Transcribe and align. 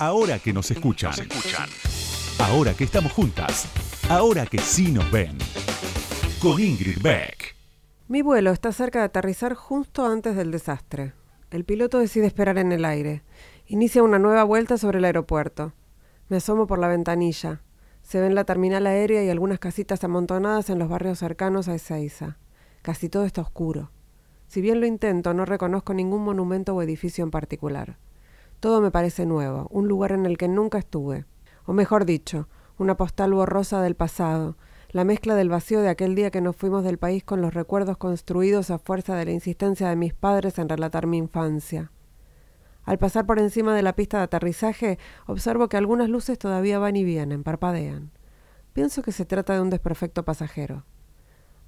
Ahora 0.00 0.38
que 0.38 0.52
nos 0.52 0.70
escuchan. 0.70 1.12
Ahora 2.38 2.72
que 2.72 2.84
estamos 2.84 3.10
juntas. 3.10 3.66
Ahora 4.08 4.46
que 4.46 4.58
sí 4.58 4.92
nos 4.92 5.10
ven. 5.10 5.36
Con 6.40 6.60
Ingrid 6.62 7.02
Beck. 7.02 7.56
Mi 8.06 8.22
vuelo 8.22 8.52
está 8.52 8.70
cerca 8.70 9.00
de 9.00 9.06
aterrizar 9.06 9.54
justo 9.54 10.06
antes 10.06 10.36
del 10.36 10.52
desastre. 10.52 11.14
El 11.50 11.64
piloto 11.64 11.98
decide 11.98 12.26
esperar 12.28 12.58
en 12.58 12.70
el 12.70 12.84
aire. 12.84 13.24
Inicia 13.66 14.04
una 14.04 14.20
nueva 14.20 14.44
vuelta 14.44 14.78
sobre 14.78 14.98
el 14.98 15.04
aeropuerto. 15.04 15.72
Me 16.28 16.36
asomo 16.36 16.68
por 16.68 16.78
la 16.78 16.86
ventanilla. 16.86 17.62
Se 18.02 18.20
ven 18.20 18.36
la 18.36 18.44
terminal 18.44 18.86
aérea 18.86 19.24
y 19.24 19.30
algunas 19.30 19.58
casitas 19.58 20.04
amontonadas 20.04 20.70
en 20.70 20.78
los 20.78 20.88
barrios 20.88 21.18
cercanos 21.18 21.66
a 21.66 21.74
Ezeiza. 21.74 22.38
Casi 22.82 23.08
todo 23.08 23.24
está 23.24 23.40
oscuro. 23.40 23.90
Si 24.46 24.60
bien 24.60 24.80
lo 24.80 24.86
intento, 24.86 25.34
no 25.34 25.44
reconozco 25.44 25.92
ningún 25.92 26.22
monumento 26.22 26.76
o 26.76 26.82
edificio 26.82 27.24
en 27.24 27.32
particular. 27.32 27.98
Todo 28.60 28.80
me 28.80 28.90
parece 28.90 29.24
nuevo, 29.24 29.68
un 29.70 29.86
lugar 29.86 30.12
en 30.12 30.26
el 30.26 30.36
que 30.36 30.48
nunca 30.48 30.78
estuve. 30.78 31.26
O 31.64 31.72
mejor 31.72 32.04
dicho, 32.04 32.48
una 32.76 32.96
postal 32.96 33.32
borrosa 33.32 33.80
del 33.82 33.94
pasado, 33.94 34.56
la 34.90 35.04
mezcla 35.04 35.34
del 35.34 35.48
vacío 35.48 35.80
de 35.80 35.90
aquel 35.90 36.14
día 36.14 36.30
que 36.30 36.40
nos 36.40 36.56
fuimos 36.56 36.82
del 36.82 36.98
país 36.98 37.22
con 37.22 37.42
los 37.42 37.54
recuerdos 37.54 37.98
construidos 37.98 38.70
a 38.70 38.78
fuerza 38.78 39.14
de 39.16 39.26
la 39.26 39.32
insistencia 39.32 39.88
de 39.88 39.96
mis 39.96 40.14
padres 40.14 40.58
en 40.58 40.68
relatar 40.68 41.06
mi 41.06 41.18
infancia. 41.18 41.92
Al 42.84 42.98
pasar 42.98 43.26
por 43.26 43.38
encima 43.38 43.76
de 43.76 43.82
la 43.82 43.94
pista 43.94 44.16
de 44.16 44.24
aterrizaje, 44.24 44.98
observo 45.26 45.68
que 45.68 45.76
algunas 45.76 46.08
luces 46.08 46.38
todavía 46.38 46.78
van 46.78 46.96
y 46.96 47.04
vienen, 47.04 47.44
parpadean. 47.44 48.12
Pienso 48.72 49.02
que 49.02 49.12
se 49.12 49.26
trata 49.26 49.54
de 49.54 49.60
un 49.60 49.70
desperfecto 49.70 50.24
pasajero. 50.24 50.84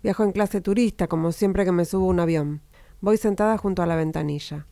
Viajo 0.02 0.24
en 0.24 0.32
clase 0.32 0.62
turista, 0.62 1.08
como 1.08 1.30
siempre 1.30 1.66
que 1.66 1.72
me 1.72 1.84
subo 1.84 2.06
a 2.06 2.10
un 2.10 2.20
avión. 2.20 2.62
Voy 3.02 3.18
sentada 3.18 3.58
junto 3.58 3.82
a 3.82 3.86
la 3.86 3.96
ventanilla. 3.96 4.66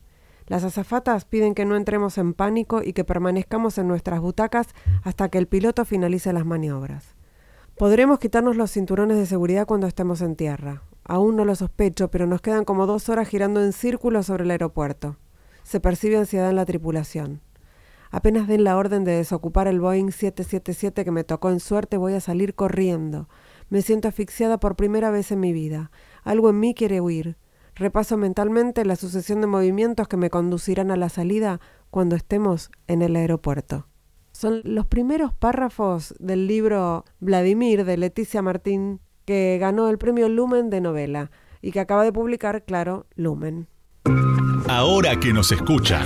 Las 0.49 0.63
azafatas 0.63 1.25
piden 1.25 1.53
que 1.53 1.63
no 1.63 1.75
entremos 1.75 2.17
en 2.17 2.33
pánico 2.33 2.81
y 2.83 2.93
que 2.93 3.03
permanezcamos 3.03 3.77
en 3.77 3.87
nuestras 3.87 4.19
butacas 4.19 4.67
hasta 5.03 5.29
que 5.29 5.37
el 5.37 5.47
piloto 5.47 5.85
finalice 5.85 6.33
las 6.33 6.43
maniobras. 6.43 7.15
Podremos 7.77 8.17
quitarnos 8.17 8.57
los 8.57 8.71
cinturones 8.71 9.17
de 9.17 9.27
seguridad 9.27 9.67
cuando 9.67 9.85
estemos 9.85 10.21
en 10.21 10.35
tierra. 10.35 10.81
Aún 11.03 11.35
no 11.35 11.45
lo 11.45 11.53
sospecho, 11.53 12.09
pero 12.09 12.25
nos 12.25 12.41
quedan 12.41 12.65
como 12.65 12.87
dos 12.87 13.09
horas 13.09 13.27
girando 13.27 13.63
en 13.63 13.73
círculo 13.73 14.23
sobre 14.23 14.43
el 14.43 14.51
aeropuerto. 14.51 15.17
Se 15.61 15.79
percibe 15.79 16.17
ansiedad 16.17 16.49
en 16.49 16.55
la 16.55 16.65
tripulación. 16.65 17.41
Apenas 18.09 18.47
den 18.47 18.63
la 18.63 18.75
orden 18.75 19.03
de 19.03 19.11
desocupar 19.11 19.67
el 19.67 19.79
Boeing 19.79 20.11
777 20.11 21.05
que 21.05 21.11
me 21.11 21.23
tocó 21.23 21.51
en 21.51 21.59
suerte, 21.59 21.97
voy 21.97 22.13
a 22.13 22.21
salir 22.21 22.55
corriendo. 22.55 23.29
Me 23.69 23.83
siento 23.83 24.07
asfixiada 24.07 24.59
por 24.59 24.75
primera 24.75 25.11
vez 25.11 25.31
en 25.31 25.41
mi 25.41 25.53
vida. 25.53 25.91
Algo 26.23 26.49
en 26.49 26.59
mí 26.59 26.73
quiere 26.73 27.01
huir. 27.01 27.37
Repaso 27.79 28.17
mentalmente 28.17 28.83
la 28.83 28.97
sucesión 28.97 29.39
de 29.39 29.47
movimientos 29.47 30.09
que 30.09 30.17
me 30.17 30.29
conducirán 30.29 30.91
a 30.91 30.97
la 30.97 31.07
salida 31.07 31.61
cuando 31.89 32.17
estemos 32.17 32.71
en 32.87 33.01
el 33.01 33.15
aeropuerto. 33.15 33.87
Son 34.33 34.59
los 34.65 34.85
primeros 34.85 35.33
párrafos 35.33 36.13
del 36.19 36.45
libro 36.45 37.05
Vladimir 37.21 37.85
de 37.85 37.95
Leticia 37.95 38.41
Martín, 38.41 38.99
que 39.23 39.57
ganó 39.61 39.87
el 39.87 39.97
premio 39.97 40.27
Lumen 40.27 40.69
de 40.69 40.81
novela 40.81 41.31
y 41.61 41.71
que 41.71 41.79
acaba 41.79 42.03
de 42.03 42.11
publicar, 42.11 42.65
claro, 42.65 43.05
Lumen. 43.15 43.67
Ahora 44.67 45.17
que 45.17 45.31
nos 45.31 45.53
escuchan. 45.53 46.05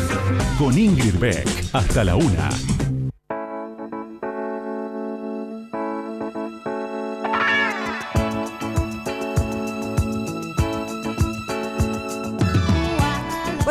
Con 0.60 0.78
Ingrid 0.78 1.18
Beck. 1.18 1.48
Hasta 1.74 2.04
la 2.04 2.16
una. 2.16 2.50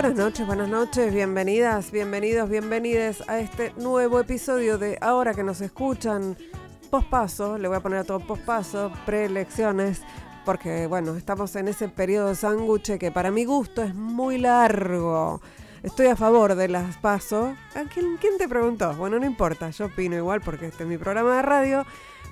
Buenas 0.02 0.18
noches, 0.18 0.46
buenas 0.48 0.68
noches, 0.68 1.14
bienvenidas, 1.14 1.92
bienvenidos, 1.92 2.50
bienvenides 2.50 3.22
a 3.28 3.38
este 3.38 3.72
nuevo 3.76 4.18
episodio 4.18 4.76
de 4.76 4.98
Ahora 5.00 5.32
que 5.32 5.44
nos 5.44 5.60
escuchan, 5.60 6.36
pospaso, 6.90 7.56
le 7.56 7.68
voy 7.68 7.76
a 7.76 7.80
poner 7.80 8.00
a 8.00 8.04
todo 8.04 8.18
pospaso, 8.18 8.90
preelecciones, 9.06 10.02
porque 10.44 10.88
bueno, 10.88 11.14
estamos 11.14 11.54
en 11.54 11.68
ese 11.68 11.88
periodo 11.88 12.34
sándwich 12.34 12.98
que 12.98 13.12
para 13.12 13.30
mi 13.30 13.44
gusto 13.44 13.84
es 13.84 13.94
muy 13.94 14.38
largo. 14.38 15.40
Estoy 15.84 16.06
a 16.06 16.16
favor 16.16 16.56
de 16.56 16.66
las 16.66 16.96
paso. 16.96 17.54
¿A 17.76 17.84
quién, 17.84 18.16
quién 18.20 18.38
te 18.38 18.48
preguntó? 18.48 18.94
Bueno, 18.94 19.20
no 19.20 19.24
importa, 19.24 19.70
yo 19.70 19.84
opino 19.86 20.16
igual 20.16 20.40
porque 20.40 20.66
este 20.66 20.82
es 20.82 20.88
mi 20.88 20.98
programa 20.98 21.36
de 21.36 21.42
radio 21.42 21.86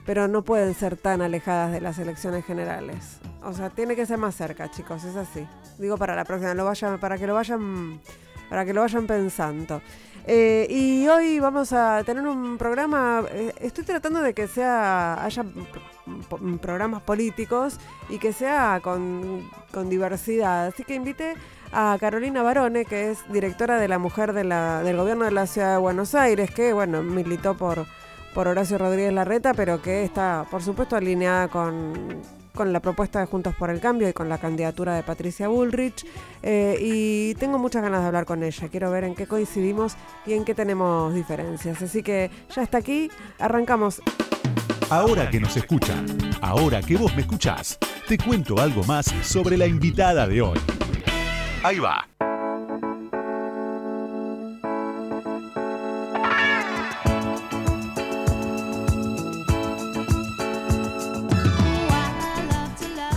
pero 0.07 0.29
no 0.29 0.43
pueden 0.43 0.75
ser 0.75 0.97
tan 0.97 1.23
alejadas 1.23 1.73
de 1.73 1.81
las 1.81 1.99
elecciones 1.99 2.45
generales. 2.45 3.19
O 3.43 3.53
sea, 3.53 3.71
tiene 3.71 3.97
que 3.97 4.07
ser 4.07 4.19
más 4.19 4.35
cerca, 4.35 4.71
chicos, 4.71 5.05
es 5.05 5.17
así. 5.17 5.47
Digo 5.79 5.97
para 5.97 6.15
la 6.15 6.25
próxima, 6.25 6.55
lo 6.55 6.65
vayan, 6.65 6.99
para 6.99 7.19
que 7.19 7.27
lo 7.27 7.35
vayan, 7.35 8.01
para 8.49 8.65
que 8.65 8.73
lo 8.73 8.81
vayan 8.81 9.07
pensando. 9.07 9.81
Eh, 10.27 10.67
y 10.69 11.09
hoy 11.09 11.41
vamos 11.41 11.73
a 11.73 12.03
tener 12.05 12.27
un 12.27 12.59
programa. 12.59 13.25
Eh, 13.31 13.55
estoy 13.61 13.85
tratando 13.85 14.21
de 14.21 14.35
que 14.35 14.49
sea 14.49 15.25
haya 15.25 15.45
programas 16.61 17.03
políticos 17.03 17.79
y 18.09 18.19
que 18.19 18.33
sea 18.33 18.81
con, 18.83 19.49
con 19.73 19.89
diversidad. 19.89 20.67
Así 20.67 20.85
que 20.85 20.95
invité 20.95 21.35
a 21.73 21.97
Carolina 21.99 22.43
Barone, 22.43 22.85
que 22.85 23.11
es 23.11 23.19
directora 23.33 23.79
de 23.79 23.89
la 23.89 23.99
Mujer 23.99 24.33
de 24.33 24.45
la, 24.45 24.83
del 24.83 24.97
Gobierno 24.97 25.25
de 25.25 25.31
la 25.31 25.47
Ciudad 25.47 25.73
de 25.73 25.79
Buenos 25.79 26.15
Aires, 26.15 26.51
que 26.51 26.73
bueno 26.73 27.03
militó 27.03 27.57
por 27.57 27.87
por 28.35 28.49
Horacio 28.49 28.79
Rodríguez 28.79 29.13
Larreta, 29.13 29.55
pero 29.55 29.83
que 29.83 30.05
está, 30.05 30.47
por 30.51 30.63
supuesto, 30.63 30.97
alineada 30.97 31.49
con, 31.49 32.21
con 32.55 32.73
la 32.73 32.81
propuesta 32.81 33.21
de 33.21 33.27
Juntos 33.27 33.55
por 33.55 33.71
el 33.71 33.81
Cambio 33.81 34.09
y 34.09 34.13
con 34.13 34.29
la 34.29 34.39
candidatura 34.39 34.95
de 34.95 35.03
Patricia 35.03 35.49
Bullrich. 35.49 36.07
Eh, 36.43 36.77
y 36.81 37.35
tengo 37.35 37.59
muchas 37.59 37.83
ganas 37.83 38.03
de 38.03 38.07
hablar 38.07 38.25
con 38.25 38.43
ella. 38.43 38.69
Quiero 38.69 38.91
ver 38.91 39.05
en 39.05 39.15
qué 39.15 39.27
coincidimos 39.27 39.97
y 40.27 40.35
en 40.35 40.45
qué 40.45 40.55
tenemos 40.55 41.15
diferencias. 41.15 41.81
Así 41.83 42.03
que 42.03 42.31
ya 42.55 42.63
está 42.63 42.79
aquí, 42.79 43.11
arrancamos. 43.39 44.03
Ahora 44.91 45.31
que 45.31 45.39
nos 45.39 45.57
escuchan, 45.57 46.05
ahora 46.41 46.83
que 46.83 46.97
vos 46.97 47.15
me 47.15 47.23
escuchás, 47.23 47.79
te 48.09 48.19
cuento 48.19 48.59
algo 48.59 48.83
más 48.85 49.07
sobre 49.23 49.57
la 49.57 49.67
invitada 49.67 50.27
de 50.27 50.43
hoy. 50.43 50.59
Ahí 51.63 51.79
va. 51.79 52.10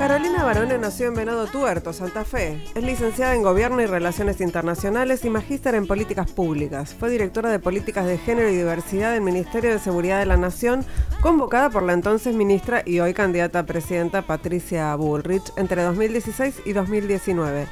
Carolina 0.04 0.44
Barone 0.44 0.78
nació 0.78 1.08
en 1.08 1.14
Venado 1.14 1.48
Tuerto, 1.48 1.94
Santa 1.94 2.26
Fe. 2.26 2.62
Es 2.76 2.84
licenciada 2.84 3.36
en 3.36 3.42
Gobierno 3.42 3.82
y 3.82 3.86
Relaciones 3.86 4.42
Internacionales 4.42 5.24
y 5.24 5.30
magíster 5.30 5.76
en 5.76 5.88
Políticas 5.88 6.30
Públicas. 6.30 6.94
Fue 6.94 7.10
directora 7.10 7.50
de 7.50 7.60
Políticas 7.60 8.06
de 8.06 8.18
Género 8.18 8.50
y 8.50 8.58
Diversidad 8.58 9.14
del 9.14 9.22
Ministerio 9.22 9.72
de 9.72 9.80
Seguridad 9.80 10.20
de 10.20 10.26
la 10.26 10.36
Nación, 10.36 10.84
convocada 11.22 11.70
por 11.70 11.84
la 11.84 11.94
entonces 11.94 12.36
ministra 12.36 12.84
y 12.86 13.00
hoy 13.00 13.14
candidata 13.14 13.60
a 13.60 13.66
presidenta 13.66 14.24
Patricia 14.24 14.94
Bullrich 14.98 15.54
entre 15.56 15.84
2016 15.84 16.64
y 16.66 16.74
2019. 16.74 17.66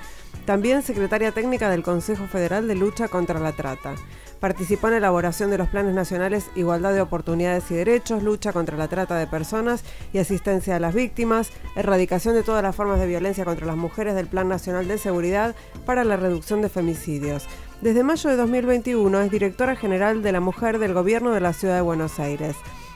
También 0.45 0.83
secretaria 0.83 1.33
técnica 1.33 1.69
del 1.69 1.83
Consejo 1.83 2.27
Federal 2.27 2.65
de 2.65 2.75
Lucha 2.75 3.09
contra 3.09 3.41
la 3.41 3.51
Trata. 3.51 3.95
Participó 4.41 4.87
en 4.87 4.93
la 4.93 4.97
elaboración 4.97 5.51
de 5.51 5.59
los 5.59 5.69
planes 5.69 5.93
nacionales 5.93 6.49
Igualdad 6.55 6.95
de 6.95 7.01
Oportunidades 7.01 7.69
y 7.69 7.75
Derechos, 7.75 8.23
lucha 8.23 8.51
contra 8.51 8.75
la 8.75 8.87
trata 8.87 9.15
de 9.15 9.27
personas 9.27 9.83
y 10.13 10.17
asistencia 10.17 10.75
a 10.75 10.79
las 10.79 10.95
víctimas, 10.95 11.51
erradicación 11.75 12.33
de 12.33 12.41
todas 12.41 12.63
las 12.63 12.75
formas 12.75 12.99
de 12.99 13.05
violencia 13.05 13.45
contra 13.45 13.67
las 13.67 13.77
mujeres 13.77 14.15
del 14.15 14.25
Plan 14.25 14.49
Nacional 14.49 14.87
de 14.87 14.97
Seguridad 14.97 15.55
para 15.85 16.03
la 16.03 16.17
reducción 16.17 16.63
de 16.63 16.69
femicidios. 16.69 17.45
Desde 17.81 18.01
mayo 18.01 18.31
de 18.31 18.35
2021 18.35 19.21
es 19.21 19.29
directora 19.29 19.75
general 19.75 20.23
de 20.23 20.31
la 20.31 20.39
mujer 20.39 20.79
del 20.79 20.95
Gobierno 20.95 21.33
de 21.33 21.41
la 21.41 21.53
Ciudad 21.53 21.75
de 21.75 21.81
Buenos 21.81 22.19
Aires. 22.19 22.55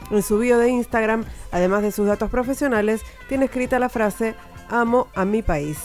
En 0.09 0.23
su 0.23 0.39
bio 0.39 0.57
de 0.57 0.69
Instagram, 0.69 1.25
además 1.51 1.83
de 1.83 1.91
sus 1.91 2.07
datos 2.07 2.31
profesionales, 2.31 3.03
tiene 3.29 3.45
escrita 3.45 3.77
la 3.77 3.89
frase 3.89 4.33
Amo 4.67 5.09
a 5.13 5.25
mi 5.25 5.43
país. 5.43 5.77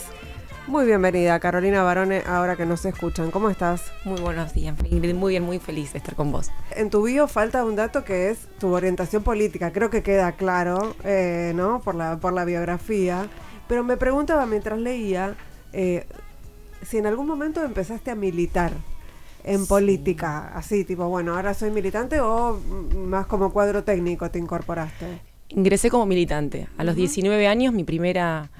Muy 0.67 0.85
bienvenida, 0.85 1.39
Carolina 1.39 1.81
Barone, 1.81 2.21
ahora 2.25 2.55
que 2.55 2.67
nos 2.67 2.85
escuchan. 2.85 3.31
¿Cómo 3.31 3.49
estás? 3.49 3.91
Muy 4.05 4.21
buenos 4.21 4.53
días, 4.53 4.77
Ingrid. 4.89 5.15
Muy 5.15 5.31
bien, 5.31 5.43
muy 5.43 5.57
feliz 5.57 5.91
de 5.91 5.97
estar 5.97 6.15
con 6.15 6.31
vos. 6.31 6.51
En 6.75 6.91
tu 6.91 7.01
bio 7.01 7.27
falta 7.27 7.65
un 7.65 7.75
dato 7.75 8.03
que 8.03 8.29
es 8.29 8.47
tu 8.59 8.71
orientación 8.71 9.23
política. 9.23 9.73
Creo 9.73 9.89
que 9.89 10.03
queda 10.03 10.33
claro, 10.33 10.95
eh, 11.03 11.51
¿no? 11.55 11.81
Por 11.81 11.95
la, 11.95 12.19
por 12.19 12.33
la 12.33 12.45
biografía. 12.45 13.27
Pero 13.67 13.83
me 13.83 13.97
preguntaba 13.97 14.45
mientras 14.45 14.77
leía 14.79 15.35
eh, 15.73 16.05
si 16.83 16.99
en 16.99 17.07
algún 17.07 17.25
momento 17.25 17.63
empezaste 17.63 18.11
a 18.11 18.15
militar 18.15 18.71
en 19.43 19.65
política, 19.65 20.51
así, 20.55 20.85
tipo, 20.85 21.07
bueno, 21.07 21.35
ahora 21.35 21.55
soy 21.55 21.71
militante 21.71 22.19
o 22.19 22.59
más 22.95 23.25
como 23.25 23.51
cuadro 23.51 23.83
técnico 23.83 24.29
te 24.29 24.37
incorporaste. 24.37 25.21
Ingresé 25.49 25.89
como 25.89 26.05
militante. 26.05 26.67
A 26.77 26.83
los 26.83 26.95
19 26.95 27.47
años, 27.47 27.73
mi 27.73 27.83
primera 27.83 28.51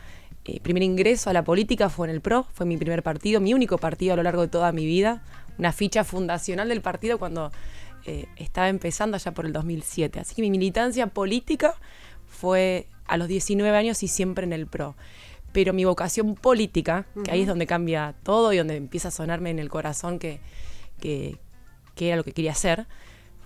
eh, 0.46 0.60
primer 0.62 0.84
ingreso 0.84 1.30
a 1.30 1.34
la 1.34 1.44
política 1.44 1.90
fue 1.90 2.08
en 2.08 2.14
el 2.14 2.22
PRO, 2.22 2.48
fue 2.54 2.66
mi 2.66 2.78
primer 2.78 3.04
partido, 3.04 3.40
mi 3.40 3.54
único 3.54 3.78
partido 3.78 4.14
a 4.14 4.16
lo 4.16 4.24
largo 4.24 4.42
de 4.42 4.48
toda 4.48 4.72
mi 4.72 4.86
vida, 4.86 5.24
una 5.58 5.72
ficha 5.72 6.04
fundacional 6.04 6.70
del 6.70 6.82
partido 6.82 7.20
cuando 7.20 7.52
eh, 8.06 8.26
estaba 8.38 8.70
empezando 8.70 9.16
allá 9.16 9.32
por 9.34 9.46
el 9.46 9.54
2007. 9.54 10.20
Así 10.20 10.34
que 10.34 10.42
mi 10.42 10.50
militancia 10.50 11.08
política 11.08 11.76
fue 12.26 12.88
a 13.06 13.18
los 13.18 13.28
19 13.28 13.78
años 13.78 14.02
y 14.02 14.08
siempre 14.08 14.46
en 14.46 14.54
el 14.54 14.66
PRO. 14.66 14.96
Pero 15.54 15.74
mi 15.74 15.86
vocación 15.86 16.36
política, 16.36 17.06
que 17.26 17.32
ahí 17.32 17.42
es 17.42 17.48
donde 17.48 17.68
cambia 17.68 18.16
todo 18.24 18.54
y 18.54 18.58
donde 18.58 18.78
empieza 18.78 19.10
a 19.10 19.12
sonarme 19.12 19.50
en 19.50 19.60
el 19.60 19.70
corazón 19.70 20.18
que, 20.18 20.40
que, 21.00 21.38
era 22.00 22.16
lo 22.16 22.24
que 22.24 22.32
quería 22.32 22.52
hacer, 22.52 22.88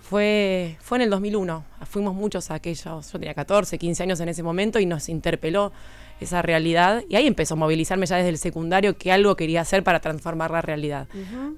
fue, 0.08 0.76
fue 0.80 0.98
en 0.98 1.02
el 1.02 1.10
2001. 1.10 1.64
Fuimos 1.84 2.14
muchos 2.14 2.50
a 2.50 2.54
aquellos, 2.54 3.12
yo 3.12 3.18
tenía 3.18 3.34
14, 3.34 3.78
15 3.78 4.02
años 4.04 4.20
en 4.20 4.28
ese 4.28 4.42
momento 4.42 4.78
y 4.78 4.86
nos 4.86 5.08
interpeló 5.08 5.72
esa 6.20 6.40
realidad 6.42 7.02
y 7.08 7.16
ahí 7.16 7.26
empezó 7.26 7.54
a 7.54 7.56
movilizarme 7.56 8.06
ya 8.06 8.16
desde 8.16 8.30
el 8.30 8.38
secundario 8.38 8.96
que 8.96 9.12
algo 9.12 9.36
quería 9.36 9.60
hacer 9.60 9.82
para 9.82 10.00
transformar 10.00 10.50
la 10.50 10.62
realidad. 10.62 11.08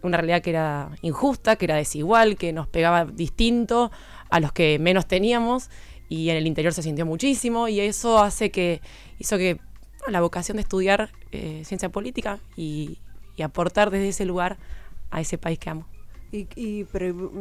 Una 0.02 0.16
realidad 0.16 0.42
que 0.42 0.50
era 0.50 0.90
injusta, 1.02 1.56
que 1.56 1.66
era 1.66 1.76
desigual, 1.76 2.36
que 2.36 2.52
nos 2.52 2.66
pegaba 2.66 3.04
distinto 3.04 3.92
a 4.30 4.40
los 4.40 4.52
que 4.52 4.78
menos 4.78 5.06
teníamos 5.06 5.70
y 6.08 6.30
en 6.30 6.36
el 6.36 6.46
interior 6.46 6.72
se 6.72 6.82
sintió 6.82 7.04
muchísimo 7.04 7.68
y 7.68 7.80
eso 7.80 8.18
hace 8.18 8.50
que 8.50 8.80
hizo 9.18 9.36
que 9.36 9.60
la 10.08 10.20
vocación 10.20 10.56
de 10.56 10.62
estudiar 10.62 11.10
eh, 11.32 11.62
ciencia 11.64 11.90
política 11.90 12.38
y, 12.56 12.98
aportar 13.44 13.90
desde 13.90 14.08
ese 14.08 14.24
lugar 14.24 14.56
a 15.12 15.20
ese 15.20 15.38
país 15.38 15.60
que 15.60 15.70
amo. 15.70 15.86
Y, 16.30 16.84
pero 16.84 17.32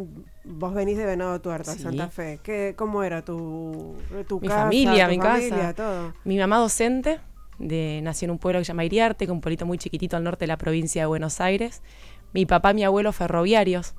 vos 0.45 0.74
venís 0.74 0.98
de 0.98 1.06
Venado 1.06 1.39
Tuerto, 1.42 1.72
Santa 1.74 2.07
Fe. 2.07 2.39
¿Qué, 2.42 2.74
¿Cómo 2.78 3.04
era 3.04 3.24
tu, 3.24 3.95
tu 4.28 4.39
mi 4.39 4.48
familia, 4.48 5.07
mi 5.07 5.19
casa? 5.19 5.74
Todo? 5.74 6.13
Mi 6.24 6.38
mamá 6.38 6.57
docente, 6.57 7.19
de, 7.60 8.00
nació 8.04 8.28
en 8.28 8.31
un 8.31 8.38
pueblo 8.38 8.60
que 8.60 8.66
se 8.66 8.69
llama 8.69 8.86
Iriarte, 8.86 9.25
que 9.25 9.31
es 9.31 9.34
un 9.34 9.42
pueblito 9.42 9.66
muy 9.66 9.78
chiquitito 9.78 10.16
al 10.16 10.24
norte 10.24 10.45
de 10.45 10.48
la 10.48 10.57
provincia 10.57 11.01
de 11.01 11.06
Buenos 11.06 11.42
Aires 11.42 11.81
mi 12.34 12.45
papá 12.45 12.72
y 12.72 12.75
mi 12.75 12.84
abuelo 12.84 13.12
ferroviarios. 13.12 13.95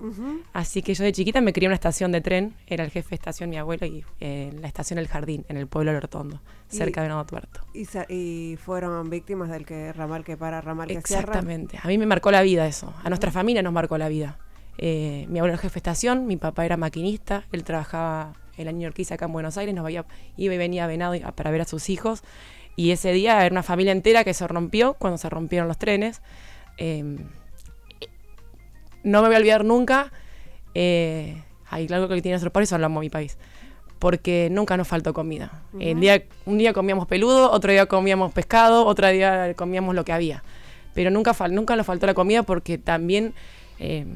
Así 0.53 0.83
que 0.83 0.95
yo 0.95 1.05
de 1.05 1.13
chiquita 1.13 1.41
me 1.41 1.53
crié 1.53 1.67
en 1.67 1.71
una 1.71 1.75
estación 1.75 2.13
de 2.13 2.21
tren, 2.21 2.55
era 2.67 2.85
el 2.85 2.91
jefe 2.91 3.11
de 3.11 3.15
estación 3.17 3.51
mi 3.51 3.59
abuelo 3.59 3.87
y 3.87 4.05
en 4.21 4.57
eh, 4.57 4.59
la 4.61 4.69
estación 4.69 4.99
El 4.99 5.09
Jardín, 5.09 5.45
en 5.49 5.57
el 5.57 5.67
pueblo 5.67 5.93
de 5.93 6.01
Lortondo, 6.01 6.41
cerca 6.69 7.03
de 7.03 7.09
Nuevo 7.09 7.25
Tuerto. 7.25 7.61
Y, 7.75 8.57
fueron 8.57 9.09
víctimas 9.11 9.51
del 9.51 9.65
que 9.65 9.93
ramal 9.93 10.25
que 10.25 10.37
para, 10.37 10.61
ramal 10.61 10.89
que 10.89 10.95
Exactamente. 10.95 11.79
A 11.83 11.87
mí 11.89 11.99
me 11.99 12.07
marcó 12.07 12.31
la 12.31 12.43
vida 12.43 12.67
eso. 12.67 12.93
A 13.03 13.09
nuestra 13.09 13.31
familia 13.31 13.63
nos 13.63 13.73
marcó 13.73 13.99
la 13.99 14.09
vida. 14.09 14.39
Eh, 14.79 15.27
mi 15.29 15.41
abuelo 15.41 15.55
era 15.55 15.59
jefe 15.59 15.75
de 15.75 15.79
estación, 15.79 16.27
mi 16.27 16.37
papá 16.37 16.65
era 16.65 16.77
maquinista, 16.77 17.45
él 17.51 17.65
trabajaba 17.65 18.35
en 18.57 18.65
la 18.67 18.73
New 18.73 18.91
acá 19.11 19.25
en 19.27 19.33
Buenos 19.33 19.57
Aires, 19.57 19.75
nos 19.75 19.89
iba 19.91 20.05
y 20.37 20.49
venía 20.49 20.85
a 20.85 20.87
Venado 20.87 21.15
para 21.35 21.51
ver 21.51 21.61
a 21.61 21.65
sus 21.65 21.89
hijos. 21.91 22.23
Y 22.77 22.93
ese 22.93 23.13
día 23.13 23.45
era 23.45 23.53
una 23.53 23.63
familia 23.63 23.93
entera 23.93 24.25
que 24.25 24.35
se 24.35 24.47
rompió 24.47 24.95
cuando 24.95 25.19
se 25.19 25.29
rompieron 25.29 25.67
los 25.69 25.79
trenes. 25.79 26.23
Em, 26.77 27.19
no 29.03 29.21
me 29.23 29.29
voy 29.29 29.35
a 29.35 29.39
olvidar 29.39 29.65
nunca. 29.65 30.13
Eh, 30.75 31.43
hay 31.71 31.87
algo 31.91 32.09
que 32.09 32.21
tiene 32.23 32.35
nuestro 32.35 32.53
país, 32.53 32.73
hablamos 32.73 33.01
mi 33.01 33.11
país. 33.11 33.37
Porque 33.99 34.49
nunca 34.51 34.77
nos 34.77 34.87
faltó 34.87 35.13
comida. 35.13 35.63
El 35.81 35.99
día, 35.99 36.23
un 36.47 36.59
día 36.59 36.73
comíamos 36.73 37.09
peludo, 37.09 37.51
otro 37.51 37.73
día 37.73 37.87
comíamos 37.87 38.33
pescado, 38.33 38.87
otro 38.87 39.09
día 39.09 39.55
comíamos 39.55 39.97
lo 39.97 40.05
que 40.05 40.13
había. 40.13 40.45
Pero 40.95 41.11
nunca, 41.11 41.35
nunca 41.49 41.75
nos 41.75 41.85
faltó 41.85 42.07
la 42.07 42.15
comida 42.15 42.45
porque 42.45 42.79
también 42.79 43.35
eh, 43.81 44.07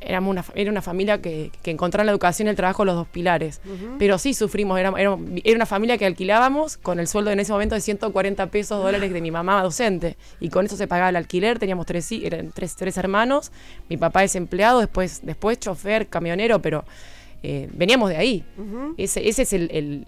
éramos 0.00 0.30
una, 0.30 0.44
era 0.54 0.70
una 0.70 0.82
familia 0.82 1.20
que, 1.20 1.50
que 1.62 1.70
encontraba 1.70 2.04
la 2.04 2.12
educación 2.12 2.48
y 2.48 2.50
el 2.50 2.56
trabajo 2.56 2.84
los 2.84 2.94
dos 2.94 3.08
pilares. 3.08 3.60
Pero 3.98 4.18
sí 4.18 4.34
sufrimos, 4.34 4.78
era, 4.78 4.92
era, 4.96 5.14
una 5.14 5.66
familia 5.66 5.98
que 5.98 6.06
alquilábamos 6.06 6.76
con 6.76 7.00
el 7.00 7.08
sueldo 7.08 7.30
en 7.30 7.40
ese 7.40 7.52
momento 7.52 7.74
de 7.74 7.80
140 7.80 8.46
pesos 8.50 8.82
dólares 8.82 9.12
de 9.12 9.20
mi 9.20 9.30
mamá 9.30 9.62
docente. 9.62 10.16
Y 10.40 10.50
con 10.50 10.66
eso 10.66 10.76
se 10.76 10.86
pagaba 10.86 11.08
el 11.10 11.16
alquiler, 11.16 11.58
teníamos 11.58 11.86
tres, 11.86 12.10
eran 12.12 12.50
tres, 12.52 12.76
tres 12.76 12.96
hermanos, 12.96 13.52
mi 13.88 13.96
papá 13.96 14.24
es 14.24 14.34
empleado, 14.36 14.80
después, 14.80 15.20
después 15.24 15.58
chofer, 15.58 16.08
camionero, 16.08 16.60
pero 16.60 16.84
eh, 17.42 17.68
veníamos 17.72 18.10
de 18.10 18.16
ahí. 18.16 18.44
ese, 18.96 19.28
ese 19.28 19.42
es 19.42 19.52
el, 19.52 20.04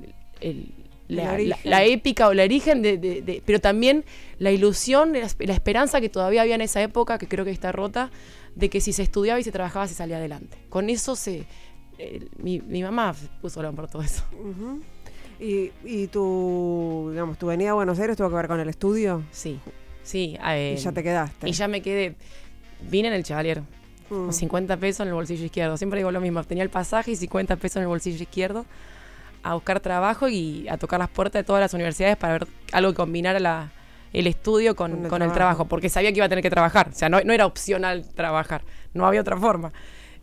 la, 1.08 1.84
épica 1.84 2.28
o 2.28 2.32
el 2.32 2.40
origen 2.40 2.82
de, 2.82 3.42
pero 3.44 3.60
también 3.60 4.04
la 4.38 4.50
ilusión, 4.50 5.12
la, 5.12 5.52
esperanza 5.52 6.00
que 6.00 6.08
todavía 6.08 6.42
había 6.42 6.54
en 6.54 6.60
esa 6.60 6.82
época, 6.82 7.18
que 7.18 7.26
creo 7.26 7.44
que 7.44 7.50
está 7.50 7.72
rota, 7.72 8.10
de 8.58 8.68
que 8.68 8.80
si 8.80 8.92
se 8.92 9.04
estudiaba 9.04 9.38
y 9.38 9.44
se 9.44 9.52
trabajaba 9.52 9.86
se 9.86 9.94
salía 9.94 10.16
adelante. 10.16 10.58
Con 10.68 10.90
eso 10.90 11.14
se... 11.14 11.46
Eh, 11.98 12.28
mi, 12.38 12.82
mamá 12.82 13.14
puso 13.40 13.62
la 13.62 13.70
por 13.72 13.88
todo 13.88 14.02
eso. 14.02 14.24
¿Y, 15.40 15.70
¿Y, 15.84 16.08
tu, 16.08 17.08
digamos, 17.12 17.38
tu 17.38 17.46
venida 17.46 17.70
a 17.70 17.74
Buenos 17.74 17.98
Aires 18.00 18.16
tuvo 18.16 18.28
que 18.28 18.34
ver 18.34 18.48
con 18.48 18.58
el 18.58 18.68
estudio? 18.68 19.22
Sí, 19.30 19.60
sí. 20.02 20.36
y 20.36 20.76
ya 20.76 20.92
te 20.92 21.02
quedaste. 21.04 21.48
Y 21.48 21.52
ya 21.52 21.68
me 21.68 21.82
quedé. 21.82 22.16
Vine 22.82 23.08
en 23.08 23.14
el 23.14 23.22
Chevalier, 23.22 23.62
con 24.08 24.32
50 24.32 24.76
mm. 24.76 24.80
pesos 24.80 25.00
en 25.00 25.08
el 25.08 25.14
bolsillo 25.14 25.44
izquierdo. 25.44 25.76
Siempre 25.76 26.00
digo 26.00 26.10
lo 26.10 26.20
mismo, 26.20 26.42
tenía 26.44 26.64
el 26.64 26.70
pasaje 26.70 27.12
y 27.12 27.16
50 27.16 27.56
pesos 27.56 27.76
en 27.76 27.82
el 27.82 27.88
bolsillo 27.88 28.22
izquierdo 28.22 28.66
a 29.44 29.54
buscar 29.54 29.78
trabajo 29.80 30.28
y 30.28 30.68
a 30.68 30.78
tocar 30.78 30.98
las 30.98 31.08
puertas 31.08 31.40
de 31.40 31.44
todas 31.44 31.60
las 31.60 31.74
universidades 31.74 32.16
para 32.16 32.34
ver 32.34 32.48
algo 32.72 32.90
que 32.90 32.96
combinara 32.96 33.38
la, 33.38 33.70
el 34.12 34.26
estudio 34.26 34.74
con, 34.74 35.04
el, 35.04 35.32
trabajo. 35.32 35.66
porque 35.66 35.88
sabía 35.88 36.10
que 36.12 36.18
iba 36.18 36.26
a 36.26 36.28
tener 36.28 36.42
que 36.42 36.50
trabajar, 36.50 36.88
o 36.90 36.92
sea, 36.92 37.08
no, 37.08 37.18
era 37.18 37.46
opcional 37.46 38.06
trabajar, 38.14 38.62
no 38.94 39.06
había 39.06 39.20
otra 39.20 39.36
forma. 39.36 39.72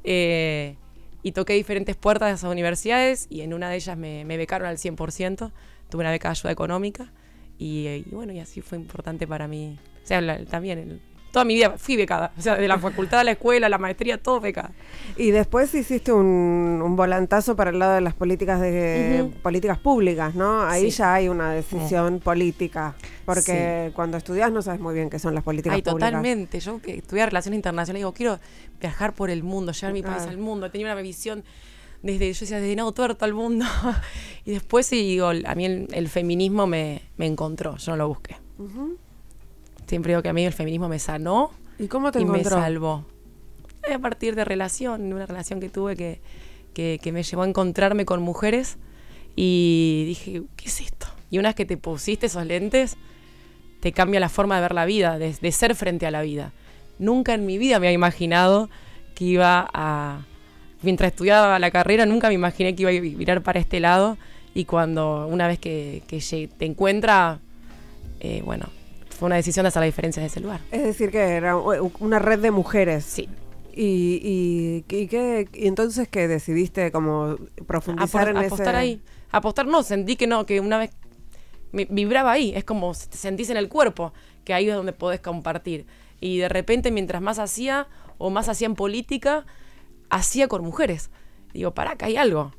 Eh, 0.03 0.75
y 1.23 1.31
toqué 1.31 1.53
diferentes 1.53 1.95
puertas 1.95 2.29
de 2.29 2.35
esas 2.35 2.51
universidades 2.51 3.25
y 3.29 3.41
en 3.41 3.53
una 3.53 3.69
de 3.69 3.77
ellas 3.77 3.97
me, 3.97 4.23
becaron 4.25 4.67
al 4.67 4.77
100%, 4.77 5.51
tuve 5.89 6.01
una 6.01 6.11
beca 6.11 6.29
de 6.29 6.33
ayuda 6.33 6.51
económica 6.51 7.11
y, 7.57 8.03
bueno, 8.11 8.31
y 8.33 8.39
así 8.39 8.61
fue 8.61 8.77
importante 8.77 9.25
para 9.25 9.47
mí. 9.47 9.79
O 10.03 10.07
sea, 10.07 10.45
también 10.45 10.77
el, 10.77 11.01
toda 11.35 11.43
mi 11.43 11.55
vida 11.55 11.75
fui 11.77 11.97
becada. 11.97 12.31
O 12.37 12.41
sea, 12.41 12.55
de 12.55 12.65
la 12.65 12.79
facultad 12.79 13.19
a 13.19 13.23
la 13.25 13.31
escuela, 13.31 13.67
la 13.67 13.77
maestría, 13.77 14.17
todo 14.17 14.39
becada. 14.39 14.71
Y 15.17 15.31
después 15.31 15.75
hiciste 15.75 16.13
un, 16.13 16.95
volantazo 16.95 17.57
para 17.57 17.71
el 17.71 17.79
lado 17.79 17.95
de 17.95 17.99
las 17.99 18.13
políticas 18.13 18.61
de 18.61 19.29
políticas 19.43 19.77
públicas, 19.77 20.33
¿no? 20.33 20.61
Ahí 20.61 20.91
ya 20.91 21.15
hay 21.15 21.27
una 21.27 21.51
decisión 21.51 22.21
política. 22.21 22.95
Porque 23.25 23.91
cuando 23.93 24.15
estudias 24.15 24.49
no 24.49 24.61
sabes 24.61 24.79
muy 24.79 24.93
bien 24.93 25.09
qué 25.09 25.19
son 25.19 25.35
las 25.35 25.43
políticas 25.43 25.75
públicas. 25.81 25.93
totalmente. 25.93 26.61
Yo 26.61 26.81
que 26.81 26.99
estudié 26.99 27.25
relaciones 27.25 27.57
internacionales 27.57 27.99
digo, 27.99 28.13
quiero 28.13 28.39
viajar 28.79 29.11
por 29.11 29.29
el 29.29 29.43
mundo, 29.43 29.73
llevar 29.73 29.91
mi 29.91 30.03
país 30.03 30.23
al 30.23 30.37
mundo. 30.37 30.71
Tenía 30.71 30.87
una 30.87 31.01
visión 31.01 31.43
desde, 32.01 32.31
yo 32.31 32.39
decía, 32.39 32.61
desde 32.61 32.77
Nado 32.77 32.93
Tuerto 32.93 33.25
al 33.25 33.33
mundo. 33.33 33.65
y 34.45 34.51
después, 34.51 34.89
digo, 34.89 35.27
a 35.27 35.55
mí 35.55 35.65
el, 35.65 36.07
feminismo 36.07 36.65
me, 36.65 37.01
encontró, 37.17 37.75
yo 37.75 37.91
no 37.91 37.97
lo 37.97 38.07
busqué. 38.07 38.37
Siempre 39.87 40.11
digo 40.11 40.21
que 40.21 40.29
a 40.29 40.33
mí 40.33 40.45
el 40.45 40.53
feminismo 40.53 40.89
me 40.89 40.99
sanó. 40.99 41.51
¿Y 41.77 41.87
cómo 41.87 42.11
te 42.11 42.21
y 42.21 42.25
me 42.25 42.43
salvó. 42.43 43.05
A 43.93 43.99
partir 43.99 44.35
de 44.35 44.45
relación, 44.45 45.13
una 45.13 45.25
relación 45.25 45.59
que 45.59 45.69
tuve 45.69 45.95
que, 45.95 46.19
que, 46.73 47.11
me 47.11 47.21
llevó 47.21 47.43
a 47.43 47.47
encontrarme 47.47 48.05
con 48.05 48.21
mujeres 48.21 48.77
y 49.35 50.05
dije, 50.07 50.41
¿qué 50.55 50.65
es 50.67 50.81
esto? 50.81 51.07
Y 51.29 51.37
una 51.37 51.49
vez 51.49 51.55
que 51.55 51.65
te 51.65 51.77
pusiste 51.77 52.25
esos 52.25 52.45
lentes, 52.45 52.97
te 53.81 53.91
cambia 53.91 54.19
la 54.19 54.29
forma 54.29 54.55
de 54.55 54.61
ver 54.61 54.73
la 54.73 54.85
vida, 54.85 55.19
de, 55.19 55.33
de, 55.39 55.51
ser 55.51 55.75
frente 55.75 56.07
a 56.07 56.11
la 56.11 56.23
vida. 56.23 56.51
Nunca 56.97 57.35
en 57.35 57.45
mi 57.45 57.59
vida 57.59 57.79
me 57.79 57.87
había 57.87 57.95
imaginado 57.95 58.69
que 59.13 59.25
iba 59.25 59.69
a... 59.73 60.25
Mientras 60.81 61.11
estudiaba 61.11 61.59
la 61.59 61.71
carrera, 61.71 62.05
nunca 62.05 62.27
me 62.27 62.33
imaginé 62.33 62.75
que 62.75 62.83
iba 62.83 62.91
a 62.91 63.17
mirar 63.17 63.41
para 63.41 63.59
este 63.59 63.79
lado. 63.79 64.17
Y 64.53 64.65
cuando 64.65 65.27
una 65.27 65.47
vez 65.47 65.59
que, 65.59 66.03
que 66.07 66.49
te 66.57 66.65
encuentra, 66.65 67.39
eh, 68.19 68.41
bueno, 68.43 68.69
fue 69.15 69.27
una 69.27 69.35
decisión 69.37 69.63
de 69.63 69.69
hacer 69.69 69.81
la 69.81 69.85
diferencia 69.85 70.19
en 70.19 70.27
ese 70.27 70.39
lugar. 70.39 70.61
Es 70.71 70.83
decir, 70.83 71.09
que 71.09 71.19
era 71.19 71.57
una 71.57 72.19
red 72.19 72.39
de 72.39 72.51
mujeres. 72.51 73.05
Sí. 73.05 73.29
Y, 73.73 74.83
y, 74.87 74.95
y, 74.95 75.07
qué, 75.07 75.49
y 75.53 75.67
entonces 75.67 76.07
que 76.07 76.27
decidiste 76.27 76.91
como 76.91 77.35
profundizar 77.67 78.29
en 78.29 78.37
apostar 78.37 78.75
ahí. 78.75 79.01
Apostar 79.31 79.67
no, 79.67 79.83
sentí 79.83 80.15
que 80.15 80.27
no, 80.27 80.45
que 80.45 80.59
una 80.59 80.77
vez 80.77 80.91
me 81.71 81.85
vibraba 81.85 82.31
ahí, 82.31 82.53
es 82.55 82.63
como 82.63 82.93
te 82.93 83.17
sentís 83.17 83.49
en 83.49 83.57
el 83.57 83.67
cuerpo, 83.67 84.13
que 84.45 84.53
ahí 84.53 84.69
es 84.69 84.75
donde 84.75 84.93
podés 84.93 85.19
compartir. 85.19 85.85
Y 86.21 86.37
de 86.37 86.47
repente 86.47 86.89
mientras 86.91 87.21
más 87.21 87.37
hacía 87.37 87.87
o 88.17 88.29
más 88.29 88.47
hacía 88.47 88.67
en 88.67 88.75
política, 88.75 89.45
hacía 90.09 90.47
con 90.47 90.63
mujeres. 90.63 91.09
Digo, 91.53 91.73
para 91.73 91.91
acá 91.91 92.05
hay 92.05 92.15
algo. 92.15 92.53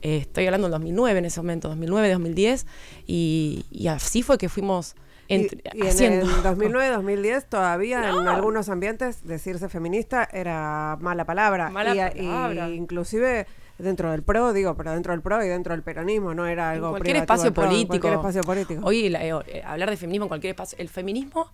Eh, 0.00 0.18
estoy 0.18 0.46
hablando 0.46 0.66
del 0.66 0.72
2009 0.72 1.18
en 1.18 1.24
ese 1.26 1.40
momento, 1.40 1.68
2009, 1.68 2.10
2010, 2.10 2.66
y, 3.06 3.64
y 3.70 3.88
así 3.88 4.22
fue 4.22 4.38
que 4.38 4.48
fuimos 4.48 4.96
y, 5.28 5.34
en 5.34 6.12
el 6.12 6.26
2009-2010 6.42 7.44
todavía 7.48 8.10
en 8.10 8.28
algunos 8.28 8.68
ambientes 8.68 9.24
decirse 9.24 9.68
feminista 9.68 10.28
era 10.32 10.96
mala 11.00 11.24
palabra. 11.24 11.72
y, 12.16 12.74
inclusive 12.74 13.46
dentro 13.78 14.10
del 14.12 14.22
PRO, 14.22 14.52
digo, 14.52 14.76
pero 14.76 14.92
dentro 14.92 15.12
del 15.12 15.20
PRO 15.20 15.44
y 15.44 15.48
dentro 15.48 15.72
del 15.72 15.82
peronismo, 15.82 16.34
no 16.34 16.46
era 16.46 16.70
algo 16.70 16.90
cualquier 16.90 17.16
espacio 17.16 17.52
político. 17.52 17.88
cualquier 17.88 18.14
espacio 18.14 18.42
político. 18.42 18.80
Hoy 18.84 19.06
eh, 19.14 19.62
hablar 19.64 19.90
de 19.90 19.96
feminismo 19.96 20.26
en 20.26 20.28
cualquier 20.28 20.50
espacio, 20.52 20.78
el 20.78 20.88
feminismo 20.88 21.50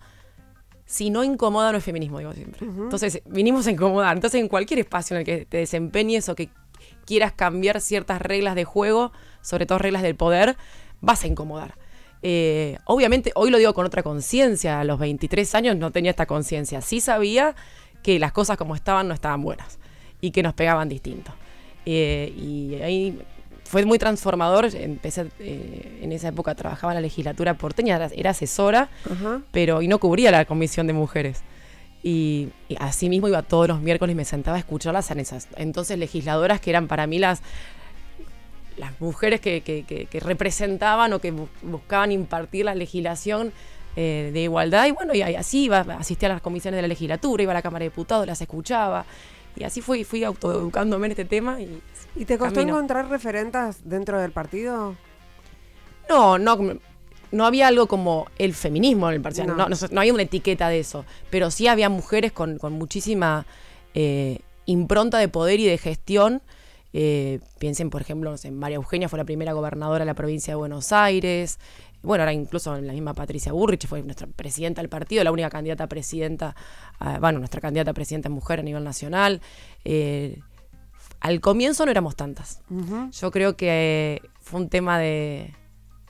si 0.91 1.09
no 1.09 1.23
incomoda 1.23 1.71
no 1.71 1.77
es 1.77 1.85
feminismo, 1.85 2.19
digo 2.19 2.33
siempre. 2.33 2.67
Entonces, 2.67 3.21
vinimos 3.25 3.65
a 3.65 3.71
incomodar. 3.71 4.13
Entonces, 4.13 4.41
en 4.41 4.49
cualquier 4.49 4.79
espacio 4.79 5.15
en 5.15 5.21
el 5.21 5.25
que 5.25 5.45
te 5.45 5.57
desempeñes 5.57 6.27
o 6.27 6.35
que 6.35 6.49
quieras 7.05 7.31
cambiar 7.31 7.79
ciertas 7.79 8.21
reglas 8.21 8.55
de 8.55 8.65
juego, 8.65 9.13
sobre 9.41 9.65
todo 9.65 9.77
reglas 9.79 10.01
del 10.01 10.17
poder, 10.17 10.57
vas 10.99 11.23
a 11.23 11.27
incomodar. 11.27 11.75
Eh, 12.23 12.77
obviamente, 12.85 13.31
hoy 13.35 13.49
lo 13.49 13.57
digo 13.57 13.73
con 13.73 13.85
otra 13.85 14.03
conciencia, 14.03 14.79
a 14.79 14.83
los 14.83 14.99
23 14.99 15.55
años 15.55 15.75
no 15.75 15.91
tenía 15.91 16.11
esta 16.11 16.25
conciencia, 16.25 16.81
sí 16.81 17.01
sabía 17.01 17.55
que 18.03 18.19
las 18.19 18.31
cosas 18.31 18.57
como 18.57 18.75
estaban 18.75 19.07
no 19.07 19.13
estaban 19.13 19.41
buenas 19.41 19.79
y 20.21 20.31
que 20.31 20.43
nos 20.43 20.53
pegaban 20.53 20.87
distinto. 20.89 21.33
Eh, 21.85 22.33
y 22.37 22.75
ahí 22.81 23.19
fue 23.63 23.85
muy 23.85 23.97
transformador, 23.97 24.69
empecé 24.75 25.27
eh, 25.39 25.99
en 26.01 26.11
esa 26.11 26.27
época, 26.27 26.53
trabajaba 26.55 26.93
en 26.93 26.95
la 26.95 27.01
legislatura 27.01 27.55
porteña, 27.55 28.09
era, 28.15 28.29
asesora, 28.31 28.89
pero 29.51 29.81
y 29.81 29.87
no 29.87 29.99
cubría 29.99 30.29
la 30.29 30.45
comisión 30.45 30.87
de 30.87 30.93
mujeres. 30.93 31.41
Y, 32.03 32.49
así 32.79 33.09
mismo 33.09 33.27
iba 33.27 33.43
todos 33.43 33.67
los 33.67 33.79
miércoles 33.79 34.13
y 34.13 34.17
me 34.17 34.25
sentaba 34.25 34.57
a 34.57 34.59
escucharlas 34.59 35.11
en 35.11 35.19
esas. 35.19 35.47
Entonces, 35.55 35.97
legisladoras 35.97 36.59
que 36.59 36.71
eran 36.71 36.87
para 36.87 37.07
mí 37.07 37.19
las, 37.19 37.41
las 38.77 38.99
mujeres 39.01 39.41
que, 39.41 40.07
representaban 40.21 41.13
o 41.13 41.19
que 41.19 41.31
buscaban 41.61 42.11
impartir 42.11 42.65
la 42.65 42.75
legislación 42.75 43.51
eh, 43.95 44.31
de 44.33 44.41
igualdad. 44.41 44.87
Y 44.87 44.91
bueno, 44.91 45.13
y 45.13 45.21
así 45.21 45.65
iba, 45.65 45.79
asistía 45.79 46.29
a 46.29 46.33
las 46.33 46.41
comisiones 46.41 46.77
de 46.77 46.81
la 46.83 46.87
legislatura, 46.87 47.43
iba 47.43 47.51
a 47.51 47.55
la 47.55 47.61
Cámara 47.61 47.83
de 47.83 47.89
Diputados, 47.89 48.25
las 48.25 48.41
escuchaba. 48.41 49.05
Y 49.55 49.63
así 49.63 49.81
fui, 49.81 50.03
fui 50.03 50.23
autoeducándome 50.23 51.07
en 51.07 51.11
este 51.11 51.25
tema. 51.25 51.59
¿Y, 51.59 51.81
¿Y 52.15 52.25
te 52.25 52.37
costó 52.37 52.61
encontrar 52.61 53.09
referentes 53.09 53.81
dentro 53.83 54.19
del 54.19 54.31
partido? 54.31 54.95
No, 56.09 56.37
no, 56.37 56.57
no 57.31 57.45
había 57.45 57.67
algo 57.67 57.87
como 57.87 58.27
el 58.37 58.53
feminismo 58.53 59.09
en 59.09 59.15
el 59.15 59.21
partido, 59.21 59.47
no, 59.47 59.67
no, 59.67 59.99
había 59.99 60.13
una 60.13 60.23
etiqueta 60.23 60.69
de 60.69 60.79
eso, 60.79 61.05
pero 61.29 61.49
sí 61.51 61.67
había 61.67 61.89
mujeres 61.89 62.31
con, 62.31 62.59
muchísima 62.71 63.45
eh, 63.93 64.39
impronta 64.65 65.17
de 65.17 65.27
poder 65.27 65.59
y 65.59 65.65
de 65.65 65.77
gestión. 65.77 66.41
Eh, 66.93 67.39
piensen, 67.59 67.89
por 67.89 68.01
ejemplo, 68.01 68.35
en 68.43 68.57
María 68.57 68.75
Eugenia 68.75 69.07
fue 69.07 69.17
la 69.17 69.25
primera 69.25 69.53
gobernadora 69.53 69.99
de 69.99 70.05
la 70.05 70.13
provincia 70.13 70.51
de 70.51 70.55
Buenos 70.55 70.91
Aires. 70.91 71.59
Bueno, 72.01 72.23
ahora 72.23 72.33
incluso 72.33 72.75
la 72.79 72.93
misma 72.93 73.13
Patricia 73.13 73.51
Burrich 73.51 73.87
fue 73.87 74.01
nuestra 74.01 74.27
presidenta 74.27 74.81
del 74.81 74.89
partido, 74.89 75.23
la 75.23 75.31
única 75.31 75.49
candidata 75.49 75.83
a 75.83 75.87
presidenta, 75.87 76.55
bueno, 77.19 77.39
nuestra 77.39 77.61
candidata 77.61 77.91
a 77.91 77.93
presidenta 77.93 78.29
mujer 78.29 78.59
a 78.59 78.63
nivel 78.63 78.83
nacional. 78.83 79.41
Eh, 79.85 80.39
al 81.19 81.39
comienzo 81.39 81.85
no 81.85 81.91
éramos 81.91 82.15
tantas. 82.15 82.61
Yo 83.11 83.31
creo 83.31 83.55
que 83.55 84.21
fue 84.39 84.59
un 84.59 84.69
tema 84.69 84.97
de, 84.97 85.53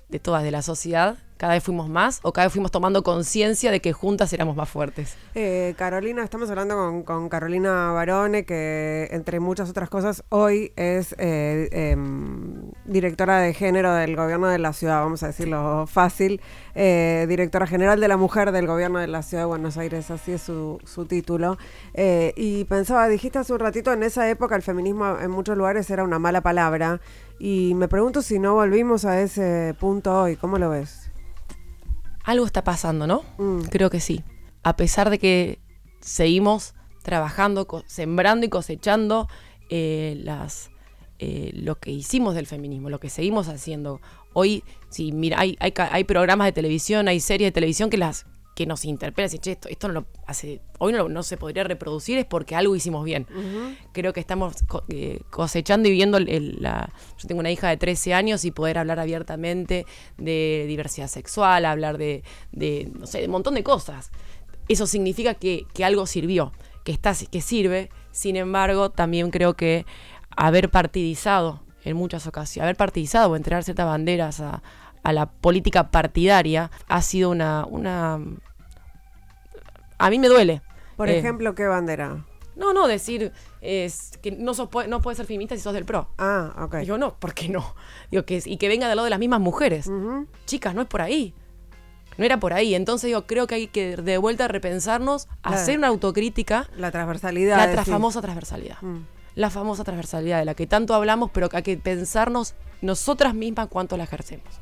de 0.08 0.20
todas, 0.20 0.44
de 0.44 0.52
la 0.52 0.62
sociedad, 0.62 1.18
cada 1.42 1.54
vez 1.54 1.64
fuimos 1.64 1.90
más 1.90 2.20
o 2.22 2.32
cada 2.34 2.46
vez 2.46 2.54
fuimos 2.54 2.70
tomando 2.70 3.02
conciencia 3.02 3.72
de 3.72 3.80
que 3.80 3.94
juntas 3.94 4.32
éramos 4.32 4.56
más 4.56 4.70
fuertes? 4.70 5.18
Eh, 5.34 5.74
Carolina, 5.76 6.24
estamos 6.24 6.52
hablando 6.52 7.04
con, 7.04 7.30
Carolina 7.30 7.92
Barone, 7.94 8.46
que 8.46 9.08
entre 9.10 9.40
muchas 9.40 9.68
otras 9.68 9.90
cosas 9.90 10.24
hoy 10.30 10.72
es 10.76 11.16
eh, 11.18 11.68
em, 11.72 12.70
directora 12.86 13.40
de 13.40 13.56
género 13.56 13.92
del 13.92 14.16
gobierno 14.16 14.50
de 14.50 14.60
la 14.60 14.72
ciudad, 14.72 15.02
vamos 15.02 15.24
a 15.24 15.28
decirlo 15.28 15.88
fácil, 15.88 16.42
eh, 16.76 17.26
directora 17.28 17.66
general 17.66 18.00
de 18.00 18.08
la 18.08 18.18
mujer 18.18 18.52
del 18.52 18.68
gobierno 18.68 19.00
de 19.00 19.08
la 19.08 19.24
ciudad 19.24 19.42
de 19.42 19.48
Buenos 19.48 19.78
Aires, 19.78 20.12
así 20.12 20.34
es 20.34 20.44
su, 20.44 20.78
su 20.86 21.08
título. 21.08 21.58
y 21.96 22.66
pensaba, 22.66 23.08
dijiste 23.08 23.40
hace 23.40 23.52
un 23.52 23.62
ratito, 23.62 23.92
en 23.92 24.04
esa 24.04 24.30
época 24.30 24.56
el 24.56 24.62
feminismo 24.62 25.18
en 25.20 25.32
muchos 25.32 25.58
lugares 25.58 25.90
era 25.90 26.04
una 26.04 26.20
mala 26.20 26.42
palabra. 26.42 27.02
Y 27.40 27.74
me 27.74 27.88
pregunto 27.88 28.22
si 28.22 28.38
no 28.38 28.54
volvimos 28.54 29.06
a 29.06 29.20
ese 29.20 29.76
punto 29.80 30.22
hoy. 30.22 30.36
¿Cómo 30.36 30.60
lo 30.60 30.70
ves? 30.70 31.01
Algo 32.24 32.46
está 32.46 32.64
pasando, 32.64 33.08
¿no? 33.08 33.24
Mm. 33.38 33.62
Creo 33.64 33.90
que 33.90 34.00
sí. 34.00 34.24
A 34.64 34.76
pesar 34.76 35.10
de 35.10 35.20
que 35.20 35.60
seguimos 36.00 36.74
trabajando, 37.04 37.68
sembrando 37.88 38.46
y 38.46 38.50
cosechando 38.50 39.28
eh, 39.70 40.20
las, 40.24 40.70
eh, 41.20 41.52
lo 41.54 41.80
que 41.80 41.92
hicimos 41.92 42.36
del 42.36 42.48
feminismo, 42.48 42.90
lo 42.90 43.00
que 43.00 43.10
seguimos 43.10 43.48
haciendo. 43.48 44.02
Hoy, 44.34 44.64
sí, 44.90 45.12
mira, 45.12 45.40
hay, 45.40 45.58
hay, 45.60 45.74
hay 45.78 46.04
programas 46.04 46.46
de 46.48 46.52
televisión, 46.52 47.08
hay 47.08 47.20
series 47.20 47.48
de 47.48 47.52
televisión 47.52 47.90
que 47.90 47.98
las 47.98 48.26
que 48.56 48.66
nos 48.66 48.84
interpela, 48.86 49.30
y 49.32 49.40
che, 49.40 49.54
esto, 49.54 49.70
esto 49.70 49.88
no 49.88 49.94
lo 49.94 50.06
hace, 50.28 50.62
hoy 50.80 50.92
no, 50.92 51.08
no, 51.08 51.24
se 51.24 51.38
podría 51.38 51.64
reproducir, 51.64 52.18
es 52.18 52.26
porque 52.26 52.56
algo 52.56 52.76
hicimos 52.76 53.06
bien. 53.06 53.26
Creo 53.94 54.14
que 54.14 54.20
estamos 54.20 54.56
eh, 54.90 55.22
cosechando 55.30 55.88
y 55.88 55.92
viendo 55.92 56.20
la... 56.20 56.92
Yo 57.18 57.28
tengo 57.28 57.40
una 57.40 57.52
hija 57.52 57.70
de 57.70 57.78
13 57.78 58.14
años 58.14 58.44
y 58.44 58.52
poder 58.52 58.78
hablar 58.78 59.00
abiertamente 59.00 59.86
de 60.18 60.66
diversidad 60.68 61.08
sexual, 61.08 61.66
hablar 61.66 61.98
de, 61.98 62.24
de 62.52 62.92
no 62.98 63.08
sé, 63.08 63.20
de 63.20 63.26
un 63.26 63.32
montón 63.32 63.56
de 63.56 63.64
cosas. 63.64 64.12
Eso 64.68 64.86
significa 64.86 65.34
que, 65.34 65.66
que 65.74 65.86
algo 65.86 66.06
sirvió, 66.06 66.52
que, 66.84 66.92
está, 66.92 67.14
que 67.32 67.42
sirve. 67.42 67.90
Sin 68.12 68.36
embargo, 68.36 68.92
también 68.92 69.32
creo 69.32 69.54
que 69.54 69.86
haber 70.36 70.70
partidizado 70.70 71.62
en 71.84 71.96
muchas 71.96 72.28
ocasiones, 72.28 72.64
haber 72.64 72.76
partidizado 72.76 73.32
o 73.32 73.36
entregar 73.36 73.64
ciertas 73.64 73.86
banderas 73.86 74.40
a, 74.40 74.62
a 75.04 75.14
la 75.14 75.28
política 75.28 75.92
partidaria 75.92 76.72
ha 76.88 77.02
sido 77.02 77.30
una... 77.30 77.66
una 77.66 78.20
a 79.98 80.10
mí 80.10 80.20
me 80.20 80.28
duele. 80.28 80.62
Por 80.98 81.10
eh, 81.10 81.20
ejemplo, 81.20 81.56
¿qué 81.56 81.68
bandera? 81.68 82.26
No, 82.56 82.74
no, 82.74 82.88
decir 82.88 83.32
es 83.62 84.18
que 84.22 84.32
no, 84.32 84.54
sos, 84.54 84.70
no 84.88 85.02
puedes 85.02 85.18
ser 85.18 85.26
feminista 85.26 85.56
si 85.56 85.62
sos 85.62 85.74
del 85.74 85.86
PRO. 85.86 86.10
Ah, 86.18 86.54
ok. 86.64 86.78
Digo, 86.78 86.98
no, 86.98 87.16
¿por 87.18 87.34
qué 87.34 87.50
no? 87.50 87.76
Digo, 88.12 88.24
que, 88.26 88.42
y 88.46 88.58
que 88.58 88.68
venga 88.68 88.88
de 88.88 88.96
lado 88.96 89.06
de 89.06 89.10
las 89.10 89.20
mismas 89.20 89.40
mujeres. 89.40 89.90
Chicas, 90.46 90.76
no 90.76 90.82
es 90.82 90.88
por 90.88 91.02
ahí. 91.02 91.34
No 92.18 92.26
era 92.26 92.40
por 92.40 92.54
ahí. 92.54 92.76
Entonces 92.76 93.08
digo, 93.08 93.26
creo 93.26 93.48
que 93.48 93.56
hay 93.56 93.68
que 93.68 93.96
de 93.98 94.18
vuelta 94.18 94.48
repensarnos, 94.48 95.28
hacer 95.42 95.78
una 95.78 95.88
autocrítica. 95.88 96.70
La 96.76 96.92
transversalidad. 96.92 97.74
La 97.74 97.86
famosa 97.86 98.22
transversalidad. 98.22 98.78
Mm. 98.82 99.06
La 99.34 99.50
famosa 99.50 99.84
transversalidad 99.84 100.40
de 100.40 100.46
la 100.46 100.54
que 100.54 100.68
tanto 100.68 100.94
hablamos, 100.94 101.32
pero 101.32 101.50
que 101.50 101.58
hay 101.58 101.64
que 101.64 101.78
pensarnos 101.78 102.54
nosotras 102.82 103.34
mismas 103.34 103.70
cuánto 103.70 103.98
la 103.98 104.04
ejercemos. 104.04 104.61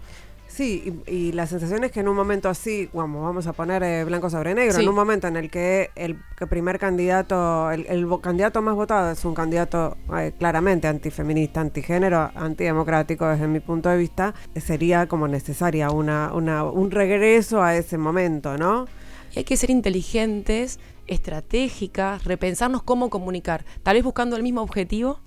Sí, 0.60 1.02
y, 1.08 1.32
la 1.32 1.48
sensación 1.48 1.86
es 1.86 1.92
que 1.94 2.02
en 2.02 2.10
un 2.10 2.18
momento 2.18 2.50
así, 2.50 2.90
vamos, 2.92 3.24
vamos 3.24 3.48
a 3.48 3.54
poner 3.54 3.82
eh, 3.82 4.04
blanco 4.04 4.30
sobre 4.30 4.54
negro, 4.54 4.78
en 4.78 4.90
un 4.90 4.94
momento 4.94 5.26
en 5.28 5.38
el 5.38 5.50
que 5.50 5.90
el 5.96 6.18
primer 6.50 6.78
candidato, 6.78 7.72
el, 7.72 8.06
candidato 8.20 8.62
más 8.62 8.76
votado 8.76 9.10
es 9.10 9.24
un 9.24 9.34
candidato 9.34 9.96
eh, 10.18 10.34
claramente 10.38 10.90
antifeminista, 10.90 11.62
antigénero, 11.62 12.30
antidemocrático 12.36 13.26
desde 13.26 13.48
mi 13.48 13.62
punto 13.62 13.88
de 13.88 13.96
vista, 13.96 14.34
sería 14.58 15.08
como 15.08 15.30
necesaria 15.30 15.92
una, 15.92 16.34
una, 16.34 16.66
un 16.66 16.92
regreso 16.92 17.64
a 17.64 17.78
ese 17.78 17.98
momento, 17.98 18.58
¿no? 18.58 18.86
Y 19.34 19.40
hay 19.40 19.46
que 19.46 19.56
ser 19.56 19.70
inteligentes, 19.70 20.78
estratégicas, 21.08 22.26
repensarnos 22.26 22.84
cómo 22.84 23.10
comunicar, 23.10 23.64
tal 23.82 23.96
vez 23.96 24.04
buscando 24.04 24.36
el 24.36 24.44
mismo 24.44 24.62
objetivo, 24.62 25.22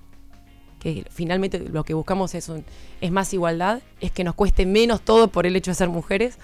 que 0.83 1.05
finalmente 1.11 1.61
lo 1.61 1.85
que 1.85 1.95
buscamos 1.95 2.35
es, 2.35 2.51
es 3.01 3.13
más 3.13 3.33
igualdad, 3.33 3.83
es 4.01 4.11
que 4.11 4.25
nos 4.25 4.35
cueste 4.35 4.67
menos 4.67 5.01
todo 5.01 5.29
por 5.29 5.47
el 5.47 5.55
hecho 5.55 5.71
de 5.71 5.77
ser 5.77 5.89
mujeres, 5.89 6.39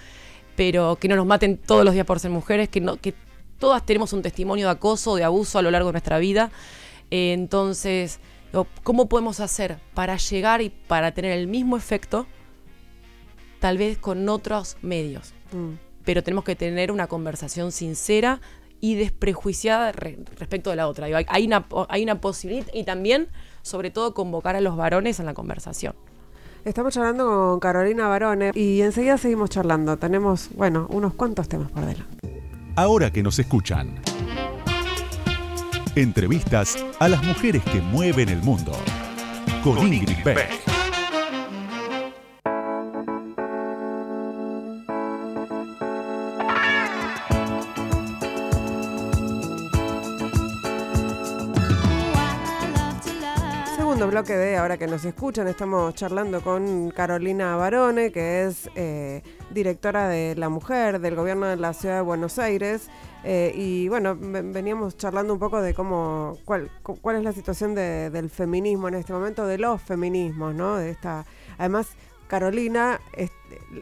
pero 0.54 0.94
que 0.94 1.08
no 1.08 1.16
nos 1.16 1.26
maten 1.26 1.56
todos 1.56 1.84
los 1.84 1.92
días 1.92 2.06
por 2.06 2.20
ser 2.20 2.30
mujeres, 2.30 2.68
que, 2.68 2.80
no, 2.80 2.98
que 2.98 3.14
todas 3.58 3.84
tenemos 3.84 4.12
un 4.12 4.22
testimonio 4.22 4.66
de 4.66 4.72
acoso, 4.72 5.16
de 5.16 5.24
abuso 5.24 5.58
a 5.58 5.62
lo 5.62 5.72
largo 5.72 5.88
de 5.88 5.94
nuestra 5.94 6.20
vida. 6.20 6.52
Eh, 7.10 7.32
entonces, 7.32 8.20
¿cómo 8.84 9.08
podemos 9.08 9.40
hacer 9.40 9.78
para 9.92 10.16
llegar 10.16 10.62
y 10.62 10.70
para 10.70 11.10
tener 11.12 11.32
el 11.32 11.48
mismo 11.48 11.76
efecto, 11.76 12.28
tal 13.58 13.76
vez 13.76 13.98
con 13.98 14.28
otros 14.28 14.76
medios? 14.82 15.32
Mm. 15.50 15.72
Pero 16.04 16.22
tenemos 16.22 16.44
que 16.44 16.54
tener 16.54 16.92
una 16.92 17.08
conversación 17.08 17.72
sincera 17.72 18.40
y 18.80 18.94
desprejuiciada 18.94 19.90
respecto 19.90 20.70
de 20.70 20.76
la 20.76 20.86
otra. 20.86 21.08
hay, 21.26 21.46
una, 21.46 21.66
hay 21.88 22.04
una 22.04 22.20
posibilidad 22.20 22.68
y 22.72 22.84
también 22.84 23.26
sobre 23.62 23.90
todo 23.90 24.14
convocar 24.14 24.56
a 24.56 24.60
los 24.60 24.76
varones 24.76 25.20
en 25.20 25.26
la 25.26 25.34
conversación. 25.34 25.94
Estamos 26.64 26.92
charlando 26.92 27.26
con 27.26 27.60
Carolina 27.60 28.08
Barone 28.08 28.50
y 28.54 28.82
enseguida 28.82 29.16
seguimos 29.16 29.50
charlando. 29.50 29.96
Tenemos, 29.96 30.50
bueno, 30.54 30.86
unos 30.90 31.14
cuantos 31.14 31.48
temas 31.48 31.70
por 31.70 31.86
delante. 31.86 32.42
Ahora 32.76 33.10
que 33.10 33.22
nos 33.22 33.38
escuchan. 33.38 34.00
Entrevistas 35.94 36.76
a 37.00 37.08
las 37.08 37.22
mujeres 37.24 37.62
que 37.64 37.80
mueven 37.80 38.28
el 38.28 38.42
mundo. 38.42 38.72
Con, 39.64 39.92
Ingrid 39.92 40.22
Beck. 40.24 40.77
Bloque 54.06 54.36
de 54.36 54.56
Ahora 54.56 54.78
que 54.78 54.86
nos 54.86 55.04
escuchan, 55.04 55.48
estamos 55.48 55.92
charlando 55.94 56.40
con 56.40 56.90
Carolina 56.90 57.56
Barone, 57.56 58.12
que 58.12 58.44
es 58.44 58.70
eh, 58.76 59.22
directora 59.50 60.08
de 60.08 60.36
La 60.36 60.48
Mujer 60.48 61.00
del 61.00 61.16
gobierno 61.16 61.46
de 61.46 61.56
la 61.56 61.72
ciudad 61.72 61.96
de 61.96 62.00
Buenos 62.02 62.38
Aires. 62.38 62.88
Eh, 63.24 63.52
y 63.56 63.88
bueno, 63.88 64.16
veníamos 64.16 64.96
charlando 64.96 65.32
un 65.32 65.40
poco 65.40 65.60
de 65.60 65.74
cómo, 65.74 66.38
cuál, 66.44 66.70
cuál 66.82 67.16
es 67.16 67.24
la 67.24 67.32
situación 67.32 67.74
del 67.74 68.30
feminismo 68.30 68.86
en 68.88 68.94
este 68.94 69.12
momento, 69.12 69.46
de 69.46 69.58
los 69.58 69.82
feminismos, 69.82 70.54
¿no? 70.54 70.76
De 70.76 70.90
esta, 70.90 71.26
además, 71.58 71.88
Carolina 72.28 73.00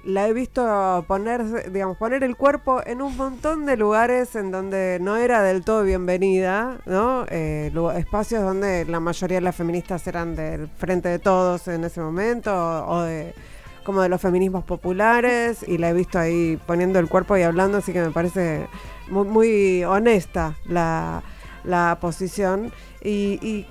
la 0.05 0.29
he 0.29 0.33
visto 0.33 1.05
poner, 1.07 1.71
digamos, 1.73 1.97
poner 1.97 2.25
el 2.25 2.37
cuerpo 2.37 2.81
en 2.87 3.03
un 3.03 3.17
montón 3.17 3.67
de 3.67 3.77
lugares 3.77 4.35
en 4.37 4.51
donde 4.51 4.99
no 5.01 5.17
era 5.17 5.43
del 5.43 5.65
todo 5.65 5.83
bienvenida, 5.83 6.79
¿no? 6.87 7.27
Eh, 7.29 7.73
espacios 7.97 8.43
donde 8.43 8.85
la 8.85 9.01
mayoría 9.01 9.39
de 9.39 9.43
las 9.43 9.57
feministas 9.57 10.07
eran 10.07 10.35
del 10.35 10.69
frente 10.69 11.09
de 11.09 11.19
todos 11.19 11.69
en 11.69 11.85
ese 11.85 12.01
momento 12.01 12.53
o, 12.87 13.03
de 13.03 13.35
como 13.85 14.03
de 14.03 14.09
los 14.09 14.21
feminismos 14.21 14.65
populares 14.65 15.65
y 15.67 15.79
la 15.79 15.91
he 15.91 15.93
visto 15.93 16.19
ahí 16.19 16.59
poniendo 16.67 16.99
el 16.99 17.09
cuerpo 17.09 17.37
y 17.37 17.43
hablando, 17.43 17.79
así 17.79 17.93
que 17.93 18.03
me 18.03 18.11
parece 18.11 18.67
muy, 19.09 19.29
muy 19.29 19.85
honesta 19.85 20.57
la, 20.65 21.23
la 21.67 21.99
posición. 22.01 22.73
Y, 23.03 23.67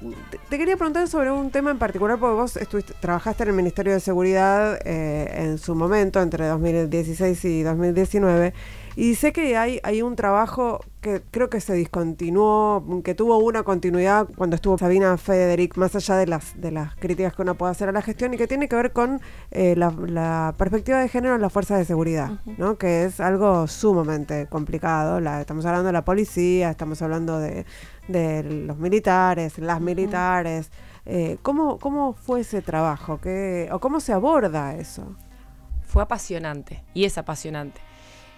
te, 0.50 0.58
quería 0.58 0.78
preguntar 0.78 1.08
sobre 1.08 1.32
un 1.32 1.52
tema 1.52 1.72
en 1.72 1.78
particular, 1.78 2.18
porque 2.18 2.36
vos 2.36 2.56
estuviste, 2.58 2.94
trabajaste 3.00 3.44
en 3.44 3.50
el 3.50 3.56
Ministerio 3.56 3.94
de 3.94 4.00
Seguridad 4.00 4.80
eh, 4.86 5.44
en 5.44 5.58
su 5.58 5.76
momento, 5.76 6.22
entre 6.22 6.48
2016 6.48 7.44
y 7.46 7.64
2019, 7.64 8.54
y 8.96 9.16
sé 9.16 9.34
que 9.34 9.58
hay, 9.58 9.80
hay 9.84 10.02
un 10.02 10.16
trabajo 10.16 10.80
que 11.02 11.22
creo 11.30 11.50
que 11.50 11.60
se 11.60 11.74
discontinuó, 11.74 13.02
que 13.04 13.14
tuvo 13.14 13.38
una 13.38 13.64
continuidad 13.64 14.28
cuando 14.38 14.56
estuvo 14.56 14.78
Sabina 14.78 15.18
Federic, 15.18 15.76
más 15.78 15.96
allá 15.96 16.16
de 16.16 16.28
las, 16.28 16.60
de 16.60 16.72
las 16.72 16.96
críticas 16.96 17.36
que 17.36 17.42
uno 17.42 17.56
puede 17.56 17.74
hacer 17.74 17.90
a 17.90 17.92
la 17.92 18.02
gestión, 18.02 18.34
y 18.34 18.38
que 18.38 18.48
tiene 18.48 18.70
que 18.70 18.76
ver 18.76 18.94
con 18.94 19.22
eh, 19.52 19.76
la, 19.76 20.54
perspectiva 20.58 21.00
de 21.00 21.10
género 21.10 21.36
en 21.36 21.42
las 21.42 21.52
fuerzas 21.52 21.78
de 21.78 21.86
seguridad, 21.86 22.40
¿no? 22.58 22.78
que 22.78 23.06
es 23.06 23.20
algo 23.20 23.68
sumamente 23.68 24.48
complicado. 24.48 25.20
La, 25.20 25.42
estamos 25.42 25.66
hablando 25.66 25.88
de 25.88 25.94
la 25.94 26.06
policía, 26.06 26.72
estamos 26.72 27.02
hablando 27.02 27.40
de, 27.40 27.66
los 28.08 28.78
militares, 28.78 29.60
las 29.60 29.82
militares. 29.82 30.72
Eh, 31.06 31.38
¿cómo, 31.42 31.78
¿Cómo 31.80 32.14
fue 32.14 32.40
ese 32.42 32.62
trabajo? 32.62 33.20
¿Qué, 33.20 33.70
¿O 33.72 33.80
cómo 33.80 34.00
se 34.00 34.14
aborda 34.14 34.74
eso? 34.76 35.16
Fue 35.84 36.02
apasionante 36.02 36.84
y 36.94 37.06
es 37.06 37.18
apasionante. 37.18 37.85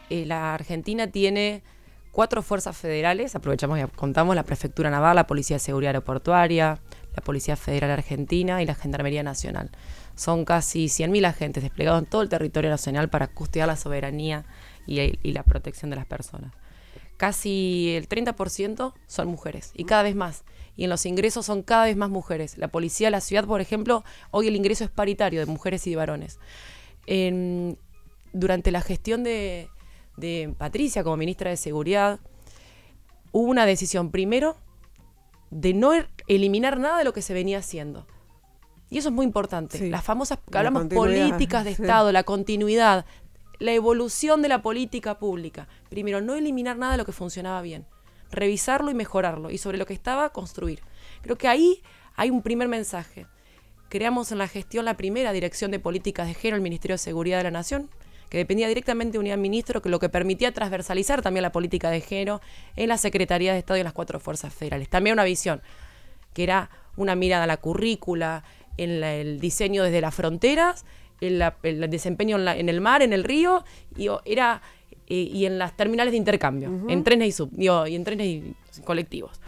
Eh, 0.10 0.26
la 0.26 0.54
Argentina 0.54 1.08
tiene 1.08 1.64
cuatro 2.12 2.42
fuerzas 2.42 2.76
federales, 2.76 3.36
aprovechamos 3.36 3.80
y 3.80 3.84
contamos 3.96 4.36
la 4.36 4.44
Prefectura 4.44 4.90
Naval, 4.90 5.16
la 5.16 5.28
Policía 5.28 5.58
de 5.58 5.60
Seguridad 5.60 5.90
Aeroportuaria, 5.90 6.80
la 7.16 7.24
Policía 7.24 7.56
Federal 7.56 7.92
Argentina 7.92 8.62
y 8.62 8.66
la 8.66 8.76
Gendarmería 8.76 9.24
Nacional. 9.24 9.70
Son 10.16 10.46
casi 10.46 10.86
100.000 10.86 11.28
agentes 11.28 11.64
desplegados 11.64 12.02
en 12.02 12.10
todo 12.10 12.22
el 12.22 12.30
territorio 12.30 12.70
nacional 12.70 13.10
para 13.10 13.28
custodiar 13.28 13.68
la 13.68 13.76
soberanía 13.76 14.46
y, 14.88 15.32
la 15.32 15.44
protección 15.44 15.90
de 15.90 15.98
las 15.98 16.06
personas. 16.06 16.54
Casi 17.18 17.94
el 17.96 18.08
30% 18.08 18.94
son 19.08 19.28
mujeres 19.28 19.72
y 19.76 19.84
cada 19.84 20.04
vez 20.04 20.16
más. 20.16 20.44
Y 20.76 20.84
en 20.84 20.90
los 20.92 21.06
ingresos 21.06 21.46
son 21.46 21.64
cada 21.64 21.86
vez 21.86 21.98
más 21.98 22.10
mujeres. 22.10 22.58
La 22.58 22.68
policía 22.68 23.08
de 23.08 23.12
la 23.12 23.22
ciudad, 23.22 23.46
por 23.46 23.62
ejemplo, 23.62 24.04
hoy 24.32 24.48
el 24.48 24.56
ingreso 24.56 24.84
es 24.84 24.92
paritario 24.92 25.40
de 25.40 25.48
mujeres 25.48 25.86
y 25.88 25.92
de 25.92 25.96
varones. 25.96 26.40
durante 28.34 28.72
la 28.72 28.82
gestión 28.82 29.24
de, 29.24 29.70
de 30.18 30.54
Patricia 30.58 31.04
como 31.04 31.18
ministra 31.18 31.50
de 31.50 31.58
Seguridad, 31.58 32.20
hubo 33.32 33.50
una 33.50 33.66
decisión 33.66 34.12
primero 34.12 34.58
de 35.50 35.74
no 35.74 35.94
er, 35.94 36.10
eliminar 36.28 36.80
nada 36.80 36.98
de 36.98 37.04
lo 37.04 37.14
que 37.14 37.22
se 37.22 37.34
venía 37.34 37.60
haciendo. 37.60 38.06
Y 38.90 38.98
eso 38.98 39.10
es 39.10 39.16
muy 39.16 39.26
importante. 39.26 39.90
Las 39.90 40.04
famosas, 40.04 40.40
que 40.50 40.58
hablamos 40.58 40.86
políticas 40.88 41.66
de 41.66 41.72
Estado, 41.72 42.12
la 42.12 42.24
continuidad, 42.24 43.06
la 43.60 43.74
evolución 43.74 44.42
de 44.42 44.48
la 44.48 44.62
política 44.62 45.20
pública. 45.20 45.68
Primero, 45.90 46.22
no 46.22 46.36
eliminar 46.36 46.78
nada 46.78 46.94
de 46.94 46.98
lo 46.98 47.06
que 47.06 47.12
funcionaba 47.12 47.62
bien. 47.62 47.86
Revisarlo 48.32 48.92
y 48.92 48.94
mejorarlo. 48.94 49.52
Y 49.52 49.58
sobre 49.58 49.78
lo 49.78 49.86
que 49.86 49.94
estaba, 49.94 50.30
construir. 50.30 50.82
Creo 51.22 51.38
que 51.38 51.48
ahí 51.48 51.82
hay 52.16 52.30
un 52.30 52.42
primer 52.42 52.68
mensaje. 52.68 53.28
Creamos 53.90 54.32
en 54.32 54.38
la 54.38 54.48
gestión 54.48 54.86
la 54.86 54.98
primera 54.98 55.32
dirección 55.32 55.72
de 55.72 55.80
políticas 55.80 56.28
de 56.28 56.34
género, 56.34 56.58
el 56.58 56.62
Ministerio 56.62 56.96
de 56.96 57.00
Seguridad 57.00 57.38
de 57.38 57.46
la 57.46 57.52
Nación, 57.52 57.90
que 58.30 58.38
dependía 58.38 58.68
directamente 58.68 59.14
de 59.14 59.20
unidad 59.20 59.38
ministro, 59.38 59.82
que 59.82 59.90
lo 59.90 60.00
que 60.00 60.10
permitía 60.10 60.52
transversalizar 60.52 61.22
también 61.22 61.44
la 61.44 61.52
política 61.52 61.90
de 61.90 62.02
género 62.02 62.42
en 62.76 62.90
la 62.90 62.98
Secretaría 62.98 63.54
de 63.54 63.60
Estado 63.60 63.78
y 63.78 63.82
en 63.82 63.86
las 63.86 63.94
cuatro 63.94 64.20
fuerzas 64.20 64.54
federales. 64.54 64.90
También 64.90 65.14
una 65.14 65.24
visión, 65.24 65.62
que 66.34 66.44
era 66.44 66.70
una 66.96 67.16
mirada 67.16 67.46
a 67.46 67.48
la 67.48 67.58
currícula, 67.58 68.44
en 68.78 69.04
el 69.04 69.40
diseño 69.40 69.84
desde 69.84 70.02
las 70.02 70.14
fronteras, 70.14 70.86
en 71.20 71.42
el 71.64 71.90
desempeño 71.90 72.38
en, 72.38 72.70
el 72.70 72.82
mar, 72.82 73.02
en 73.02 73.12
el 73.12 73.24
río, 73.24 73.64
y, 73.96 74.10
era, 74.26 74.62
y, 75.08 75.46
en 75.46 75.58
las 75.58 75.76
terminales 75.76 76.12
de 76.12 76.18
intercambio, 76.18 76.70
en 76.88 77.04
trenes 77.04 77.30
y, 77.30 77.32
sub, 77.32 77.52
y 77.58 77.96
en 77.96 78.04
trenes 78.04 78.28
y 78.28 78.56
colectivos. 78.84 79.40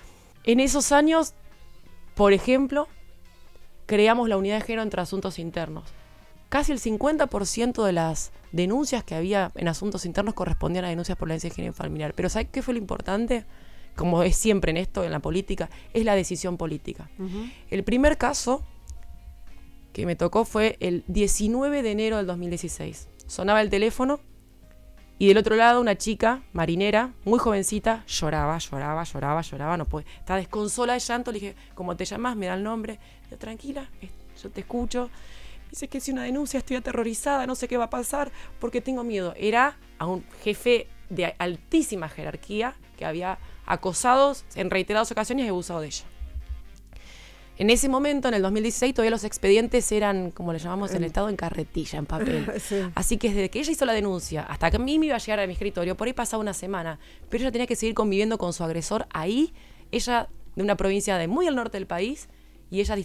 En 0.45 0.59
esos 0.59 0.91
años, 0.91 1.33
por 2.15 2.33
ejemplo, 2.33 2.88
creamos 3.86 4.29
la 4.29 4.38
unidad 4.38 4.55
de 4.55 4.62
género 4.62 4.81
entre 4.81 5.01
asuntos 5.01 5.38
internos 5.38 5.83
casi 6.50 6.72
el 6.72 6.79
50% 6.79 7.84
de 7.84 7.94
las 7.94 8.32
denuncias 8.51 9.03
que 9.03 9.15
había 9.15 9.51
en 9.56 9.68
asuntos 9.68 10.06
internos 10.06 10.34
correspondían 10.34 10.86
a 10.86 10.89
denuncias 10.89 11.18
por 11.18 11.27
la 11.27 11.34
violencia 11.34 11.50
de 11.50 11.56
género 11.56 11.74
familiar. 11.74 12.13
Pero 12.15 12.29
¿sabes 12.29 12.50
qué 12.51 12.62
fue 12.62 12.74
lo 12.74 12.79
importante? 12.79 13.46
Como 13.96 14.24
es 14.24 14.36
siempre 14.36 14.72
en 14.72 14.77
esto, 14.77 15.03
en 15.03 15.12
la 15.12 15.20
política, 15.20 15.70
es 15.94 16.06
la 16.06 16.15
decisión 16.15 16.58
política. 16.58 17.10
El 17.70 17.84
primer 17.84 18.18
caso 18.18 18.63
que 19.94 20.06
me 20.06 20.15
tocó 20.15 20.46
fue 20.46 20.77
el 20.79 21.03
19 21.08 21.84
de 21.84 21.91
enero 21.91 22.18
del 22.18 22.25
2016. 22.27 23.09
Sonaba 23.27 23.62
el 23.62 23.70
teléfono 23.70 24.20
y 25.18 25.27
del 25.27 25.38
otro 25.38 25.55
lado 25.55 25.81
una 25.81 25.98
chica 25.98 26.44
marinera, 26.53 27.14
muy 27.25 27.40
jovencita, 27.40 28.05
lloraba, 28.07 28.57
lloraba, 28.57 29.03
lloraba, 29.03 29.42
lloraba, 29.42 29.77
no 29.77 29.85
puede. 29.85 30.05
Estaba 30.18 30.40
desconsola 30.40 30.94
de 30.94 31.00
llanto, 31.00 31.31
le 31.31 31.40
dije, 31.40 31.55
¿cómo 31.75 31.98
te 31.98 32.05
llamas? 32.05 32.38
Me 32.38 32.46
da 32.46 32.53
el 32.53 32.64
nombre. 32.64 33.00
Yo, 33.29 33.38
tranquila, 33.38 33.90
yo 34.42 34.50
te 34.50 34.62
escucho. 34.62 35.09
Dice 35.70 35.88
que 35.88 36.00
si 36.00 36.12
una 36.12 36.24
denuncia 36.24 36.58
estoy 36.58 36.77
aterrorizada, 36.77 37.46
no 37.46 37.55
sé 37.55 37.68
qué 37.68 37.77
va 37.77 37.86
a 37.86 37.90
pasar 37.90 38.32
porque 38.60 38.82
tengo 38.82 39.03
miedo. 39.03 39.34
Era 39.38 39.77
a 39.98 40.08
un 40.08 40.24
jefe 40.44 40.88
de 41.10 41.36
altísima 41.38 42.10
jerarquía 42.10 42.75
que 42.98 43.05
había 43.05 43.40
acosado 43.66 44.36
en 44.55 44.70
reiteradas 44.70 45.12
ocasiones 45.12 45.46
y 45.46 45.50
abusado 45.50 45.82
de 45.82 45.88
ella. 45.88 46.05
En 47.60 47.70
ese 47.70 47.90
momento, 47.90 48.29
en 48.29 48.36
el 48.36 48.42
2016, 48.42 48.94
todavía 48.94 49.12
los 49.12 49.25
expedientes 49.25 49.92
eran, 49.92 50.32
como 50.32 50.53
le 50.53 50.60
llamamos 50.60 50.92
en 50.92 50.98
el 50.98 51.03
Estado, 51.05 51.27
en 51.27 51.36
carretilla, 51.36 52.00
en 52.00 52.05
papel. 52.05 52.50
Así 52.96 53.18
que 53.18 53.27
desde 53.27 53.50
que 53.50 53.60
ella 53.60 53.72
hizo 53.74 53.86
la 53.86 53.92
denuncia 53.92 54.44
hasta 54.44 54.72
que 54.72 54.77
a 54.77 54.79
mí 54.79 54.98
me 54.98 55.08
iba 55.08 55.16
a 55.16 55.20
llegar 55.20 55.42
a 55.42 55.46
mi 55.46 55.53
escritorio, 55.53 55.98
por 55.98 56.08
ahí 56.08 56.14
pasaba 56.14 56.40
una 56.40 56.53
semana, 56.53 57.00
pero 57.27 57.44
ella 57.44 57.51
tenía 57.51 57.68
que 57.68 57.75
seguir 57.75 57.96
conviviendo 57.96 58.38
con 58.38 58.53
su 58.53 58.64
agresor 58.64 59.08
ahí, 59.14 59.53
ella 59.92 60.29
de 60.55 60.64
una 60.64 60.77
provincia 60.77 61.18
de 61.18 61.27
muy 61.27 61.48
al 61.48 61.55
norte 61.55 61.77
del 61.77 61.86
país, 61.86 62.29
y 62.72 62.79
ella 62.79 62.96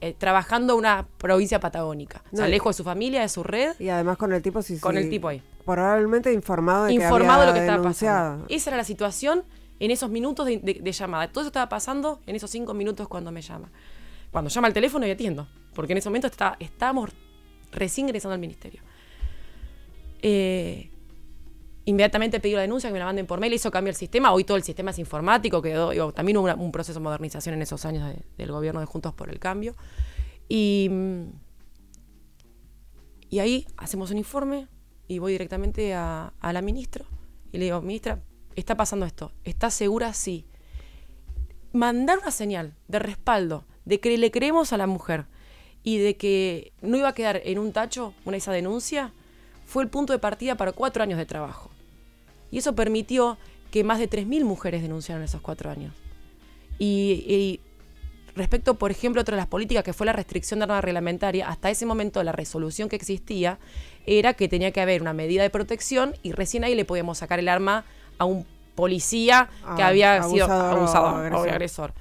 eh, 0.00 0.14
trabajando 0.16 0.76
una 0.76 1.06
provincia 1.18 1.58
patagónica. 1.58 2.22
o 2.32 2.36
sea, 2.36 2.48
lejos 2.48 2.76
de 2.76 2.78
su 2.78 2.84
familia, 2.84 3.22
de 3.22 3.28
su 3.28 3.42
red. 3.42 3.74
Y 3.78 3.88
además 3.88 4.18
con 4.18 4.32
el 4.32 4.42
tipo 4.42 4.60
sí, 4.62 4.78
Con 4.78 4.96
el 4.96 5.08
tipo 5.08 5.28
ahí. 5.28 5.42
Probablemente 5.64 6.32
informado 6.32 6.84
de 6.84 6.92
informado 6.92 7.40
de 7.40 7.46
lo 7.46 7.52
que 7.54 7.60
estaba 7.60 7.82
pasando. 7.82 8.46
Esa 8.48 8.70
era 8.70 8.76
la 8.76 8.84
situación 8.84 9.44
en 9.80 9.90
esos 9.90 10.10
minutos 10.10 10.46
de, 10.46 10.92
llamada. 10.92 11.28
Todo 11.28 11.42
eso 11.42 11.48
estaba 11.48 11.68
pasando 11.68 12.20
en 12.26 12.36
esos 12.36 12.50
cinco 12.50 12.74
minutos 12.74 13.08
cuando 13.08 13.32
me 13.32 13.42
llama. 13.42 13.70
Cuando 14.30 14.50
llama 14.50 14.68
al 14.68 14.74
teléfono 14.74 15.06
y 15.06 15.10
atiendo. 15.10 15.48
Porque 15.74 15.92
en 15.92 15.98
ese 15.98 16.08
momento 16.08 16.26
está, 16.26 16.56
estábamos 16.60 17.10
recién 17.72 18.06
ingresando 18.06 18.34
al 18.34 18.40
ministerio. 18.40 18.82
Eh, 20.22 20.90
Inmediatamente 21.88 22.40
pedí 22.40 22.52
la 22.52 22.62
denuncia, 22.62 22.90
que 22.90 22.92
me 22.94 22.98
la 22.98 23.04
manden 23.04 23.28
por 23.28 23.38
mail, 23.38 23.52
hizo 23.52 23.70
cambio 23.70 23.90
el 23.90 23.96
sistema. 23.96 24.32
Hoy 24.32 24.42
todo 24.42 24.56
el 24.56 24.64
sistema 24.64 24.90
es 24.90 24.98
informático, 24.98 25.62
quedó, 25.62 26.12
también 26.12 26.36
hubo 26.36 26.52
un 26.52 26.72
proceso 26.72 26.98
de 26.98 27.04
modernización 27.04 27.54
en 27.54 27.62
esos 27.62 27.84
años 27.84 28.12
del 28.36 28.50
gobierno 28.50 28.80
de 28.80 28.86
Juntos 28.86 29.14
por 29.14 29.30
el 29.30 29.38
Cambio. 29.38 29.76
Y, 30.48 30.90
y 33.30 33.38
ahí 33.38 33.68
hacemos 33.76 34.10
un 34.10 34.18
informe 34.18 34.66
y 35.06 35.20
voy 35.20 35.30
directamente 35.30 35.94
a, 35.94 36.32
la 36.42 36.60
ministra 36.60 37.04
y 37.52 37.58
le 37.58 37.66
digo, 37.66 37.80
ministra, 37.82 38.20
está 38.56 38.76
pasando 38.76 39.06
esto, 39.06 39.30
¿está 39.44 39.70
segura? 39.70 40.12
Sí. 40.12 40.44
Mandar 41.72 42.18
una 42.18 42.32
señal 42.32 42.74
de 42.88 42.98
respaldo, 42.98 43.64
de 43.84 44.00
que 44.00 44.18
le 44.18 44.32
creemos 44.32 44.72
a 44.72 44.76
la 44.76 44.88
mujer 44.88 45.26
y 45.84 45.98
de 45.98 46.16
que 46.16 46.72
no 46.82 46.96
iba 46.96 47.10
a 47.10 47.14
quedar 47.14 47.40
en 47.44 47.60
un 47.60 47.72
tacho 47.72 48.12
una 48.24 48.38
esa 48.38 48.50
denuncia, 48.50 49.12
fue 49.66 49.84
el 49.84 49.88
punto 49.88 50.12
de 50.12 50.18
partida 50.18 50.56
para 50.56 50.72
cuatro 50.72 51.04
años 51.04 51.18
de 51.18 51.26
trabajo. 51.26 51.70
Y 52.50 52.58
eso 52.58 52.74
permitió 52.74 53.38
que 53.70 53.84
más 53.84 53.98
de 53.98 54.08
3.000 54.08 54.44
mujeres 54.44 54.82
denunciaran 54.82 55.22
esos 55.24 55.40
cuatro 55.40 55.70
años. 55.70 55.92
Y, 56.78 57.60
respecto, 58.34 58.74
por 58.74 58.90
ejemplo, 58.90 59.20
a 59.20 59.22
otra 59.22 59.34
de 59.34 59.40
las 59.40 59.48
políticas 59.48 59.82
que 59.82 59.92
fue 59.92 60.06
la 60.06 60.12
restricción 60.12 60.60
de 60.60 60.64
arma 60.64 60.80
reglamentaria, 60.80 61.48
hasta 61.48 61.70
ese 61.70 61.86
momento 61.86 62.22
la 62.22 62.32
resolución 62.32 62.88
que 62.88 62.96
existía 62.96 63.58
era 64.04 64.34
que 64.34 64.48
tenía 64.48 64.72
que 64.72 64.80
haber 64.80 65.00
una 65.00 65.12
medida 65.12 65.42
de 65.42 65.50
protección 65.50 66.14
y 66.22 66.32
recién 66.32 66.64
ahí 66.64 66.74
le 66.74 66.84
podíamos 66.84 67.18
sacar 67.18 67.38
el 67.38 67.48
arma 67.48 67.84
a 68.18 68.24
un 68.26 68.46
policía 68.74 69.48
que 69.76 69.82
ah, 69.82 69.88
había 69.88 70.22
sido 70.22 70.46
abusado 70.52 71.06
o 71.06 71.42
agresor. 71.42 71.94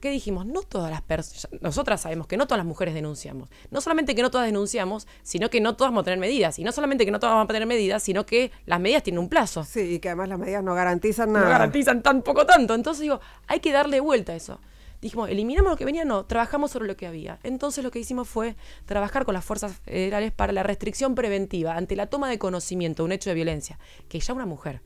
¿Qué 0.00 0.10
dijimos? 0.10 0.46
No 0.46 0.62
todas 0.62 0.90
las 0.90 1.02
personas, 1.02 1.48
nosotras 1.60 2.00
sabemos 2.00 2.26
que 2.26 2.36
no 2.36 2.46
todas 2.46 2.58
las 2.58 2.66
mujeres 2.66 2.94
denunciamos. 2.94 3.48
No 3.70 3.80
solamente 3.80 4.14
que 4.14 4.22
no 4.22 4.30
todas 4.30 4.46
denunciamos, 4.46 5.08
sino 5.22 5.50
que 5.50 5.60
no 5.60 5.74
todas 5.74 5.90
vamos 5.90 6.02
a 6.02 6.04
tener 6.04 6.18
medidas. 6.20 6.58
Y 6.58 6.64
no 6.64 6.70
solamente 6.70 7.04
que 7.04 7.10
no 7.10 7.18
todas 7.18 7.34
vamos 7.34 7.50
a 7.50 7.52
tener 7.52 7.66
medidas, 7.66 8.02
sino 8.02 8.24
que 8.24 8.52
las 8.66 8.78
medidas 8.78 9.02
tienen 9.02 9.18
un 9.18 9.28
plazo. 9.28 9.64
Sí, 9.64 9.94
y 9.94 9.98
que 9.98 10.08
además 10.08 10.28
las 10.28 10.38
medidas 10.38 10.62
no 10.62 10.74
garantizan 10.74 11.32
nada. 11.32 11.46
No 11.46 11.50
garantizan 11.50 12.02
tan 12.02 12.22
poco 12.22 12.46
tanto. 12.46 12.74
Entonces 12.74 13.02
digo, 13.02 13.20
hay 13.48 13.60
que 13.60 13.72
darle 13.72 13.98
vuelta 14.00 14.32
a 14.32 14.36
eso. 14.36 14.60
Dijimos, 15.00 15.30
eliminamos 15.30 15.70
lo 15.70 15.76
que 15.76 15.84
venía, 15.84 16.04
no, 16.04 16.24
trabajamos 16.24 16.72
sobre 16.72 16.88
lo 16.88 16.96
que 16.96 17.06
había. 17.06 17.38
Entonces 17.44 17.84
lo 17.84 17.90
que 17.90 18.00
hicimos 18.00 18.28
fue 18.28 18.56
trabajar 18.84 19.24
con 19.24 19.34
las 19.34 19.44
fuerzas 19.44 19.72
federales 19.84 20.32
para 20.32 20.52
la 20.52 20.64
restricción 20.64 21.14
preventiva 21.14 21.76
ante 21.76 21.94
la 21.94 22.06
toma 22.06 22.28
de 22.28 22.38
conocimiento 22.38 23.02
de 23.02 23.06
un 23.06 23.12
hecho 23.12 23.30
de 23.30 23.34
violencia, 23.34 23.78
que 24.08 24.18
ya 24.18 24.34
una 24.34 24.46
mujer, 24.46 24.80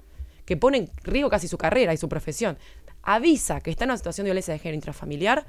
que 0.45 0.59
pone 0.59 0.79
en 0.79 0.91
riesgo 1.03 1.31
casi 1.31 1.49
su 1.49 1.57
carrera 1.57 1.95
y 1.95 1.97
su 1.97 2.11
profesión, 2.11 2.59
avisa 3.03 3.61
que 3.61 3.71
está 3.71 3.85
en 3.85 3.91
una 3.91 3.97
situación 3.97 4.25
de 4.25 4.31
violencia 4.31 4.53
de 4.53 4.59
género 4.59 4.77
intrafamiliar, 4.77 5.47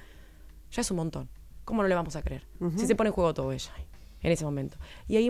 ya 0.71 0.81
es 0.81 0.91
un 0.91 0.97
montón. 0.97 1.29
¿Cómo 1.65 1.81
no 1.81 1.87
le 1.87 1.95
vamos 1.95 2.15
a 2.15 2.21
creer? 2.21 2.45
Si 2.77 2.85
se 2.87 2.95
pone 2.95 3.09
en 3.09 3.13
juego 3.13 3.33
todo 3.33 3.51
ella. 3.51 3.71
en 4.21 4.31
ese 4.31 4.45
momento. 4.45 4.77
Y 5.07 5.17
ahí 5.17 5.29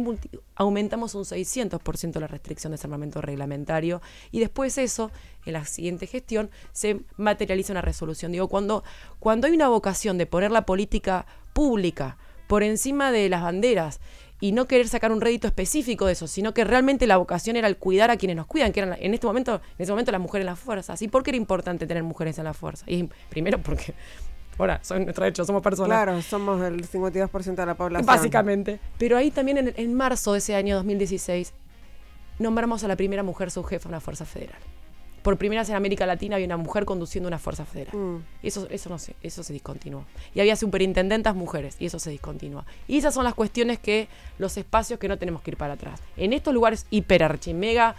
aumentamos 0.56 1.16
un 1.16 1.24
600% 1.24 2.20
la 2.20 2.28
restricción 2.28 2.72
de 2.72 2.76
desarmamento 2.76 3.22
reglamentario 3.22 4.02
y 4.32 4.40
después 4.40 4.78
eso, 4.78 5.12
en 5.46 5.54
la 5.54 5.66
siguiente 5.66 6.06
gestión, 6.06 6.52
se 6.72 7.02
materializa 7.18 7.74
una 7.74 7.82
resolución. 7.82 8.32
Digo, 8.32 8.48
cuando, 8.48 8.84
cuando 9.20 9.48
hay 9.48 9.54
una 9.54 9.68
vocación 9.68 10.20
de 10.20 10.28
poner 10.28 10.52
la 10.52 10.68
política 10.68 11.26
pública 11.54 12.18
por 12.48 12.62
encima 12.62 13.12
de 13.12 13.30
las 13.30 13.42
banderas 13.42 14.00
y 14.44 14.52
no 14.52 14.68
querer 14.68 14.90
sacar 14.90 15.14
un 15.14 15.22
rédito 15.22 15.48
específico 15.48 16.06
de 16.06 16.12
eso, 16.12 16.28
sino 16.28 16.54
que 16.54 16.66
realmente 16.66 17.08
la 17.08 17.16
vocación 17.16 17.56
era 17.56 17.66
el 17.70 17.78
cuidar 17.78 18.12
a 18.12 18.18
quienes 18.18 18.36
nos 18.36 18.46
cuidan, 18.46 18.74
que 18.74 18.82
eran 18.82 18.98
en 19.00 19.14
este 19.14 19.26
momento, 19.26 19.62
en 19.78 19.84
ese 19.84 19.94
momento 19.94 20.12
las 20.12 20.20
mujeres 20.20 20.44
en 20.44 20.48
las 20.48 20.60
fuerzas. 20.60 21.02
¿Y 21.02 21.08
por 21.08 21.24
qué 21.24 21.30
era 21.30 21.38
importante 21.38 21.88
tener 21.88 22.04
mujeres 22.04 22.38
en 22.40 22.44
la 22.44 22.54
fuerza? 22.54 22.84
Y 22.86 23.10
primero 23.30 23.60
porque 23.60 23.94
ahora 24.58 24.82
son 24.84 25.06
nuestros 25.06 25.30
hechos, 25.30 25.48
somos 25.48 25.64
personas. 25.64 25.96
Claro, 25.96 26.22
somos 26.22 26.62
el 26.62 26.86
52% 26.86 27.56
de 27.56 27.66
la 27.66 27.76
población. 27.76 28.06
Básicamente. 28.06 28.82
Pero 28.98 29.16
ahí 29.16 29.32
también 29.32 29.60
en, 29.60 29.74
en 29.78 29.94
marzo 29.94 30.34
de 30.34 30.40
ese 30.40 30.56
año 30.56 30.76
2016 30.76 31.54
nombramos 32.38 32.84
a 32.84 32.90
la 32.90 32.98
primera 32.98 33.24
mujer 33.24 33.50
subjefa 33.50 33.88
de 33.88 33.94
una 33.94 34.02
fuerza 34.02 34.26
federal 34.26 34.60
por 35.24 35.38
primera 35.38 35.62
vez 35.62 35.70
en 35.70 35.76
América 35.76 36.06
Latina 36.06 36.36
había 36.36 36.46
una 36.46 36.58
mujer 36.58 36.86
conduciendo 36.86 37.28
una 37.28 37.40
fuerza 37.40 37.66
federal. 37.66 37.96
Mm. 37.96 38.18
Eso, 38.44 38.68
eso, 38.70 38.90
no 38.90 39.00
sé, 39.00 39.16
eso 39.24 39.42
se 39.42 39.54
discontinuó. 39.54 40.06
Y 40.36 40.42
había 40.42 40.56
superintendentas 40.56 41.36
mujeres, 41.36 41.78
y 41.80 41.88
eso 41.88 41.98
se 41.98 42.12
discontinuó. 42.12 42.66
Y 42.88 42.98
esas 42.98 43.14
son 43.14 43.24
las 43.24 43.34
cuestiones 43.34 43.80
que, 43.80 44.08
los 44.38 44.58
espacios 44.58 45.00
que 45.00 45.08
no 45.08 45.18
tenemos 45.18 45.42
que 45.42 45.52
ir 45.52 45.58
para 45.58 45.74
atrás. 45.74 46.02
En 46.18 46.34
estos 46.34 46.54
lugares 46.54 46.86
hiper 46.92 47.24
mega 47.56 47.96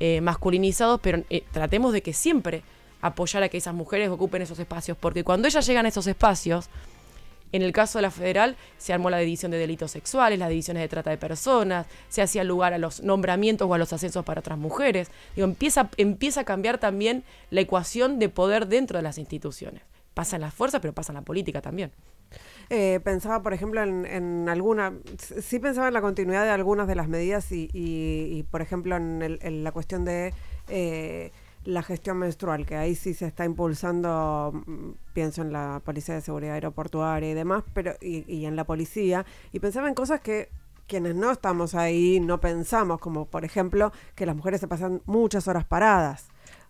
eh, 0.00 0.20
masculinizados, 0.20 1.00
pero 1.00 1.22
eh, 1.28 1.44
tratemos 1.52 1.92
de 1.92 2.02
que 2.02 2.12
siempre 2.12 2.62
apoyar 3.02 3.42
a 3.42 3.48
que 3.48 3.58
esas 3.58 3.74
mujeres 3.74 4.08
ocupen 4.08 4.42
esos 4.42 4.58
espacios, 4.58 4.96
porque 4.98 5.24
cuando 5.24 5.48
ellas 5.48 5.66
llegan 5.66 5.86
a 5.86 5.88
esos 5.88 6.06
espacios, 6.06 6.68
en 7.52 7.62
el 7.62 7.72
caso 7.72 7.98
de 7.98 8.02
la 8.02 8.10
federal 8.10 8.56
se 8.76 8.92
armó 8.92 9.10
la 9.10 9.18
división 9.18 9.50
de 9.50 9.58
delitos 9.58 9.90
sexuales, 9.90 10.38
las 10.38 10.48
divisiones 10.48 10.82
de 10.82 10.88
trata 10.88 11.10
de 11.10 11.18
personas, 11.18 11.86
se 12.08 12.22
hacía 12.22 12.44
lugar 12.44 12.72
a 12.72 12.78
los 12.78 13.02
nombramientos 13.02 13.68
o 13.68 13.74
a 13.74 13.78
los 13.78 13.92
ascensos 13.92 14.24
para 14.24 14.40
otras 14.40 14.58
mujeres. 14.58 15.10
Digo, 15.34 15.46
empieza, 15.46 15.90
empieza 15.96 16.40
a 16.40 16.44
cambiar 16.44 16.78
también 16.78 17.24
la 17.50 17.60
ecuación 17.60 18.18
de 18.18 18.28
poder 18.28 18.66
dentro 18.66 18.98
de 18.98 19.02
las 19.02 19.18
instituciones. 19.18 19.82
Pasa 20.14 20.36
en 20.36 20.42
las 20.42 20.54
fuerzas, 20.54 20.80
pero 20.80 20.92
pasa 20.92 21.12
en 21.12 21.16
la 21.16 21.22
política 21.22 21.60
también. 21.60 21.92
Eh, 22.70 23.00
pensaba, 23.02 23.42
por 23.42 23.54
ejemplo, 23.54 23.82
en, 23.82 24.48
alguna, 24.48 24.92
sí 25.18 25.58
pensaba 25.58 25.88
en 25.88 25.94
la 25.94 26.02
continuidad 26.02 26.44
de 26.44 26.50
algunas 26.50 26.86
de 26.86 26.94
las 26.94 27.08
medidas 27.08 27.46
y, 27.50 28.44
por 28.50 28.60
ejemplo, 28.60 28.96
en, 28.96 29.64
la 29.64 29.72
cuestión 29.72 30.04
de... 30.04 30.34
Eh, 30.68 31.32
la 31.68 31.82
gestión 31.82 32.16
menstrual, 32.16 32.64
que 32.64 32.76
ahí 32.76 32.94
sí 32.94 33.12
se 33.12 33.26
está 33.26 33.44
impulsando, 33.44 34.52
mm, 34.66 34.92
pienso 35.12 35.42
en 35.42 35.52
la 35.52 35.82
Policía 35.84 36.14
de 36.14 36.22
Seguridad 36.22 36.54
Aeroportuaria 36.54 37.30
y 37.30 37.34
demás, 37.34 37.62
pero 37.74 37.92
y, 38.00 38.46
en 38.46 38.56
la 38.56 38.64
policía, 38.64 39.26
y 39.52 39.60
pensaba 39.60 39.86
en 39.88 39.94
cosas 39.94 40.22
que 40.22 40.48
quienes 40.86 41.14
no 41.14 41.30
estamos 41.30 41.74
ahí 41.74 42.20
no 42.20 42.40
pensamos, 42.40 43.00
como 43.00 43.26
por 43.26 43.44
ejemplo 43.44 43.92
que 44.14 44.24
las 44.24 44.34
mujeres 44.34 44.60
se 44.60 44.68
pasan 44.68 45.02
muchas 45.04 45.46
horas 45.46 45.66
paradas. 45.66 46.28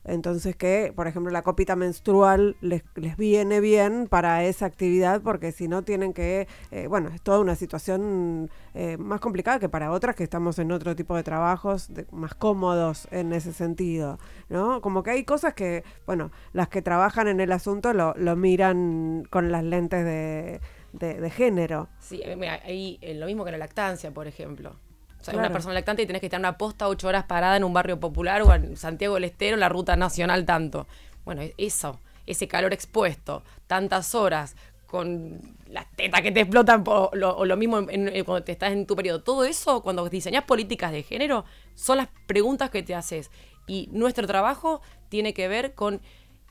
Entonces 0.09 0.57
que, 0.57 0.93
por 0.97 1.07
ejemplo, 1.07 1.31
la 1.31 1.43
copita 1.43 1.77
menstrual 1.77 2.57
les, 2.63 2.83
les 2.97 3.17
viene 3.19 3.61
bien 3.61 4.09
para 4.09 4.43
esa 4.45 4.65
actividad 4.65 5.21
porque 5.21 5.53
si 5.53 5.69
no 5.69 5.83
tienen 5.83 6.15
que, 6.15 6.49
eh, 6.71 6.87
bueno, 6.87 7.11
es 7.11 7.21
toda 7.21 7.41
una 7.41 7.55
situación 7.55 8.51
eh, 8.73 8.97
más 8.97 9.21
complicada 9.21 9.59
que 9.59 9.69
para 9.69 9.93
otras 9.93 10.17
que 10.17 10.25
estamos 10.25 10.59
en 10.59 10.73
otro 10.73 10.97
tipo 10.97 11.15
de 11.15 11.23
trabajos 11.23 11.91
más 12.11 12.35
cómodos 12.35 13.07
en 13.11 13.35
ese 13.35 13.53
sentido, 13.53 14.19
¿no? 14.49 14.81
Como 14.81 15.03
que 15.03 15.11
hay 15.11 15.25
cosas 15.25 15.53
que, 15.53 15.85
bueno, 16.07 16.31
las 16.55 16.69
que 16.69 16.81
trabajan 16.81 17.29
en 17.29 17.41
el 17.41 17.53
asunto 17.53 17.93
lo, 17.93 18.15
lo 18.17 18.35
miran 18.35 19.27
con 19.29 19.53
las 19.53 19.63
lentes 19.63 20.05
de, 20.07 20.61
de, 20.93 21.31
género. 21.31 21.89
Sí, 22.01 22.23
mira, 22.37 22.61
ahí 22.65 22.99
lo 23.03 23.27
mismo 23.27 23.45
que 23.45 23.51
la 23.51 23.59
lactancia, 23.59 24.11
por 24.11 24.27
ejemplo. 24.27 24.75
O 25.21 25.25
sea, 25.25 25.35
una 25.35 25.53
persona 25.53 25.75
lactante 25.75 26.03
y 26.03 26.07
tenés 26.07 26.21
que 26.21 26.27
estar 26.27 26.41
una 26.41 26.59
posta 26.59 26.89
ocho 26.89 27.09
horas 27.09 27.25
parada 27.25 27.57
en 27.57 27.65
un 27.65 27.73
barrio 27.73 27.99
popular 27.99 28.43
o 28.43 28.55
en 28.55 28.77
Santiago 28.77 29.15
del 29.15 29.25
Estero, 29.25 29.55
en 29.55 29.61
la 29.61 29.69
ruta 29.69 29.97
nacional 29.97 30.45
tanto. 30.45 30.87
Bueno, 31.25 31.43
eso, 31.59 32.01
ese 32.27 32.47
calor 32.47 32.73
expuesto, 32.73 33.43
tantas 33.67 34.15
horas, 34.15 34.55
con 34.89 35.41
las 35.69 35.87
tetas 35.97 36.23
que 36.23 36.33
te 36.33 36.41
explotan 36.41 36.83
o 36.87 37.11
lo, 37.15 37.57
mismo 37.59 37.85
cuando 38.25 38.43
te 38.43 38.53
estás 38.53 38.73
en 38.73 38.87
tu 38.87 38.97
periodo. 38.97 39.23
Todo 39.23 39.45
eso, 39.45 39.83
cuando 39.83 40.09
diseñas 40.09 40.45
políticas 40.45 40.93
de 40.93 41.03
género, 41.03 41.45
son 41.75 41.99
las 41.99 42.09
preguntas 42.27 42.71
que 42.71 42.83
te 42.83 42.95
haces. 42.95 43.31
Y 43.67 43.91
nuestro 43.93 44.27
trabajo 44.27 44.81
tiene 45.11 45.35
que 45.35 45.47
ver 45.47 45.75
con 45.75 46.01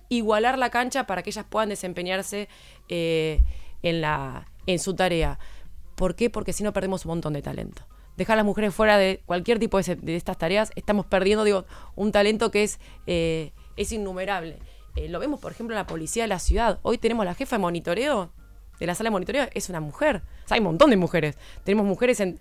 igualar 0.07 0.59
la 0.59 0.69
cancha 0.69 1.07
para 1.07 1.23
que 1.23 1.31
ellas 1.31 1.45
puedan 1.49 1.69
desempeñarse 1.69 2.47
eh, 2.89 3.41
en, 3.81 4.01
la, 4.01 4.51
en 4.67 4.77
su 4.77 4.95
tarea. 4.95 5.39
¿Por 5.95 6.15
qué? 6.15 6.29
Porque 6.29 6.53
si 6.53 6.63
no 6.63 6.73
perdemos 6.73 7.05
un 7.05 7.09
montón 7.09 7.33
de 7.33 7.41
talento 7.41 7.87
dejar 8.17 8.33
a 8.33 8.37
las 8.37 8.45
mujeres 8.45 8.73
fuera 8.73 8.97
de 8.97 9.21
cualquier 9.25 9.59
tipo 9.59 9.79
de, 9.79 10.15
estas 10.15 10.37
tareas, 10.37 10.71
estamos 10.75 11.05
perdiendo, 11.05 11.43
digo, 11.43 11.65
un 11.95 12.11
talento 12.11 12.51
que 12.51 12.63
es, 12.63 12.79
eh, 13.05 13.53
es 13.77 13.91
innumerable. 13.91 14.59
Eh, 14.95 15.07
lo 15.07 15.19
vemos, 15.19 15.39
por 15.39 15.51
ejemplo, 15.51 15.75
en 15.75 15.77
la 15.77 15.87
policía 15.87 16.23
de 16.23 16.27
la 16.27 16.39
ciudad. 16.39 16.79
Hoy 16.81 16.97
tenemos 16.97 17.25
la 17.25 17.35
jefa 17.35 17.55
de 17.55 17.61
monitoreo, 17.61 18.31
de 18.79 18.85
la 18.87 18.95
sala 18.95 19.07
de 19.07 19.11
monitoreo, 19.11 19.47
es 19.53 19.69
una 19.69 19.79
mujer. 19.79 20.23
Hay 20.49 20.59
un 20.59 20.65
montón 20.65 20.89
de 20.89 20.97
mujeres. 20.97 21.37
Tenemos 21.63 21.85
mujeres 21.85 22.19
en, 22.19 22.39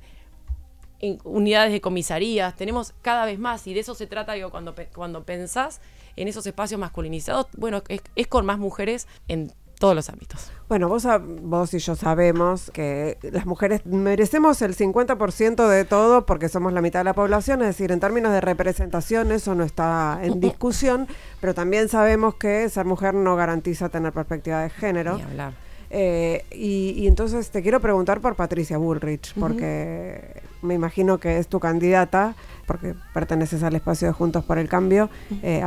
unidades 1.24 1.72
de 1.72 1.82
comisarías, 1.82 2.56
tenemos 2.56 2.94
cada 3.02 3.26
vez 3.26 3.38
más, 3.38 3.66
y 3.66 3.74
de 3.74 3.80
eso 3.80 3.94
se 3.94 4.06
trata, 4.06 4.32
digo, 4.32 4.50
cuando, 4.50 4.74
cuando 4.94 5.24
pensás 5.24 5.82
en 6.16 6.26
esos 6.26 6.46
espacios 6.46 6.80
masculinizados, 6.80 7.48
bueno, 7.54 7.82
es, 7.88 8.00
es 8.14 8.26
con 8.26 8.46
más 8.46 8.58
mujeres 8.58 9.06
en 9.28 9.52
todos 9.78 9.94
los 9.94 10.08
ámbitos. 10.08 10.50
Bueno, 10.68 10.88
vos, 10.88 11.06
vos 11.42 11.74
y 11.74 11.78
yo 11.78 11.94
sabemos 11.94 12.70
que 12.72 13.18
las 13.22 13.46
mujeres 13.46 13.86
merecemos 13.86 14.60
el 14.62 14.76
50% 14.76 15.68
de 15.68 15.84
todo 15.84 16.26
porque 16.26 16.48
somos 16.48 16.72
la 16.72 16.80
mitad 16.80 17.00
de 17.00 17.04
la 17.04 17.14
población, 17.14 17.60
es 17.62 17.68
decir, 17.68 17.92
en 17.92 18.00
términos 18.00 18.32
de 18.32 18.40
representación 18.40 19.30
eso 19.30 19.54
no 19.54 19.64
está 19.64 20.18
en 20.22 20.40
discusión, 20.40 21.06
pero 21.40 21.54
también 21.54 21.88
sabemos 21.88 22.34
que 22.34 22.68
ser 22.68 22.84
mujer 22.84 23.14
no 23.14 23.36
garantiza 23.36 23.88
tener 23.88 24.12
perspectiva 24.12 24.62
de 24.62 24.70
género. 24.70 25.14
hablar. 25.14 25.66
Eh, 25.90 26.44
y, 26.50 27.06
entonces 27.06 27.50
te 27.50 27.62
quiero 27.62 27.80
preguntar 27.80 28.20
por 28.20 28.34
Patricia 28.34 28.76
Bullrich, 28.76 29.34
porque 29.38 30.42
me 30.62 30.74
imagino 30.74 31.18
que 31.18 31.38
es 31.38 31.48
tu 31.48 31.60
candidata, 31.60 32.34
porque 32.66 32.94
perteneces 33.14 33.62
al 33.62 33.74
espacio 33.74 34.08
de 34.08 34.12
Juntos 34.12 34.44
por 34.44 34.58
el 34.58 34.68
Cambio, 34.68 35.10
eh, 35.42 35.62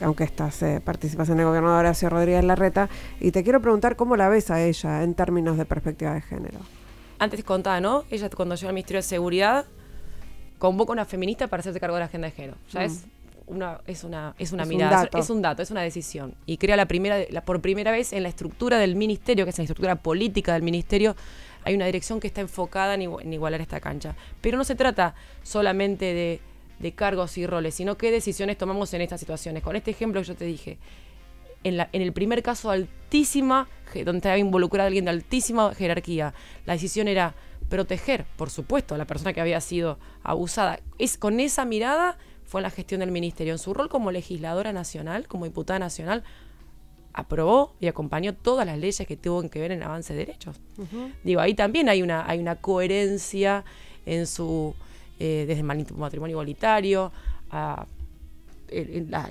aunque 0.00 0.24
estás 0.24 0.62
eh, 0.62 0.80
participas 0.84 1.28
en 1.28 1.40
el 1.40 1.46
gobierno 1.46 1.72
de 1.72 1.78
Horacio 1.78 2.10
Rodríguez 2.10 2.44
Larreta, 2.44 2.88
y 3.20 3.30
te 3.30 3.42
quiero 3.42 3.60
preguntar 3.60 3.96
cómo 3.96 4.16
la 4.16 4.28
ves 4.28 4.50
a 4.50 4.62
ella 4.62 5.02
en 5.02 5.14
términos 5.14 5.56
de 5.56 5.64
perspectiva 5.64 6.14
de 6.14 6.22
género. 6.22 6.58
Antes 7.18 7.44
contaba, 7.44 7.80
¿no? 7.80 8.04
Ella 8.10 8.30
cuando 8.30 8.54
llegó 8.54 8.68
al 8.68 8.74
Ministerio 8.74 8.98
de 8.98 9.02
Seguridad 9.02 9.66
convoca 10.58 10.92
a 10.92 10.94
una 10.94 11.04
feminista 11.04 11.48
para 11.48 11.60
hacerse 11.60 11.80
cargo 11.80 11.96
de 11.96 12.00
la 12.00 12.06
agenda 12.06 12.28
de 12.28 12.32
género. 12.32 12.56
Ya 12.70 12.84
es 12.84 13.04
una, 13.46 13.80
es 13.86 14.04
una, 14.04 14.34
es 14.38 14.52
una 14.52 14.64
mirada, 14.64 15.08
es 15.16 15.28
un 15.30 15.42
dato, 15.42 15.62
es 15.62 15.70
una 15.70 15.82
decisión. 15.82 16.34
Y 16.46 16.56
crea 16.56 16.76
la 16.76 16.86
primera, 16.86 17.18
la, 17.30 17.42
por 17.42 17.60
primera 17.60 17.90
vez 17.90 18.12
en 18.12 18.22
la 18.22 18.28
estructura 18.28 18.78
del 18.78 18.94
ministerio, 18.94 19.44
que 19.44 19.50
es 19.50 19.58
la 19.58 19.64
estructura 19.64 19.96
política 19.96 20.52
del 20.52 20.62
ministerio, 20.62 21.16
hay 21.64 21.74
una 21.74 21.86
dirección 21.86 22.20
que 22.20 22.26
está 22.26 22.40
enfocada 22.40 22.94
en, 22.94 23.32
igualar 23.32 23.60
esta 23.60 23.80
cancha. 23.80 24.14
Pero 24.40 24.58
no 24.58 24.64
se 24.64 24.74
trata 24.74 25.14
solamente 25.42 26.06
de, 26.06 26.40
de, 26.78 26.92
cargos 26.92 27.36
y 27.38 27.46
roles, 27.46 27.74
sino 27.74 27.96
qué 27.96 28.10
decisiones 28.10 28.58
tomamos 28.58 28.92
en 28.94 29.02
estas 29.02 29.20
situaciones. 29.20 29.62
Con 29.62 29.76
este 29.76 29.90
ejemplo 29.90 30.20
que 30.20 30.28
yo 30.28 30.34
te 30.34 30.44
dije, 30.44 30.78
en, 31.64 31.76
la, 31.76 31.88
en 31.92 32.02
el 32.02 32.12
primer 32.12 32.42
caso 32.42 32.70
altísima, 32.70 33.68
donde 33.94 34.18
estaba 34.18 34.38
involucrada 34.38 34.86
alguien 34.86 35.04
de 35.04 35.10
altísima 35.10 35.74
jerarquía, 35.74 36.34
la 36.66 36.74
decisión 36.74 37.08
era 37.08 37.34
proteger, 37.68 38.24
por 38.36 38.50
supuesto, 38.50 38.94
a 38.94 38.98
la 38.98 39.06
persona 39.06 39.32
que 39.32 39.40
había 39.40 39.60
sido 39.60 39.98
abusada. 40.22 40.80
Es 40.98 41.16
con 41.16 41.40
esa 41.40 41.64
mirada 41.64 42.18
fue 42.44 42.62
la 42.62 42.70
gestión 42.70 43.00
del 43.00 43.12
ministerio. 43.12 43.52
En 43.52 43.58
su 43.58 43.72
rol 43.72 43.88
como 43.88 44.10
legisladora 44.10 44.72
nacional, 44.72 45.28
como 45.28 45.44
diputada 45.44 45.78
nacional, 45.78 46.24
aprobó 47.12 47.74
y 47.80 47.88
acompañó 47.88 48.34
todas 48.34 48.66
las 48.66 48.78
leyes 48.78 49.06
que 49.06 49.16
tuvo 49.16 49.48
que 49.48 49.60
ver 49.60 49.72
en 49.72 49.82
avance 49.82 50.12
de 50.12 50.20
derechos. 50.20 50.60
Digo, 51.24 51.40
ahí 51.40 51.54
también 51.54 51.88
hay 51.88 52.02
una, 52.02 52.28
hay 52.28 52.38
una 52.38 52.56
coherencia 52.56 53.64
en 54.06 54.26
su, 54.26 54.74
eh, 55.18 55.44
desde 55.46 55.60
el 55.60 55.86
matrimonio 55.96 56.34
igualitario, 56.34 57.12
a, 57.50 57.86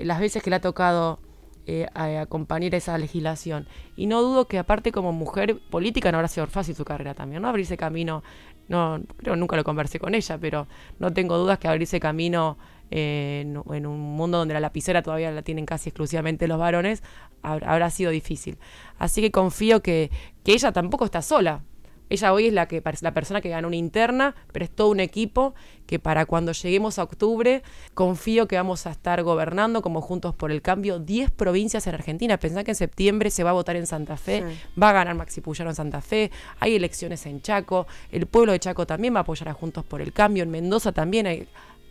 las 0.01 0.19
veces 0.19 0.43
que 0.43 0.49
le 0.49 0.57
ha 0.57 0.61
tocado 0.61 1.19
eh, 1.65 1.87
acompañar 1.93 2.75
esa 2.75 2.97
legislación. 2.97 3.67
Y 3.95 4.07
no 4.07 4.21
dudo 4.21 4.47
que 4.47 4.57
aparte 4.57 4.91
como 4.91 5.13
mujer 5.13 5.59
política 5.69 6.11
no 6.11 6.17
habrá 6.17 6.27
sido 6.27 6.47
fácil 6.47 6.75
su 6.75 6.83
carrera 6.83 7.13
también, 7.13 7.41
¿no? 7.41 7.47
Abrirse 7.47 7.77
camino, 7.77 8.23
no, 8.67 9.01
creo 9.17 9.35
nunca 9.35 9.55
lo 9.55 9.63
conversé 9.63 9.99
con 9.99 10.15
ella, 10.15 10.37
pero 10.37 10.67
no 10.99 11.13
tengo 11.13 11.37
dudas 11.37 11.59
que 11.59 11.67
abrirse 11.67 11.99
camino 11.99 12.57
en, 12.91 13.57
un 13.57 13.99
mundo 13.99 14.37
donde 14.37 14.53
la 14.53 14.59
lapicera 14.59 15.01
todavía 15.01 15.31
la 15.31 15.41
tienen 15.41 15.65
casi 15.65 15.89
exclusivamente 15.89 16.47
los 16.47 16.59
varones, 16.59 17.03
habrá 17.41 17.89
sido 17.89 18.11
difícil. 18.11 18.57
Así 18.97 19.21
que 19.21 19.31
confío 19.31 19.81
que, 19.81 20.11
ella 20.45 20.71
tampoco 20.71 21.05
está 21.05 21.21
sola, 21.21 21.61
Ella 22.09 22.33
hoy 22.33 22.47
es 22.47 22.53
la, 22.53 22.67
que, 22.67 22.81
la 23.01 23.13
persona 23.13 23.39
que 23.39 23.49
ganó 23.49 23.67
una 23.67 23.75
interna, 23.75 24.33
pero 24.51 24.65
es 24.65 24.71
todo 24.71 24.89
un 24.89 24.99
equipo 24.99 25.53
que 25.85 25.99
para 25.99 26.25
cuando 26.25 26.53
lleguemos 26.53 26.97
a 26.97 27.03
octubre 27.03 27.61
confío 27.93 28.47
que 28.47 28.55
vamos 28.55 28.87
a 28.87 28.91
estar 28.91 29.21
gobernando 29.21 29.83
como 29.83 30.01
Juntos 30.01 30.33
por 30.33 30.51
el 30.51 30.63
Cambio 30.63 30.97
10 30.97 31.29
provincias 31.29 31.85
en 31.85 31.93
Argentina. 31.93 32.39
Pensá 32.39 32.63
que 32.63 32.71
en 32.71 32.75
septiembre 32.75 33.29
se 33.29 33.43
va 33.43 33.51
a 33.51 33.53
votar 33.53 33.75
en 33.75 33.85
Santa 33.85 34.17
Fe, 34.17 34.43
va 34.81 34.89
a 34.89 34.93
ganar 34.93 35.13
Maxi 35.13 35.41
Puyaro 35.41 35.69
en 35.69 35.75
Santa 35.75 36.01
Fe, 36.01 36.31
hay 36.59 36.75
elecciones 36.75 37.27
en 37.27 37.41
Chaco, 37.41 37.85
el 38.11 38.25
pueblo 38.25 38.53
de 38.53 38.59
Chaco 38.59 38.87
también 38.87 39.13
va 39.13 39.19
a 39.19 39.21
apoyar 39.21 39.49
a 39.49 39.53
Juntos 39.53 39.85
por 39.85 40.01
el 40.01 40.13
Cambio, 40.13 40.41
en 40.41 40.49
Mendoza 40.49 40.91
también 40.91 41.27
hay 41.27 41.47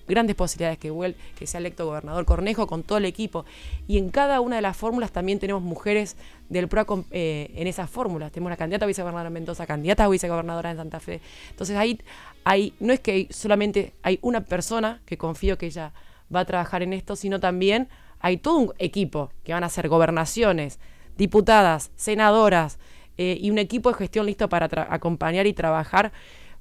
grandes 0.08 0.34
posibilidades 0.34 0.78
que, 0.78 1.14
que 1.36 1.46
sea 1.46 1.58
electo 1.58 1.86
gobernador 1.86 2.24
Cornejo 2.24 2.66
con 2.66 2.82
todo 2.82 2.98
el 2.98 3.04
equipo. 3.04 3.44
Y 3.86 3.98
en 3.98 4.10
cada 4.10 4.40
una 4.40 4.56
de 4.56 4.62
las 4.62 4.76
fórmulas 4.76 5.12
también 5.12 5.38
tenemos 5.38 5.62
mujeres 5.62 6.16
del 6.48 6.68
PRO 6.68 7.04
eh, 7.10 7.50
en 7.54 7.66
esas 7.66 7.88
fórmulas. 7.90 8.32
Tenemos 8.32 8.48
una 8.48 8.56
candidata 8.56 8.84
a 8.84 8.88
vicegobernadora 8.88 9.28
en 9.28 9.34
Mendoza, 9.34 9.66
candidata 9.66 10.04
a 10.04 10.08
vicegobernadora 10.08 10.70
en 10.70 10.76
Santa 10.78 11.00
Fe. 11.00 11.20
Entonces 11.50 11.76
ahí 11.76 12.00
hay, 12.44 12.72
no 12.80 12.92
es 12.92 13.00
que 13.00 13.28
solamente 13.30 13.94
hay 14.02 14.18
una 14.22 14.40
persona 14.40 15.02
que 15.04 15.18
confío 15.18 15.58
que 15.58 15.66
ella 15.66 15.92
va 16.34 16.40
a 16.40 16.44
trabajar 16.44 16.82
en 16.82 16.92
esto, 16.92 17.16
sino 17.16 17.40
también 17.40 17.88
hay 18.20 18.38
todo 18.38 18.58
un 18.58 18.72
equipo 18.78 19.30
que 19.44 19.52
van 19.52 19.64
a 19.64 19.68
ser 19.68 19.88
gobernaciones, 19.88 20.78
diputadas, 21.16 21.90
senadoras 21.96 22.78
eh, 23.16 23.38
y 23.40 23.50
un 23.50 23.58
equipo 23.58 23.90
de 23.90 23.96
gestión 23.96 24.26
listo 24.26 24.48
para 24.48 24.68
acompañar 24.92 25.46
y 25.46 25.52
trabajar. 25.52 26.12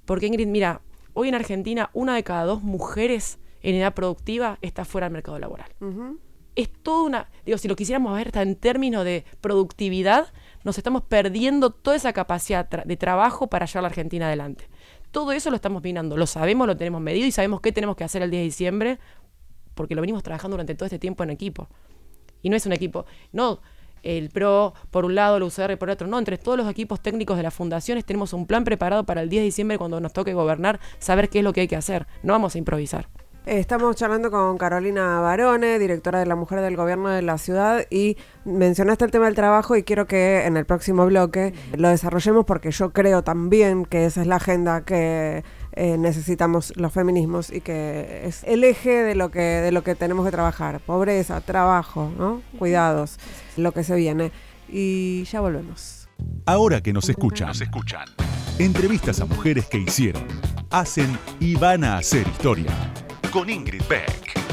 Porque 0.06 0.28
Ingrid, 0.28 0.48
mira, 0.48 0.82
hoy 1.18 1.30
en 1.30 1.36
Argentina 1.36 1.90
una 1.94 2.14
de 2.14 2.24
cada 2.24 2.44
dos 2.44 2.62
mujeres 2.62 3.40
en 3.64 3.74
edad 3.74 3.96
productiva 3.96 4.60
está 4.62 4.86
fuera 4.86 5.06
del 5.06 5.14
mercado 5.14 5.40
laboral. 5.40 5.68
Es 6.56 6.72
toda 6.72 7.04
una, 7.04 7.30
digo, 7.44 7.58
si 7.58 7.68
lo 7.68 7.76
quisiéramos 7.76 8.16
ver 8.16 8.32
en 8.38 8.56
términos 8.56 9.04
de 9.04 9.26
productividad, 9.42 10.32
nos 10.64 10.78
estamos 10.78 11.02
perdiendo 11.02 11.72
toda 11.72 11.96
esa 11.96 12.14
capacidad 12.14 12.70
de 12.70 12.98
trabajo 12.98 13.48
para 13.48 13.66
llevar 13.66 13.80
a 13.80 13.82
la 13.82 13.88
Argentina 13.88 14.28
adelante. 14.28 14.70
Todo 15.10 15.32
eso 15.32 15.50
lo 15.50 15.56
estamos 15.56 15.82
mirando, 15.82 16.18
lo 16.18 16.28
sabemos, 16.28 16.68
lo 16.68 16.78
tenemos 16.78 17.02
medido 17.02 17.26
y 17.26 17.32
sabemos 17.32 17.62
qué 17.62 17.72
tenemos 17.72 17.96
que 17.96 18.04
hacer 18.04 18.22
el 18.22 18.30
10 18.30 18.40
de 18.40 18.46
diciembre, 18.46 19.00
porque 19.74 19.96
lo 19.96 20.02
venimos 20.02 20.22
trabajando 20.22 20.54
durante 20.54 20.76
todo 20.76 20.86
este 20.86 21.00
tiempo 21.00 21.24
en 21.24 21.32
equipo. 21.32 21.68
Y 22.44 22.50
no 22.50 22.56
es 22.56 22.66
un 22.68 22.74
equipo, 22.74 23.08
no 23.32 23.60
el 24.08 24.30
PRO 24.30 24.74
por 24.90 25.06
un 25.06 25.16
lado, 25.16 25.38
el 25.38 25.44
UCR 25.44 25.78
por 25.78 25.90
otro. 25.90 26.08
No, 26.08 26.18
entre 26.18 26.38
todos 26.38 26.58
los 26.58 26.70
equipos 26.70 27.02
técnicos 27.02 27.38
de 27.38 27.44
las 27.44 27.54
fundaciones 27.54 28.06
tenemos 28.06 28.34
un 28.34 28.48
plan 28.48 28.64
preparado 28.64 29.06
para 29.06 29.22
el 29.22 29.30
10 29.30 29.42
de 29.42 29.46
diciembre 29.46 29.78
cuando 29.78 30.00
nos 30.00 30.14
toque 30.14 30.34
gobernar, 30.34 30.80
saber 31.00 31.30
qué 31.30 31.40
es 31.40 31.44
lo 31.44 31.54
que 31.54 31.62
hay 31.62 31.68
que 31.68 31.76
hacer. 31.76 32.08
No 32.24 32.34
vamos 32.34 32.56
a 32.56 32.58
improvisar. 32.58 33.10
Estamos 33.46 33.96
charlando 33.96 34.30
con 34.30 34.58
Carolina 34.58 35.22
Barone, 35.22 35.80
directora 35.80 36.20
de 36.20 36.26
la 36.26 36.36
Mujer 36.36 36.60
del 36.60 36.76
Gobierno 36.76 37.08
de 37.08 37.22
la 37.22 37.38
Ciudad, 37.38 37.86
y 37.90 38.18
mencionaste 38.44 39.06
el 39.06 39.12
tema 39.12 39.28
del 39.28 39.36
trabajo 39.36 39.78
y 39.78 39.84
quiero 39.84 40.06
que 40.06 40.46
en 40.46 40.58
el 40.58 40.66
próximo 40.66 41.06
bloque 41.06 41.54
lo 41.78 41.88
desarrollemos 41.88 42.44
porque 42.44 42.72
yo 42.72 42.92
creo 42.92 43.24
también 43.24 43.86
que 43.86 44.06
esa 44.06 44.20
es 44.20 44.28
la 44.28 44.36
agenda 44.36 44.84
que 44.84 45.46
eh, 45.78 45.98
necesitamos 45.98 46.74
los 46.76 46.92
feminismos 46.92 47.52
y 47.52 47.62
que 47.62 48.22
es 48.26 48.44
el 48.46 48.64
eje 48.64 49.04
de 49.04 49.14
lo 49.14 49.30
que, 49.30 49.40
de 49.40 49.72
lo 49.72 49.84
que 49.84 49.94
tenemos 49.94 50.26
que 50.26 50.32
trabajar. 50.32 50.80
Pobreza, 50.80 51.40
trabajo, 51.42 52.12
¿no? 52.18 52.42
cuidados, 52.58 53.18
lo 53.58 53.72
que 53.72 53.84
se 53.84 53.96
viene. 53.96 54.32
Y 54.70 55.24
ya 55.26 55.40
volvemos. 55.40 56.10
Ahora 56.46 56.82
que 56.82 56.92
nos 56.94 57.08
escuchan, 57.10 57.50
nos 57.50 57.62
escuchan. 57.62 58.08
Entrevistas 58.58 59.22
a 59.22 59.26
mujeres 59.26 59.68
que 59.68 59.78
hicieron, 59.78 60.26
hacen 60.72 61.18
y 61.40 61.56
van 61.56 61.84
a 61.84 61.98
hacer 61.98 62.28
historia 62.28 62.72
con 63.32 63.50
Ingrid 63.50 63.84
Beck. 63.88 64.47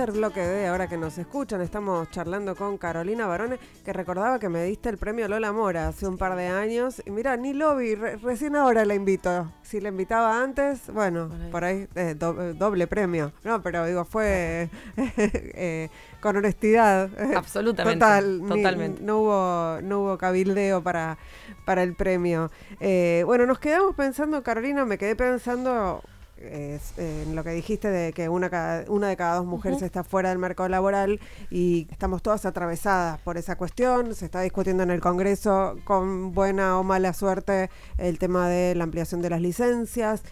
Tercer 0.00 0.16
bloque 0.18 0.40
de 0.40 0.66
Ahora 0.66 0.88
que 0.88 0.96
nos 0.96 1.18
escuchan, 1.18 1.60
estamos 1.60 2.10
charlando 2.10 2.56
con 2.56 2.78
Carolina 2.78 3.26
Barone, 3.26 3.58
que 3.84 3.92
recordaba 3.92 4.38
que 4.38 4.48
me 4.48 4.64
diste 4.64 4.88
el 4.88 4.96
premio 4.96 5.28
Lola 5.28 5.52
Mora 5.52 5.88
hace 5.88 6.06
un 6.06 6.16
par 6.16 6.36
de 6.36 6.46
años. 6.46 7.02
Y 7.04 7.10
mira, 7.10 7.36
ni 7.36 7.52
lo 7.52 7.76
vi, 7.76 7.94
recién 7.94 8.56
ahora 8.56 8.86
la 8.86 8.94
invito. 8.94 9.52
Si 9.62 9.78
la 9.78 9.90
invitaba 9.90 10.42
antes, 10.42 10.90
bueno, 10.92 11.28
por 11.50 11.64
ahí, 11.64 11.86
eh, 11.94 12.14
eh, 12.18 12.54
doble 12.56 12.86
premio. 12.86 13.32
No, 13.44 13.62
pero 13.62 13.84
digo, 13.84 14.06
fue 14.06 14.70
eh, 14.96 15.90
con 16.20 16.36
honestidad. 16.36 17.10
Absolutamente. 17.36 17.98
Total, 17.98 18.42
totalmente. 18.48 19.02
no, 19.02 19.18
hubo, 19.18 19.82
no 19.82 20.00
hubo 20.00 20.18
cabildeo 20.18 20.82
para, 20.82 21.18
para 21.66 21.82
el 21.82 21.94
premio. 21.94 22.50
bueno, 22.80 23.44
nos 23.44 23.58
quedamos 23.58 23.94
pensando, 23.94 24.42
Carolina, 24.42 24.86
me 24.86 24.96
quedé 24.96 25.14
pensando 25.14 26.02
es, 26.40 26.98
eh, 26.98 27.24
en 27.26 27.36
lo 27.36 27.44
que 27.44 27.50
dijiste 27.50 27.88
de 27.88 28.12
que 28.12 28.28
una, 28.28 28.84
una 28.88 29.08
de 29.08 29.16
cada 29.16 29.36
dos 29.36 29.46
mujeres 29.46 29.82
está 29.82 30.04
fuera 30.04 30.30
del 30.30 30.38
mercado 30.38 30.68
laboral 30.68 31.20
y 31.50 31.86
estamos 31.90 32.22
todas 32.22 32.46
atravesadas 32.46 33.20
por 33.20 33.36
esa 33.36 33.56
cuestión. 33.56 34.14
Se 34.14 34.24
está 34.24 34.40
discutiendo 34.40 34.82
en 34.82 34.90
el 34.90 35.00
Congreso 35.00 35.76
con 35.84 36.32
buena 36.32 36.78
o 36.78 36.82
mala 36.82 37.12
suerte 37.12 37.70
el 37.98 38.18
tema 38.18 38.48
de 38.48 38.74
la 38.74 38.84
ampliación 38.84 39.22
de 39.22 39.30
las 39.30 39.40
licencias. 39.40 40.22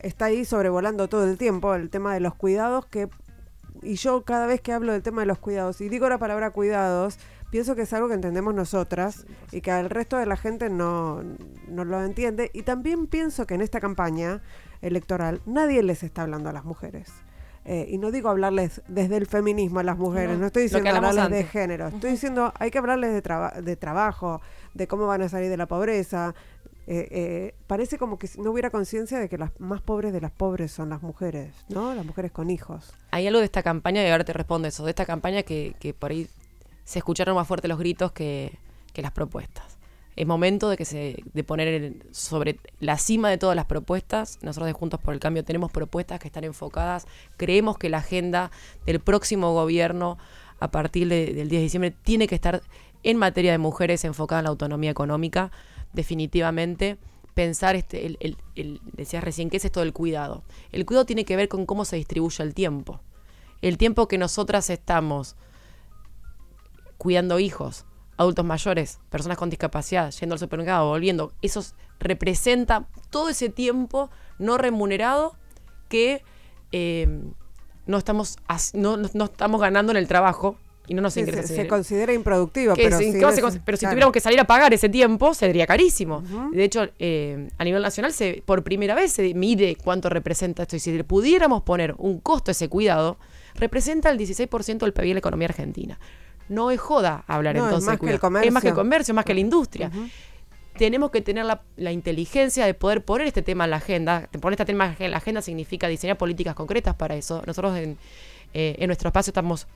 Está 0.00 0.26
ahí 0.26 0.44
sobrevolando 0.44 1.08
todo 1.08 1.24
el 1.24 1.38
tiempo 1.38 1.74
el 1.74 1.90
tema 1.90 2.14
de 2.14 2.20
los 2.20 2.34
cuidados 2.34 2.86
que 2.86 3.08
y 3.82 3.96
yo 3.96 4.24
cada 4.24 4.46
vez 4.46 4.60
que 4.60 4.72
hablo 4.72 4.92
del 4.92 5.02
tema 5.02 5.22
de 5.22 5.26
los 5.26 5.38
cuidados 5.38 5.80
y 5.80 5.88
digo 5.88 6.08
la 6.08 6.18
palabra 6.18 6.50
cuidados, 6.50 7.18
pienso 7.50 7.76
que 7.76 7.82
es 7.82 7.92
algo 7.92 8.08
que 8.08 8.14
entendemos 8.14 8.54
nosotras 8.54 9.26
y 9.52 9.60
que 9.60 9.70
al 9.70 9.90
resto 9.90 10.16
de 10.16 10.26
la 10.26 10.36
gente 10.36 10.70
no, 10.70 11.22
no 11.68 11.84
lo 11.84 12.02
entiende. 12.02 12.50
Y 12.52 12.62
también 12.62 13.06
pienso 13.06 13.46
que 13.46 13.54
en 13.54 13.60
esta 13.60 13.80
campaña 13.80 14.42
electoral, 14.84 15.40
nadie 15.46 15.82
les 15.82 16.02
está 16.02 16.22
hablando 16.22 16.50
a 16.50 16.52
las 16.52 16.64
mujeres. 16.64 17.12
Eh, 17.66 17.86
y 17.88 17.96
no 17.96 18.10
digo 18.10 18.28
hablarles 18.28 18.82
desde 18.88 19.16
el 19.16 19.26
feminismo 19.26 19.80
a 19.80 19.82
las 19.82 19.96
mujeres, 19.96 20.38
no, 20.38 20.46
estoy 20.46 20.64
diciendo 20.64 20.90
hablarles 20.90 21.30
de 21.30 21.44
género, 21.44 21.88
estoy 21.88 22.10
diciendo 22.10 22.52
hay 22.58 22.70
que 22.70 22.76
hablarles 22.76 23.10
de, 23.10 23.62
de 23.62 23.76
trabajo, 23.76 24.42
de 24.74 24.86
cómo 24.86 25.06
van 25.06 25.22
a 25.22 25.28
salir 25.28 25.48
de 25.48 25.56
la 25.56 25.66
pobreza. 25.66 26.34
Eh, 26.86 27.08
eh, 27.10 27.54
parece 27.66 27.96
como 27.96 28.18
que 28.18 28.28
no 28.36 28.50
hubiera 28.50 28.68
conciencia 28.68 29.18
de 29.18 29.30
que 29.30 29.38
las 29.38 29.58
más 29.58 29.80
pobres 29.80 30.12
de 30.12 30.20
las 30.20 30.30
pobres 30.30 30.70
son 30.70 30.90
las 30.90 31.00
mujeres, 31.00 31.54
¿no? 31.70 31.94
Las 31.94 32.04
mujeres 32.04 32.30
con 32.30 32.50
hijos. 32.50 32.92
Hay 33.10 33.26
algo 33.26 33.38
de 33.38 33.46
esta 33.46 33.62
campaña, 33.62 34.06
y 34.06 34.10
ahora 34.10 34.24
te 34.24 34.34
respondo 34.34 34.68
eso, 34.68 34.84
de 34.84 34.90
esta 34.90 35.06
campaña 35.06 35.44
que, 35.44 35.74
que 35.80 35.94
por 35.94 36.10
ahí 36.10 36.28
se 36.84 36.98
escucharon 36.98 37.34
más 37.34 37.48
fuerte 37.48 37.68
los 37.68 37.78
gritos 37.78 38.12
que, 38.12 38.58
que 38.92 39.00
las 39.00 39.12
propuestas 39.12 39.78
es 40.16 40.26
momento 40.26 40.68
de 40.68 40.76
que 40.76 40.84
se 40.84 41.22
de 41.32 41.44
poner 41.44 41.94
sobre 42.12 42.58
la 42.78 42.98
cima 42.98 43.30
de 43.30 43.38
todas 43.38 43.56
las 43.56 43.66
propuestas. 43.66 44.38
Nosotros 44.42 44.66
de 44.66 44.72
Juntos 44.72 45.00
por 45.00 45.14
el 45.14 45.20
Cambio 45.20 45.44
tenemos 45.44 45.72
propuestas 45.72 46.20
que 46.20 46.28
están 46.28 46.44
enfocadas. 46.44 47.06
Creemos 47.36 47.78
que 47.78 47.88
la 47.88 47.98
agenda 47.98 48.50
del 48.86 49.00
próximo 49.00 49.52
gobierno 49.52 50.18
a 50.60 50.70
partir 50.70 51.08
del 51.08 51.34
10 51.34 51.48
de 51.48 51.58
diciembre 51.58 51.90
tiene 51.90 52.28
que 52.28 52.36
estar 52.36 52.62
en 53.02 53.16
materia 53.16 53.52
de 53.52 53.58
mujeres 53.58 54.04
enfocada 54.04 54.40
en 54.40 54.44
la 54.44 54.50
autonomía 54.50 54.90
económica, 54.90 55.50
definitivamente. 55.92 56.96
Pensar, 57.34 57.74
este, 57.74 58.06
el, 58.06 58.36
el, 58.54 58.80
decías 58.92 59.24
recién, 59.24 59.50
¿qué 59.50 59.56
es 59.56 59.64
esto 59.64 59.80
del 59.80 59.92
cuidado? 59.92 60.44
El 60.70 60.86
cuidado 60.86 61.04
tiene 61.04 61.24
que 61.24 61.34
ver 61.34 61.48
con 61.48 61.66
cómo 61.66 61.84
se 61.84 61.96
distribuye 61.96 62.44
el 62.44 62.54
tiempo. 62.54 63.00
El 63.60 63.78
tiempo 63.78 64.06
que 64.06 64.18
nosotras 64.18 64.70
estamos 64.70 65.34
cuidando 66.96 67.40
hijos, 67.40 67.84
adultos 68.16 68.44
mayores, 68.44 69.00
personas 69.10 69.38
con 69.38 69.50
discapacidad, 69.50 70.10
yendo 70.12 70.34
al 70.34 70.38
supermercado, 70.38 70.88
volviendo. 70.88 71.32
Eso 71.42 71.64
representa 71.98 72.86
todo 73.10 73.28
ese 73.28 73.48
tiempo 73.48 74.10
no 74.38 74.58
remunerado 74.58 75.36
que 75.88 76.22
eh, 76.72 77.08
no, 77.86 77.98
estamos, 77.98 78.36
no, 78.72 78.96
no, 78.96 79.24
estamos 79.24 79.60
ganando 79.60 79.92
en 79.92 79.98
el 79.98 80.08
trabajo 80.08 80.56
y 80.86 80.94
no 80.94 81.02
nos 81.02 81.16
ingresa. 81.16 81.54
Se, 81.54 81.66
considera 81.66 82.12
improductivo, 82.12 82.74
pero, 82.74 82.98
si, 82.98 83.12
pero 83.64 83.76
si 83.76 83.86
tuviéramos 83.86 84.12
que 84.12 84.20
salir 84.20 84.38
a 84.38 84.44
pagar 84.44 84.74
ese 84.74 84.88
tiempo, 84.88 85.32
sería 85.34 85.66
carísimo. 85.66 86.22
De 86.52 86.64
hecho, 86.64 86.88
eh, 86.98 87.48
a 87.56 87.64
nivel 87.64 87.82
nacional, 87.82 88.12
se, 88.12 88.42
por 88.44 88.62
primera 88.62 88.94
vez 88.94 89.12
se 89.12 89.34
mide 89.34 89.76
cuánto 89.82 90.08
representa 90.08 90.62
esto. 90.62 90.76
Y 90.76 90.80
si 90.80 90.92
le 90.92 91.04
pudiéramos 91.04 91.62
poner 91.62 91.94
un 91.98 92.20
costo 92.20 92.50
a 92.50 92.52
ese 92.52 92.68
cuidado, 92.68 93.18
representa 93.54 94.10
el 94.10 94.18
16% 94.18 94.78
del 94.78 94.92
PIB 94.92 95.08
de 95.08 95.14
la 95.14 95.18
economía 95.18 95.48
argentina 95.48 95.98
no 96.48 96.70
es 96.70 96.80
joda 96.80 97.24
hablar 97.26 97.56
entonces 97.56 97.80
es 97.80 97.86
más 97.86 97.98
Que 97.98 98.10
el 98.10 98.20
comercio. 98.20 98.48
Es 98.48 98.52
más 98.52 98.62
que 98.62 98.68
el 98.68 98.74
comercio, 98.74 99.14
más 99.14 99.24
que 99.24 99.34
la 99.34 99.40
industria. 99.40 99.90
Tenemos 100.76 101.10
que 101.10 101.20
tener 101.20 101.44
la, 101.44 101.92
inteligencia 101.92 102.66
de 102.66 102.74
poder 102.74 103.04
poner 103.04 103.28
este 103.28 103.42
tema 103.42 103.64
en 103.64 103.70
la 103.70 103.76
agenda. 103.76 104.28
Poner 104.40 104.54
este 104.54 104.64
tema 104.64 104.96
en 104.98 105.10
la 105.12 105.18
agenda 105.18 105.40
significa 105.40 105.86
diseñar 105.86 106.18
políticas 106.18 106.54
concretas 106.54 106.96
para 106.96 107.14
eso. 107.14 107.42
Nosotros 107.46 107.76
en, 107.76 107.96
eh, 108.54 108.74
en 108.78 108.88
nuestro 108.88 109.08
espacio 109.08 109.30
estamos 109.30 109.68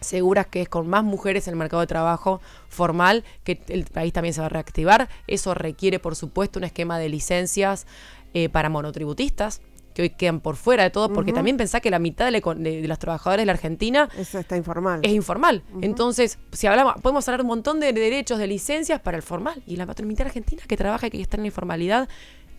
seguras 0.00 0.46
que 0.46 0.62
es 0.62 0.68
con 0.68 0.88
más 0.88 1.04
mujeres 1.04 1.46
en 1.46 1.52
el 1.52 1.58
mercado 1.58 1.80
de 1.80 1.86
trabajo 1.86 2.40
formal 2.68 3.24
que 3.44 3.60
el 3.68 3.84
país 3.84 4.12
también 4.12 4.34
se 4.34 4.40
va 4.40 4.46
a 4.46 4.50
reactivar. 4.50 5.08
Eso 5.26 5.54
requiere, 5.54 5.98
por 5.98 6.16
supuesto, 6.16 6.58
un 6.58 6.64
esquema 6.64 6.98
de 6.98 7.08
licencias 7.08 7.86
eh, 8.32 8.48
para 8.48 8.68
monotributistas 8.68 9.60
que 9.94 10.02
hoy 10.02 10.10
quedan 10.10 10.40
por 10.40 10.56
fuera 10.56 10.84
de 10.84 10.90
todo, 10.90 11.12
porque 11.12 11.32
también 11.32 11.56
pensá 11.56 11.80
que 11.80 11.90
la 11.90 11.98
mitad 11.98 12.30
de, 12.30 12.82
los 12.86 12.98
trabajadores 12.98 13.42
de 13.42 13.46
la 13.46 13.52
Argentina 13.52 14.08
está 14.16 14.56
informal. 14.56 15.00
es 15.02 15.12
informal. 15.12 15.62
Entonces, 15.80 16.38
si 16.52 16.66
hablamos, 16.66 16.94
podemos 17.02 17.26
hablar 17.28 17.42
un 17.42 17.48
montón 17.48 17.80
de 17.80 17.92
derechos, 17.92 18.38
de 18.38 18.46
licencias 18.46 19.00
para 19.00 19.16
el 19.16 19.22
formal, 19.22 19.62
y 19.66 19.76
la 19.76 19.86
mitad 19.86 20.24
de 20.24 20.28
Argentina 20.28 20.62
que 20.66 20.76
trabaja 20.76 21.08
y 21.08 21.10
que 21.10 21.20
está 21.20 21.36
en 21.36 21.42
la 21.42 21.48
informalidad 21.48 22.08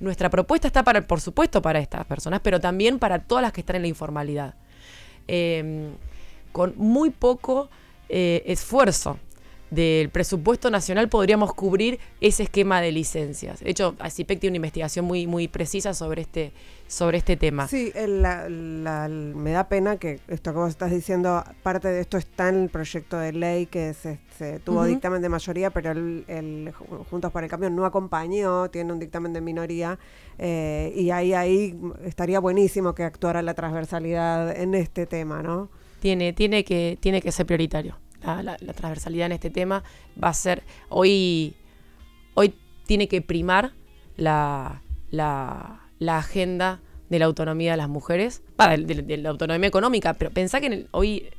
nuestra 0.01 0.29
propuesta 0.29 0.67
está 0.67 0.83
para, 0.83 1.05
por 1.05 1.21
supuesto, 1.21 1.61
para 1.61 1.79
estas 1.79 2.05
personas, 2.05 2.41
pero 2.43 2.59
también 2.59 2.99
para 2.99 3.19
todas 3.19 3.43
las 3.43 3.53
que 3.53 3.61
están 3.61 3.77
en 3.77 3.83
la 3.83 3.87
informalidad. 3.87 4.55
Em, 5.27 5.91
con 6.51 6.73
muy 6.75 7.11
poco 7.11 7.69
eh, 8.09 8.43
esfuerzo 8.47 9.19
del 9.69 10.09
presupuesto 10.09 10.69
nacional 10.69 11.07
podríamos 11.07 11.53
cubrir 11.53 11.99
ese 12.19 12.43
esquema 12.43 12.81
de 12.81 12.91
licencias. 12.91 13.61
De 13.61 13.69
hecho, 13.69 13.95
ACIPEC 13.99 14.39
tiene 14.39 14.53
una 14.53 14.57
investigación 14.57 15.05
muy, 15.05 15.27
muy 15.27 15.47
precisa 15.47 15.93
sobre 15.93 16.23
este, 16.23 16.51
sobre 16.91 17.19
este 17.19 17.37
tema. 17.37 17.67
Sí, 17.69 17.93
me 17.95 19.51
da 19.51 19.69
pena 19.69 19.95
que 19.97 20.19
esto 20.27 20.51
que 20.51 20.59
vos 20.59 20.69
estás 20.69 20.91
diciendo, 20.91 21.43
parte 21.63 21.87
de 21.87 22.01
esto 22.01 22.17
está 22.17 22.49
en 22.49 22.63
el 22.63 22.69
proyecto 22.69 23.17
de 23.17 23.31
ley 23.31 23.65
que 23.65 23.93
se, 23.93 24.19
tuvo 24.59 24.83
dictamen 24.83 25.21
de 25.21 25.29
mayoría, 25.29 25.69
pero 25.69 25.91
el, 25.91 26.73
Juntos 27.09 27.31
por 27.31 27.43
el 27.43 27.49
Cambio 27.49 27.69
no 27.69 27.85
acompañó, 27.85 28.69
tiene 28.69 28.91
un 28.91 28.99
dictamen 28.99 29.31
de 29.31 29.39
minoría, 29.39 29.97
eh, 30.37 30.91
y 30.95 31.11
ahí, 31.11 31.33
ahí 31.33 31.79
estaría 32.03 32.39
buenísimo 32.39 32.93
que 32.93 33.03
actuara 33.03 33.41
la 33.41 33.53
transversalidad 33.53 34.55
en 34.59 34.75
este 34.75 35.05
tema, 35.05 35.41
¿no? 35.41 35.69
Tiene, 36.01 36.33
tiene, 36.33 36.63
que, 36.65 36.97
tiene 36.99 37.21
que 37.21 37.31
ser 37.31 37.45
prioritario 37.45 37.95
la, 38.23 38.57
transversalidad 38.73 39.27
en 39.27 39.31
este 39.33 39.49
tema 39.49 39.83
va 40.21 40.29
a 40.29 40.33
ser, 40.33 40.63
hoy, 40.89 41.55
hoy 42.33 42.53
tiene 42.85 43.07
que 43.07 43.21
primar 43.21 43.73
la, 44.17 44.81
la, 45.09 45.80
agenda 46.09 46.81
de 47.09 47.19
la 47.19 47.25
autonomía 47.25 47.71
de 47.71 47.77
las 47.77 47.89
mujeres, 47.89 48.41
de, 48.57 49.17
la 49.17 49.29
autonomía 49.29 49.67
económica, 49.67 50.13
pero 50.13 50.31
pensá 50.31 50.61
que 50.61 50.87
hoy 50.91 51.29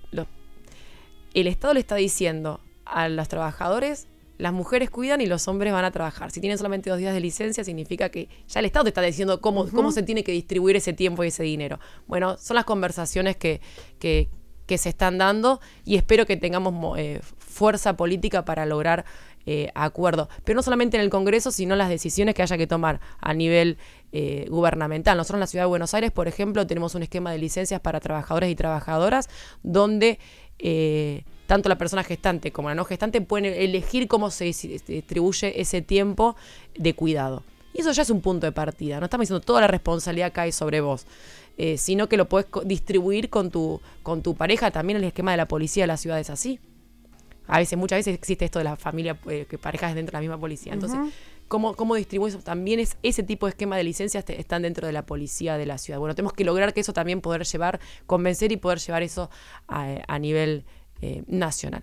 el 1.34 1.46
Estado 1.46 1.74
le 1.74 1.80
está 1.80 1.96
diciendo 1.96 2.60
a 2.84 3.08
los 3.08 3.28
trabajadores, 3.28 4.06
las 4.38 4.52
mujeres 4.52 4.90
cuidan 4.90 5.20
y 5.20 5.26
los 5.26 5.48
hombres 5.48 5.72
van 5.72 5.84
a 5.84 5.90
trabajar. 5.90 6.30
Si 6.30 6.40
tienen 6.40 6.58
solamente 6.58 6.90
dos 6.90 6.98
días 6.98 7.14
de 7.14 7.20
licencia, 7.20 7.64
significa 7.64 8.10
que 8.10 8.28
ya 8.48 8.60
el 8.60 8.66
Estado 8.66 8.84
te 8.84 8.90
está 8.90 9.00
diciendo 9.00 9.40
cómo, 9.40 9.68
cómo 9.68 9.92
se 9.92 10.02
tiene 10.02 10.24
que 10.24 10.32
distribuir 10.32 10.76
ese 10.76 10.92
tiempo 10.92 11.24
y 11.24 11.28
ese 11.28 11.42
dinero. 11.42 11.78
Bueno, 12.06 12.36
son 12.38 12.56
las 12.56 12.64
conversaciones 12.64 13.36
que, 13.36 13.60
que, 13.98 14.28
que 14.66 14.78
se 14.78 14.88
están 14.90 15.18
dando 15.18 15.60
y 15.84 15.96
espero 15.96 16.26
que 16.26 16.36
tengamos 16.36 16.98
eh, 16.98 17.20
fuerza 17.38 17.96
política 17.96 18.44
para 18.44 18.66
lograr 18.66 19.04
eh, 19.46 19.70
acuerdos. 19.74 20.28
Pero 20.44 20.56
no 20.56 20.62
solamente 20.62 20.96
en 20.96 21.02
el 21.02 21.10
Congreso, 21.10 21.50
sino 21.50 21.76
las 21.76 21.88
decisiones 21.88 22.34
que 22.34 22.42
haya 22.42 22.56
que 22.56 22.66
tomar 22.66 23.00
a 23.20 23.34
nivel 23.34 23.78
eh, 24.12 24.46
gubernamental. 24.48 25.16
Nosotros 25.16 25.36
en 25.36 25.40
la 25.40 25.46
Ciudad 25.46 25.64
de 25.64 25.68
Buenos 25.68 25.94
Aires, 25.94 26.10
por 26.10 26.28
ejemplo, 26.28 26.66
tenemos 26.66 26.94
un 26.94 27.02
esquema 27.02 27.32
de 27.32 27.38
licencias 27.38 27.80
para 27.80 28.00
trabajadores 28.00 28.50
y 28.50 28.54
trabajadoras 28.54 29.28
donde 29.62 30.18
tanto 31.46 31.68
la 31.68 31.76
persona 31.76 32.04
gestante 32.04 32.52
como 32.52 32.68
la 32.68 32.76
no 32.76 32.84
gestante 32.84 33.20
pueden 33.20 33.46
elegir 33.46 34.06
cómo 34.06 34.30
se 34.30 34.44
distribuye 34.44 35.60
ese 35.60 35.82
tiempo 35.82 36.36
de 36.76 36.94
cuidado. 36.94 37.42
Y 37.74 37.80
eso 37.80 37.92
ya 37.92 38.02
es 38.02 38.10
un 38.10 38.20
punto 38.20 38.46
de 38.46 38.52
partida. 38.52 38.98
No 39.00 39.06
estamos 39.06 39.24
diciendo 39.24 39.44
toda 39.44 39.60
la 39.60 39.66
responsabilidad 39.66 40.32
cae 40.32 40.52
sobre 40.52 40.80
vos. 40.80 41.06
Eh, 41.58 41.76
sino 41.76 42.08
que 42.08 42.16
lo 42.16 42.28
puedes 42.28 42.46
distribuir 42.64 43.28
con 43.28 43.50
tu, 43.50 43.80
con 44.02 44.22
tu 44.22 44.34
pareja. 44.34 44.70
También 44.70 44.96
el 44.96 45.04
esquema 45.04 45.32
de 45.32 45.36
la 45.36 45.46
policía 45.46 45.82
de 45.84 45.88
la 45.88 45.96
ciudad 45.96 46.18
es 46.18 46.30
así. 46.30 46.58
A 47.52 47.58
veces, 47.58 47.78
muchas 47.78 47.98
veces 47.98 48.14
existe 48.14 48.46
esto 48.46 48.60
de 48.60 48.64
la 48.64 48.76
familia, 48.76 49.18
eh, 49.28 49.44
que 49.46 49.58
parejas 49.58 49.94
dentro 49.94 50.12
de 50.12 50.16
la 50.16 50.20
misma 50.22 50.40
policía. 50.40 50.72
Entonces, 50.72 50.98
¿cómo, 51.48 51.74
¿cómo 51.76 51.96
distribuir 51.96 52.32
eso? 52.32 52.42
También 52.42 52.80
es 52.80 52.96
ese 53.02 53.22
tipo 53.22 53.44
de 53.44 53.50
esquema 53.50 53.76
de 53.76 53.84
licencias 53.84 54.24
están 54.26 54.62
dentro 54.62 54.86
de 54.86 54.94
la 54.94 55.04
policía 55.04 55.58
de 55.58 55.66
la 55.66 55.76
ciudad. 55.76 56.00
Bueno, 56.00 56.14
tenemos 56.14 56.32
que 56.32 56.44
lograr 56.44 56.72
que 56.72 56.80
eso 56.80 56.94
también 56.94 57.20
poder 57.20 57.44
llevar, 57.44 57.78
convencer 58.06 58.52
y 58.52 58.56
poder 58.56 58.78
llevar 58.78 59.02
eso 59.02 59.28
a, 59.68 60.18
nivel 60.18 60.64
eh, 61.02 61.24
nacional. 61.26 61.82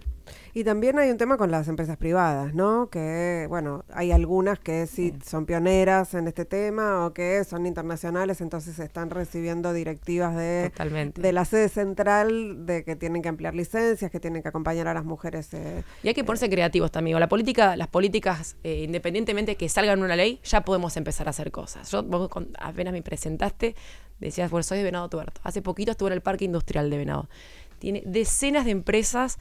Y 0.54 0.64
también 0.64 0.98
hay 1.00 1.10
un 1.10 1.18
tema 1.18 1.38
con 1.38 1.52
las 1.52 1.68
empresas 1.68 1.98
privadas, 1.98 2.54
¿no? 2.54 2.90
Que, 2.90 3.46
bueno, 3.50 3.86
hay 3.94 4.12
algunas 4.12 4.60
que 4.60 4.88
sí 4.88 5.14
son 5.26 5.46
pioneras 5.46 6.14
en 6.14 6.28
este 6.28 6.46
tema 6.46 7.06
o 7.06 7.14
que 7.14 7.44
son 7.44 7.66
internacionales, 7.66 8.42
entonces 8.42 8.80
están 8.80 9.10
recibiendo 9.10 9.74
directivas 9.74 10.36
de, 10.36 10.72
de 11.16 11.34
la 11.34 11.46
sede 11.46 11.70
central 11.70 12.66
de 12.66 12.84
que 12.84 12.96
tienen 12.96 13.22
que 13.22 13.30
ampliar 13.30 13.54
licencias, 13.54 14.10
que 14.10 14.20
tienen 14.20 14.42
que 14.42 14.50
acompañar 14.50 14.88
a 14.88 14.94
las 14.94 15.06
mujeres. 15.06 15.54
Eh, 15.54 15.84
y 16.04 16.08
hay 16.08 16.14
que 16.14 16.24
ponerse 16.24 16.48
eh, 16.48 16.50
creativos 16.50 16.92
también. 16.92 17.20
La 17.20 17.30
política, 17.30 17.76
las 17.76 17.88
políticas, 17.88 18.56
eh, 18.64 18.84
independientemente 18.84 19.56
que 19.56 19.70
salgan 19.70 20.02
una 20.02 20.16
ley, 20.16 20.40
ya 20.44 20.62
podemos 20.62 20.96
empezar 20.98 21.28
a 21.28 21.32
hacer 21.32 21.52
cosas. 21.52 21.92
Yo, 21.92 22.04
vos 22.04 22.30
apenas 22.60 22.94
me 22.94 23.02
presentaste, 23.02 23.76
decías, 24.20 24.50
bueno, 24.50 24.64
soy 24.64 24.80
de 24.80 24.84
Venado 24.84 25.10
Tuerto. 25.10 25.42
Hace 25.44 25.62
poquito 25.62 25.92
estuve 25.92 26.10
en 26.10 26.14
el 26.14 26.22
Parque 26.22 26.46
Industrial 26.46 26.90
de 26.90 26.98
Venado. 26.98 27.30
Tiene 27.80 28.04
decenas 28.06 28.66
de 28.66 28.72
empresas 28.72 29.38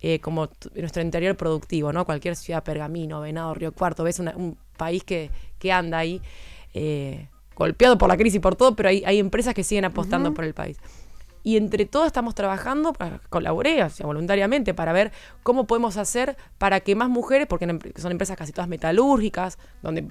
eh, 0.00 0.20
como 0.20 0.48
nuestro 0.74 1.02
interior 1.02 1.36
productivo, 1.36 1.92
¿no? 1.92 2.04
Cualquier 2.04 2.36
ciudad, 2.36 2.62
Pergamino, 2.62 3.20
Venado, 3.20 3.54
Río 3.54 3.72
Cuarto, 3.72 4.04
ves 4.04 4.18
un 4.18 4.56
país 4.76 5.04
que, 5.04 5.30
que 5.58 5.72
anda 5.72 5.98
ahí, 5.98 6.20
eh, 6.74 7.28
golpeado 7.54 7.96
por 7.98 8.08
la 8.08 8.16
crisis 8.16 8.36
y 8.36 8.40
por 8.40 8.56
todo, 8.56 8.76
pero 8.76 8.88
hay, 8.88 9.02
hay 9.04 9.18
empresas 9.18 9.54
que 9.54 9.64
siguen 9.64 9.84
apostando 9.86 10.34
por 10.34 10.44
el 10.44 10.54
país. 10.54 10.78
Y 11.42 11.56
entre 11.56 11.86
todos 11.86 12.08
estamos 12.08 12.34
trabajando, 12.34 12.92
colaboré 13.30 13.84
o 13.84 13.88
sea, 13.88 14.04
voluntariamente, 14.04 14.74
para 14.74 14.92
ver 14.92 15.12
cómo 15.44 15.66
podemos 15.66 15.96
hacer 15.96 16.36
para 16.58 16.80
que 16.80 16.96
más 16.96 17.08
mujeres, 17.08 17.46
porque 17.46 17.66
son 17.96 18.10
empresas 18.10 18.36
casi 18.36 18.52
todas 18.52 18.68
metalúrgicas, 18.68 19.56
donde 19.80 20.08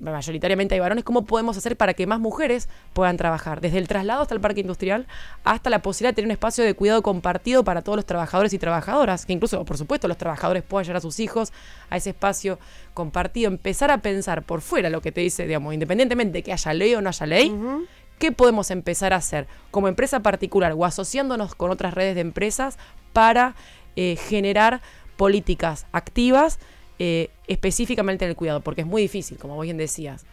mayoritariamente 0.00 0.74
hay 0.74 0.80
varones, 0.80 1.04
¿cómo 1.04 1.24
podemos 1.24 1.56
hacer 1.56 1.76
para 1.76 1.94
que 1.94 2.06
más 2.06 2.20
mujeres 2.20 2.68
puedan 2.92 3.16
trabajar? 3.16 3.60
Desde 3.60 3.78
el 3.78 3.88
traslado 3.88 4.22
hasta 4.22 4.34
el 4.34 4.40
parque 4.40 4.60
industrial, 4.60 5.06
hasta 5.44 5.70
la 5.70 5.82
posibilidad 5.82 6.12
de 6.12 6.16
tener 6.16 6.26
un 6.26 6.32
espacio 6.32 6.64
de 6.64 6.74
cuidado 6.74 7.02
compartido 7.02 7.64
para 7.64 7.82
todos 7.82 7.96
los 7.96 8.06
trabajadores 8.06 8.52
y 8.52 8.58
trabajadoras, 8.58 9.26
que 9.26 9.32
incluso, 9.32 9.64
por 9.64 9.78
supuesto, 9.78 10.08
los 10.08 10.18
trabajadores 10.18 10.62
puedan 10.62 10.84
llevar 10.84 10.98
a 10.98 11.00
sus 11.00 11.20
hijos 11.20 11.52
a 11.90 11.96
ese 11.96 12.10
espacio 12.10 12.58
compartido, 12.94 13.48
empezar 13.48 13.90
a 13.90 13.98
pensar 13.98 14.42
por 14.42 14.60
fuera 14.60 14.90
lo 14.90 15.00
que 15.00 15.12
te 15.12 15.20
dice, 15.20 15.46
digamos, 15.46 15.74
independientemente 15.74 16.38
de 16.38 16.42
que 16.42 16.52
haya 16.52 16.72
ley 16.72 16.94
o 16.94 17.00
no 17.00 17.08
haya 17.08 17.26
ley, 17.26 17.54
¿qué 18.18 18.32
podemos 18.32 18.70
empezar 18.70 19.12
a 19.12 19.16
hacer 19.16 19.46
como 19.70 19.88
empresa 19.88 20.20
particular 20.20 20.72
o 20.76 20.84
asociándonos 20.84 21.54
con 21.54 21.70
otras 21.70 21.94
redes 21.94 22.14
de 22.14 22.22
empresas 22.22 22.78
para 23.12 23.54
eh, 23.96 24.16
generar 24.16 24.80
políticas 25.16 25.86
activas 25.92 26.58
eh, 26.98 27.30
específicamente 27.46 28.24
en 28.24 28.30
el 28.30 28.36
cuidado, 28.36 28.60
porque 28.60 28.82
es 28.82 28.86
muy 28.86 29.02
difícil, 29.02 29.38
como 29.38 29.54
vos 29.54 29.64
bien 29.64 29.76
decías, 29.76 30.24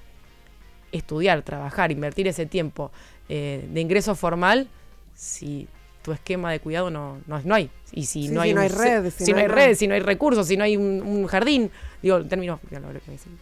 estudiar, 0.91 1.41
trabajar, 1.41 1.91
invertir 1.91 2.27
ese 2.27 2.45
tiempo 2.45 2.91
eh, 3.29 3.67
de 3.71 3.81
ingreso 3.81 4.15
formal 4.15 4.69
si 5.13 5.67
tu 6.03 6.11
esquema 6.11 6.51
de 6.51 6.59
cuidado 6.59 6.89
no, 6.89 7.21
no, 7.25 7.55
hay. 7.55 7.69
Y 7.91 8.05
si 8.05 8.27
no 8.27 8.41
hay, 8.41 8.53
no 8.53 8.61
hay 8.61 8.69
redes, 8.69 9.13
si, 9.13 9.31
no 9.31 9.39
hay, 9.39 9.47
redes, 9.47 9.79
si 9.79 9.87
no 9.87 9.93
hay 9.93 10.01
recursos, 10.01 10.47
si 10.47 10.57
no 10.57 10.63
hay 10.63 10.75
un, 10.75 11.25
jardín, 11.27 11.71
digo, 12.01 12.17
en 12.17 12.27
términos 12.27 12.59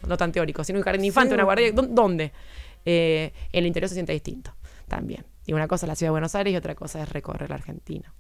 no 0.08 0.18
tan 0.18 0.32
teóricos, 0.32 0.68
si 0.68 0.74
no 0.74 0.78
hay 0.78 0.82
un 0.82 0.86
jardín 0.86 1.06
infante, 1.06 1.34
una 1.34 1.44
guardia, 1.44 1.72
¿dónde? 1.72 2.32
Eh, 2.86 3.34
el 3.52 3.66
interior 3.66 3.90
se 3.90 3.96
siente 3.96 4.14
distinto 4.14 4.54
también. 4.88 5.26
Y 5.46 5.54
una 5.54 5.68
cosa 5.68 5.86
es 5.86 5.88
la 5.88 5.96
ciudad 5.96 6.10
de 6.10 6.12
Buenos 6.12 6.36
Aires 6.36 6.54
y 6.54 6.56
otra 6.56 6.76
cosa 6.76 7.02
es 7.02 7.10
recorrer 7.10 7.50
la 7.50 7.56
Argentina. 7.56 8.14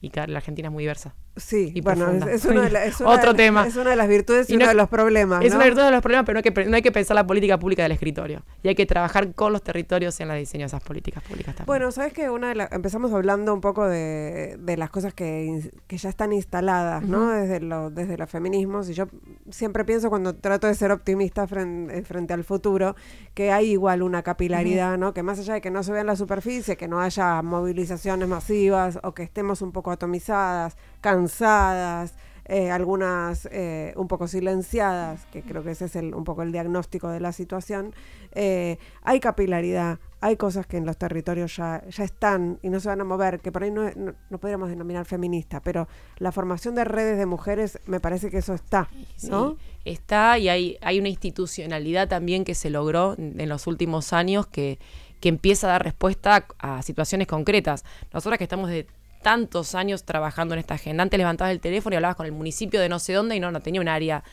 Y 0.00 0.12
la 0.14 0.38
Argentina 0.38 0.68
es 0.68 0.72
muy 0.72 0.84
diversa. 0.84 1.14
Sí, 1.38 1.72
y 1.74 1.80
bueno, 1.80 2.10
es, 2.26 2.44
uno 2.44 2.62
de 2.62 2.92
Otro 3.04 3.34
tema. 3.34 3.66
Es 3.66 3.76
una 3.76 3.90
de 3.90 3.96
las 3.96 4.08
virtudes 4.08 4.50
y, 4.50 4.56
uno 4.56 4.66
de 4.66 4.74
los 4.74 4.88
problemas. 4.88 5.44
Es 5.44 5.54
una 5.54 5.64
virtud 5.64 5.82
de 5.82 5.90
los 5.90 6.00
problemas, 6.00 6.26
pero 6.26 6.34
no 6.34 6.42
hay, 6.44 6.52
que, 6.52 6.64
no 6.64 6.76
hay 6.76 6.82
que 6.82 6.92
pensar 6.92 7.14
la 7.14 7.26
política 7.26 7.58
pública 7.58 7.82
del 7.82 7.92
escritorio. 7.92 8.42
Y 8.62 8.68
hay 8.68 8.74
que 8.74 8.86
trabajar 8.86 9.32
con 9.34 9.52
los 9.52 9.62
territorios 9.62 10.18
en 10.20 10.28
la 10.28 10.34
diseño 10.34 10.62
de 10.62 10.66
esas 10.66 10.82
políticas 10.82 11.22
públicas 11.22 11.54
también. 11.54 11.66
Bueno, 11.66 11.92
sabes 11.92 12.12
que 12.12 12.28
una 12.28 12.54
de 12.54 12.68
empezamos 12.72 13.12
hablando 13.12 13.54
un 13.54 13.60
poco 13.60 13.86
de, 13.86 14.56
de 14.58 14.76
las 14.76 14.90
cosas 14.90 15.14
que, 15.14 15.70
que, 15.86 15.96
ya 15.96 16.08
están 16.08 16.32
instaladas, 16.32 17.04
¿no? 17.04 17.30
Desde, 17.30 17.60
lo, 17.60 17.90
desde 17.90 18.16
los 18.16 18.28
feminismos. 18.28 18.88
Y 18.88 18.94
yo 18.94 19.06
siempre 19.50 19.84
pienso 19.84 20.10
cuando 20.10 20.34
trato 20.34 20.66
de 20.66 20.74
ser 20.74 20.90
optimista 20.90 21.46
frente, 21.46 22.02
frente 22.02 22.34
al 22.34 22.42
futuro, 22.42 22.96
que 23.34 23.52
hay 23.52 23.70
igual 23.70 24.02
una 24.02 24.22
capilaridad, 24.22 24.98
¿no? 24.98 25.14
Que 25.14 25.22
más 25.22 25.38
allá 25.38 25.54
de 25.54 25.60
que 25.60 25.70
no 25.70 25.84
se 25.84 25.92
vea 25.92 26.00
en 26.00 26.08
la 26.08 26.16
superficie, 26.16 26.76
que 26.76 26.88
no 26.88 27.00
haya 27.00 27.42
movilizaciones 27.42 28.28
masivas 28.28 28.98
o 29.04 29.14
que 29.14 29.22
estemos 29.22 29.62
un 29.62 29.70
poco 29.70 29.87
atomizadas, 29.90 30.76
cansadas, 31.00 32.14
eh, 32.50 32.70
algunas 32.70 33.46
eh, 33.52 33.92
un 33.96 34.08
poco 34.08 34.26
silenciadas, 34.26 35.26
que 35.26 35.42
creo 35.42 35.62
que 35.62 35.72
ese 35.72 35.84
es 35.84 35.96
el, 35.96 36.14
un 36.14 36.24
poco 36.24 36.42
el 36.42 36.50
diagnóstico 36.50 37.10
de 37.10 37.20
la 37.20 37.32
situación, 37.32 37.94
eh, 38.32 38.78
hay 39.02 39.20
capilaridad, 39.20 39.98
hay 40.22 40.38
cosas 40.38 40.66
que 40.66 40.78
en 40.78 40.86
los 40.86 40.96
territorios 40.96 41.54
ya, 41.56 41.84
ya 41.86 42.04
están 42.04 42.58
y 42.62 42.70
no 42.70 42.80
se 42.80 42.88
van 42.88 43.02
a 43.02 43.04
mover, 43.04 43.40
que 43.40 43.52
por 43.52 43.64
ahí 43.64 43.70
no, 43.70 43.90
no, 44.30 44.38
podríamos 44.38 44.70
denominar 44.70 45.04
feminista, 45.04 45.60
pero 45.60 45.88
la 46.16 46.32
formación 46.32 46.74
de 46.74 46.84
redes 46.84 47.18
de 47.18 47.26
mujeres 47.26 47.80
me 47.84 48.00
parece 48.00 48.30
que 48.30 48.38
eso 48.38 48.54
está, 48.54 48.88
¿no? 49.28 49.58
está 49.84 50.38
y 50.38 50.48
hay, 50.48 50.78
hay 50.80 50.98
una 50.98 51.10
institucionalidad 51.10 52.08
también 52.08 52.44
que 52.46 52.54
se 52.54 52.70
logró 52.70 53.14
en 53.18 53.46
los 53.50 53.66
últimos 53.66 54.14
años 54.14 54.46
que, 54.46 54.78
que 55.20 55.28
empieza 55.28 55.66
a 55.66 55.72
dar 55.72 55.84
respuesta 55.84 56.46
a, 56.58 56.78
a 56.78 56.82
situaciones 56.82 57.26
concretas. 57.26 57.84
Nosotras 58.10 58.38
que 58.38 58.44
estamos 58.44 58.70
de 58.70 58.86
tantos 59.22 59.74
años 59.74 60.04
trabajando 60.04 60.54
en 60.54 60.60
esta 60.60 60.74
agenda. 60.74 61.02
Antes 61.02 61.18
levantabas 61.18 61.52
el 61.52 61.60
teléfono 61.60 61.94
y 61.94 61.96
hablabas 61.96 62.16
con 62.16 62.26
el 62.26 62.32
municipio 62.32 62.80
de 62.80 62.88
no 62.88 62.98
sé 62.98 63.12
dónde 63.12 63.36
y 63.36 63.40
no, 63.40 63.50
no 63.50 63.60
tenía 63.60 63.80
un 63.80 63.88
área 63.88 64.24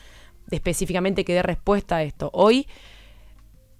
específicamente 0.50 1.24
que 1.24 1.34
dé 1.34 1.42
respuesta 1.42 1.96
a 1.96 2.02
esto. 2.02 2.30
Hoy 2.32 2.66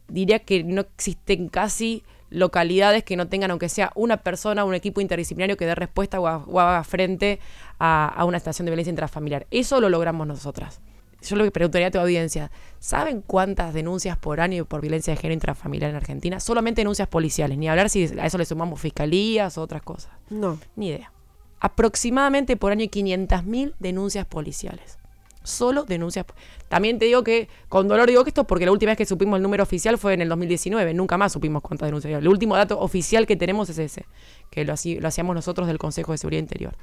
diría 0.09 0.41
que 0.41 0.65
no 0.65 0.83
existen 0.83 1.49
casi 1.49 2.05
localidades 2.31 3.05
que 3.05 3.17
no 3.17 3.29
tengan, 3.29 3.51
aunque 3.51 3.69
sea 3.69 3.93
una 3.95 4.19
persona, 4.19 4.65
un 4.65 4.75
equipo 4.75 5.01
interdisciplinario 5.01 5.57
que 5.57 5.67
dé 5.67 5.75
respuesta 5.75 6.21
o, 6.21 6.27
haga 6.27 6.85
frente 6.85 7.41
a, 7.79 8.25
una 8.27 8.39
situación 8.39 8.67
de 8.67 8.71
violencia 8.71 8.91
intrafamiliar. 8.91 9.47
Eso 9.51 9.81
lo 9.81 9.89
logramos 9.89 10.27
nosotras. 10.27 10.81
Yo 11.31 11.37
le 11.37 11.51
preguntaría 11.51 11.89
a 11.89 11.91
tu 11.91 11.99
audiencia, 11.99 12.51
¿saben 12.79 13.23
cuántas 13.27 13.75
denuncias 13.75 14.17
por 14.17 14.41
año 14.41 14.65
por 14.65 14.81
violencia 14.81 15.13
de 15.13 15.17
género 15.17 15.35
intrafamiliar 15.35 15.91
en 15.91 15.97
Argentina? 15.97 16.41
Solamente 16.41 16.81
denuncias 16.81 17.09
policiales, 17.09 17.59
ni 17.59 17.69
hablar 17.69 17.91
si 17.91 18.05
a 18.19 18.27
eso 18.27 18.39
le 18.39 18.45
sumamos 18.45 18.81
fiscalías 18.81 19.59
o 19.59 19.63
otras 19.63 19.83
cosas. 19.83 20.13
No. 20.31 20.59
Ni 20.77 20.89
idea. 20.89 21.13
Aproximadamente 21.61 22.57
por 22.57 22.73
año 22.73 22.85
500.000 22.85 23.75
denuncias 23.79 24.27
policiales. 24.27 24.99
Solo 25.43 25.85
denuncias. 25.85 26.27
También 26.69 26.99
te 26.99 27.05
digo 27.05 27.23
que, 27.23 27.49
con 27.69 27.87
dolor 27.87 28.09
digo 28.09 28.25
que 28.25 28.31
esto 28.31 28.45
porque 28.45 28.67
la 28.67 28.73
última 28.73 28.91
vez 28.91 28.99
que 28.99 29.07
supimos 29.07 29.37
el 29.37 29.43
número 29.43 29.63
oficial 29.63 29.97
fue 29.97 30.13
en 30.15 30.21
el 30.21 30.29
2019. 30.29 30.93
Nunca 30.93 31.17
más 31.17 31.33
supimos 31.33 31.63
cuántas 31.63 31.87
denuncias 31.87 32.09
había. 32.09 32.19
El 32.19 32.29
último 32.29 32.57
dato 32.57 32.81
oficial 32.81 33.27
que 33.27 33.37
tenemos 33.37 33.71
es 33.71 33.79
ese, 33.79 34.07
que 34.51 34.65
lo, 34.65 34.75
lo 34.75 35.09
hacíamos 35.09 35.35
nosotros 35.37 35.69
del 35.69 35.79
Consejo 35.79 36.13
de 36.13 36.19
Seguridad 36.19 36.41
Interior, 36.41 36.75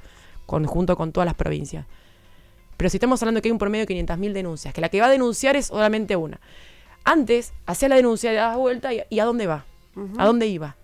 conjunto 0.46 0.96
con 0.96 1.12
todas 1.12 1.26
las 1.26 1.34
provincias. 1.34 1.86
Pero 2.76 2.90
si 2.90 2.96
estamos 2.96 3.22
hablando 3.22 3.40
que 3.40 3.48
hay 3.48 3.52
un 3.52 3.58
promedio 3.58 3.86
de 3.86 3.94
500.000 3.94 4.32
denuncias, 4.32 4.74
que 4.74 4.80
la 4.80 4.88
que 4.88 5.00
va 5.00 5.06
a 5.06 5.10
denunciar 5.10 5.56
es 5.56 5.66
solamente 5.66 6.16
una. 6.16 6.40
Antes, 7.04 7.52
hacía 7.66 7.88
la 7.88 7.96
denuncia, 7.96 8.30
le 8.30 8.38
das 8.38 8.56
vuelta 8.56 8.90
y, 8.92 9.20
¿a 9.20 9.24
dónde 9.24 9.46
va? 9.46 9.64
¿A 10.18 10.24
dónde 10.26 10.46
iba? 10.46 10.76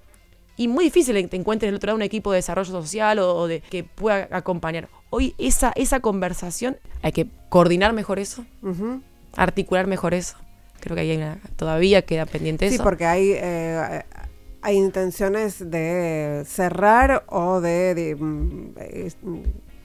Y 0.56 0.68
muy 0.68 0.84
difícil 0.84 1.14
que 1.16 1.26
te 1.26 1.36
encuentres 1.36 1.68
del 1.68 1.76
otro 1.76 1.88
lado 1.88 1.96
un 1.96 2.02
equipo 2.02 2.32
de 2.32 2.36
desarrollo 2.36 2.70
social 2.70 3.18
o, 3.18 3.46
de 3.46 3.60
que 3.60 3.82
pueda 3.82 4.28
acompañar. 4.30 4.88
Hoy 5.08 5.34
esa, 5.38 5.72
esa 5.74 6.00
conversación, 6.00 6.76
hay 7.02 7.12
que 7.12 7.26
coordinar 7.48 7.94
mejor 7.94 8.18
eso, 8.18 8.44
articular 9.34 9.86
mejor 9.86 10.12
eso. 10.12 10.36
Creo 10.80 10.94
que 10.94 11.02
ahí 11.02 11.38
todavía 11.56 12.02
queda 12.02 12.26
pendiente 12.26 12.66
eso. 12.66 12.76
Sí, 12.76 12.82
porque 12.82 13.06
hay, 13.06 13.32
eh, 13.34 14.02
hay 14.62 14.76
intenciones 14.76 15.70
de 15.70 16.44
cerrar 16.46 17.24
o 17.28 17.60
de, 17.60 18.16
mm, 18.18 18.74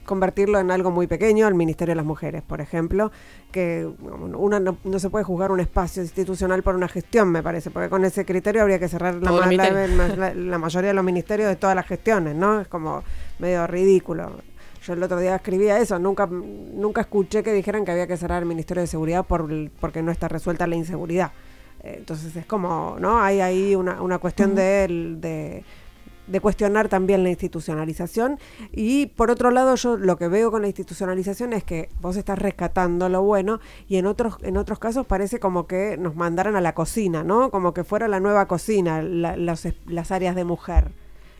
convertirlo 0.06 0.58
en 0.58 0.70
algo 0.70 0.90
muy 0.90 1.06
pequeño, 1.06 1.46
el 1.46 1.54
Ministerio 1.54 1.92
de 1.92 1.96
las 1.96 2.04
Mujeres, 2.04 2.42
por 2.42 2.60
ejemplo, 2.60 3.12
que 3.52 3.86
una 4.00 4.60
no, 4.60 4.98
se 4.98 5.10
puede 5.10 5.24
juzgar 5.24 5.52
un 5.52 5.60
espacio 5.60 6.02
institucional 6.02 6.62
por 6.62 6.74
una 6.74 6.88
gestión, 6.88 7.30
me 7.30 7.42
parece, 7.42 7.70
porque 7.70 7.88
con 7.88 8.04
ese 8.04 8.24
criterio 8.24 8.62
habría 8.62 8.78
que 8.78 8.88
cerrar 8.88 9.14
la, 9.16 9.30
la, 10.34 10.58
mayoría 10.58 10.88
de 10.88 10.94
los 10.94 11.04
ministerios 11.04 11.48
de 11.48 11.56
todas 11.56 11.76
las 11.76 11.86
gestiones, 11.86 12.34
¿no? 12.34 12.60
Es 12.60 12.68
como 12.68 13.02
medio 13.38 13.66
ridículo. 13.66 14.30
Yo 14.82 14.92
el 14.92 15.02
otro 15.02 15.18
día 15.18 15.34
escribía 15.34 15.78
eso, 15.78 15.98
nunca, 15.98 16.26
nunca 16.26 17.00
escuché 17.00 17.42
que 17.42 17.52
dijeran 17.52 17.84
que 17.84 17.90
había 17.90 18.06
que 18.06 18.16
cerrar 18.16 18.42
el 18.42 18.48
Ministerio 18.48 18.82
de 18.82 18.86
Seguridad 18.86 19.26
por, 19.26 19.48
porque 19.80 20.02
no 20.02 20.12
está 20.12 20.28
resuelta 20.28 20.66
la 20.66 20.76
inseguridad. 20.76 21.32
Eh, 21.82 21.96
entonces 21.98 22.34
es 22.36 22.46
como, 22.46 22.96
¿no? 23.00 23.20
Hay 23.20 23.40
ahí 23.40 23.74
una, 23.74 24.00
una 24.00 24.18
cuestión 24.18 24.54
de 24.54 24.86
de 25.20 25.64
cuestionar 26.40 26.88
también 26.88 27.22
la 27.22 27.30
institucionalización. 27.30 28.38
Y 28.72 29.06
por 29.06 29.30
otro 29.30 29.50
lado, 29.50 29.74
yo 29.74 29.96
lo 29.96 30.16
que 30.16 30.28
veo 30.28 30.50
con 30.50 30.62
la 30.62 30.68
institucionalización 30.68 31.52
es 31.52 31.64
que 31.64 31.88
vos 32.00 32.16
estás 32.16 32.38
rescatando 32.38 33.08
lo 33.08 33.22
bueno 33.22 33.60
y 33.88 33.96
en 33.96 34.06
otros, 34.06 34.36
en 34.42 34.56
otros 34.56 34.78
casos 34.78 35.06
parece 35.06 35.40
como 35.40 35.66
que 35.66 35.96
nos 35.96 36.16
mandaran 36.16 36.56
a 36.56 36.60
la 36.60 36.74
cocina, 36.74 37.22
¿no? 37.22 37.50
Como 37.50 37.72
que 37.74 37.84
fuera 37.84 38.08
la 38.08 38.20
nueva 38.20 38.46
cocina, 38.46 39.02
las 39.02 40.10
áreas 40.10 40.36
de 40.36 40.44
mujer. 40.44 40.90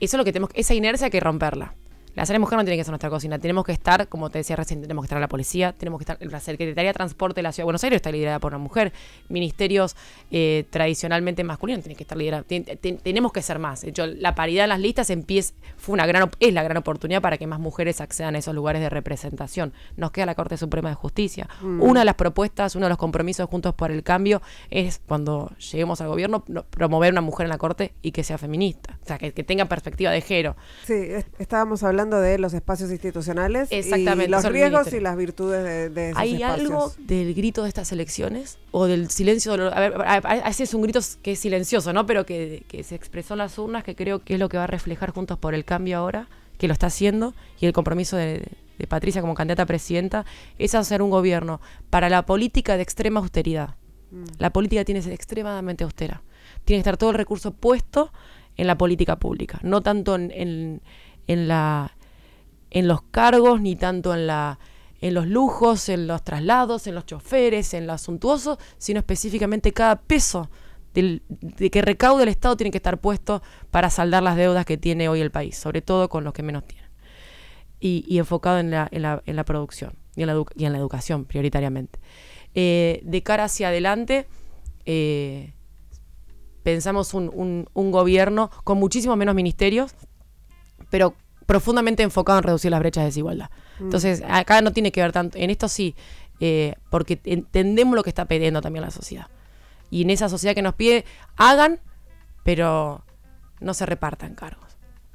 Eso 0.00 0.16
es 0.16 0.18
lo 0.18 0.24
que 0.24 0.32
tenemos, 0.32 0.50
esa 0.54 0.74
inercia 0.74 1.06
hay 1.06 1.10
que 1.10 1.20
romperla. 1.20 1.74
La 2.16 2.22
áreas 2.22 2.40
mujer 2.40 2.56
no 2.56 2.64
tiene 2.64 2.78
que 2.78 2.84
ser 2.84 2.92
nuestra 2.92 3.10
cocina. 3.10 3.38
Tenemos 3.38 3.62
que 3.62 3.72
estar, 3.72 4.08
como 4.08 4.30
te 4.30 4.38
decía 4.38 4.56
recién, 4.56 4.80
tenemos 4.80 5.02
que 5.02 5.06
estar 5.06 5.18
en 5.18 5.20
la 5.20 5.28
policía, 5.28 5.74
tenemos 5.74 5.98
que 5.98 6.04
estar 6.04 6.16
en 6.18 6.30
la 6.30 6.40
Secretaría 6.40 6.88
de 6.88 6.94
Transporte 6.94 7.36
de 7.36 7.42
la 7.42 7.52
Ciudad 7.52 7.64
de 7.64 7.66
Buenos 7.66 7.84
Aires, 7.84 7.96
está 7.96 8.10
liderada 8.10 8.38
por 8.38 8.52
una 8.52 8.58
mujer. 8.58 8.94
Ministerios 9.28 9.96
eh, 10.30 10.64
tradicionalmente 10.70 11.44
masculinos 11.44 11.84
tienen 11.84 11.98
que 11.98 12.04
estar 12.04 12.16
liderados. 12.16 12.46
tenemos 12.46 13.32
que 13.32 13.42
ser 13.42 13.58
más. 13.58 13.82
De 13.82 13.90
hecho, 13.90 14.06
la 14.06 14.34
paridad 14.34 14.64
en 14.64 14.70
las 14.70 14.80
listas 14.80 15.10
empieza, 15.10 15.52
fue 15.76 15.92
una 15.92 16.06
gran, 16.06 16.30
es 16.40 16.54
la 16.54 16.62
gran 16.62 16.78
oportunidad 16.78 17.20
para 17.20 17.36
que 17.36 17.46
más 17.46 17.60
mujeres 17.60 18.00
accedan 18.00 18.34
a 18.34 18.38
esos 18.38 18.54
lugares 18.54 18.80
de 18.80 18.88
representación. 18.88 19.74
Nos 19.98 20.10
queda 20.10 20.24
la 20.24 20.34
Corte 20.34 20.56
Suprema 20.56 20.88
de 20.88 20.94
Justicia. 20.94 21.50
Mm. 21.60 21.82
Una 21.82 22.00
de 22.00 22.06
las 22.06 22.14
propuestas, 22.14 22.76
uno 22.76 22.86
de 22.86 22.90
los 22.90 22.98
compromisos 22.98 23.46
juntos 23.50 23.74
por 23.74 23.90
el 23.90 24.02
cambio 24.02 24.40
es 24.70 25.02
cuando 25.06 25.52
lleguemos 25.58 26.00
al 26.00 26.08
gobierno 26.08 26.42
promover 26.70 27.12
una 27.12 27.20
mujer 27.20 27.44
en 27.44 27.50
la 27.50 27.58
Corte 27.58 27.92
y 28.00 28.12
que 28.12 28.24
sea 28.24 28.38
feminista. 28.38 28.98
O 29.02 29.06
sea, 29.06 29.18
que, 29.18 29.34
que 29.34 29.44
tenga 29.44 29.66
perspectiva 29.66 30.10
de 30.10 30.22
género. 30.22 30.56
Sí, 30.86 30.94
estábamos 31.38 31.82
hablando 31.82 32.05
de 32.10 32.38
los 32.38 32.54
espacios 32.54 32.90
institucionales 32.90 33.68
Exactamente, 33.70 34.26
y 34.26 34.28
los 34.28 34.44
riesgos 34.44 34.92
y 34.92 35.00
las 35.00 35.16
virtudes 35.16 35.64
de, 35.64 35.90
de 35.90 36.10
esos 36.10 36.20
¿Hay 36.20 36.42
algo 36.42 36.92
del 36.98 37.34
grito 37.34 37.62
de 37.62 37.68
estas 37.68 37.92
elecciones? 37.92 38.58
¿O 38.70 38.86
del 38.86 39.10
silencio? 39.10 39.52
A 39.52 39.80
ver, 39.80 39.94
a, 40.04 40.48
es 40.48 40.74
un 40.74 40.82
grito 40.82 41.00
que 41.22 41.32
es 41.32 41.38
silencioso, 41.38 41.92
¿no? 41.92 42.06
Pero 42.06 42.24
que, 42.26 42.64
se 42.84 42.94
expresó 42.94 43.34
en 43.34 43.38
las 43.38 43.58
urnas, 43.58 43.84
que 43.84 43.94
creo 43.94 44.22
que 44.22 44.34
es 44.34 44.40
lo 44.40 44.48
que 44.48 44.56
va 44.56 44.64
a 44.64 44.68
reflejar 44.68 45.10
Juntos 45.10 45.38
por 45.38 45.54
el 45.54 45.64
Cambio 45.64 45.98
ahora, 45.98 46.28
que 46.58 46.68
lo 46.68 46.72
está 46.72 46.86
haciendo, 46.86 47.34
y 47.60 47.66
el 47.66 47.72
compromiso 47.72 48.16
de, 48.16 48.42
Patricia 48.88 49.22
como 49.22 49.34
candidata 49.34 49.62
a 49.62 49.66
presidenta, 49.66 50.26
es 50.58 50.74
hacer 50.74 51.00
un 51.00 51.10
gobierno 51.10 51.60
para 51.88 52.10
la 52.10 52.26
política 52.26 52.76
de 52.76 52.82
extrema 52.82 53.20
austeridad. 53.20 53.76
Mm. 54.10 54.24
La 54.38 54.50
política 54.50 54.84
tiene 54.84 55.00
que 55.00 55.04
ser 55.04 55.12
extremadamente 55.14 55.84
austera. 55.84 56.22
Tiene 56.64 56.78
que 56.78 56.80
estar 56.80 56.96
todo 56.98 57.10
el 57.10 57.16
recurso 57.16 57.52
puesto 57.52 58.12
en 58.56 58.66
la 58.66 58.76
política 58.76 59.16
pública, 59.16 59.58
no 59.62 59.82
tanto 59.82 60.14
en, 60.14 60.82
en 61.26 61.48
la, 61.48 61.95
en 62.70 62.88
los 62.88 63.02
cargos, 63.02 63.60
ni 63.60 63.76
tanto 63.76 64.14
en, 64.14 64.26
la, 64.26 64.58
en 65.00 65.14
los 65.14 65.26
lujos, 65.26 65.88
en 65.88 66.06
los 66.06 66.22
traslados, 66.22 66.86
en 66.86 66.94
los 66.94 67.06
choferes, 67.06 67.74
en 67.74 67.86
lo 67.86 67.96
suntuoso, 67.98 68.58
sino 68.78 68.98
específicamente 68.98 69.72
cada 69.72 69.96
peso 69.96 70.50
del, 70.94 71.22
de 71.28 71.70
que 71.70 71.82
recaude 71.82 72.22
el 72.22 72.28
Estado 72.28 72.56
tiene 72.56 72.70
que 72.70 72.78
estar 72.78 72.98
puesto 73.00 73.42
para 73.70 73.90
saldar 73.90 74.22
las 74.22 74.36
deudas 74.36 74.64
que 74.64 74.76
tiene 74.78 75.08
hoy 75.08 75.20
el 75.20 75.30
país, 75.30 75.56
sobre 75.56 75.82
todo 75.82 76.08
con 76.08 76.24
los 76.24 76.32
que 76.32 76.42
menos 76.42 76.66
tienen. 76.66 76.86
Y, 77.78 78.18
enfocado 78.18 78.58
en 78.58 78.70
la, 78.70 78.88
en, 78.90 79.02
la, 79.02 79.22
en 79.26 79.36
la, 79.36 79.44
producción 79.44 79.92
y 80.16 80.22
en 80.22 80.28
la, 80.28 80.42
y 80.56 80.64
en 80.64 80.72
la 80.72 80.78
educación 80.78 81.24
prioritariamente. 81.24 82.00
Eh, 82.54 83.00
de 83.04 83.22
cara 83.22 83.44
hacia 83.44 83.68
adelante, 83.68 84.26
eh, 84.86 85.52
pensamos 86.64 87.14
un, 87.14 87.30
un, 87.32 87.68
un, 87.74 87.90
gobierno 87.92 88.50
con 88.64 88.78
muchísimos 88.78 89.16
menos 89.16 89.36
ministerios, 89.36 89.94
pero 90.90 91.14
profundamente 91.46 92.02
enfocado 92.02 92.38
en 92.38 92.44
reducir 92.44 92.70
las 92.70 92.80
brechas 92.80 93.02
de 93.02 93.06
desigualdad. 93.06 93.50
Mm. 93.78 93.84
Entonces, 93.84 94.22
acá 94.28 94.60
no 94.60 94.72
tiene 94.72 94.92
que 94.92 95.00
ver 95.00 95.12
tanto, 95.12 95.38
en 95.38 95.50
esto 95.50 95.68
sí, 95.68 95.94
eh, 96.40 96.74
porque 96.90 97.20
entendemos 97.24 97.94
lo 97.94 98.02
que 98.02 98.10
está 98.10 98.26
pidiendo 98.26 98.60
también 98.60 98.84
la 98.84 98.90
sociedad. 98.90 99.28
Y 99.90 100.02
en 100.02 100.10
esa 100.10 100.28
sociedad 100.28 100.54
que 100.54 100.62
nos 100.62 100.74
pide, 100.74 101.04
hagan, 101.36 101.80
pero 102.42 103.04
no 103.60 103.74
se 103.74 103.86
repartan 103.86 104.34
cargos. 104.34 104.64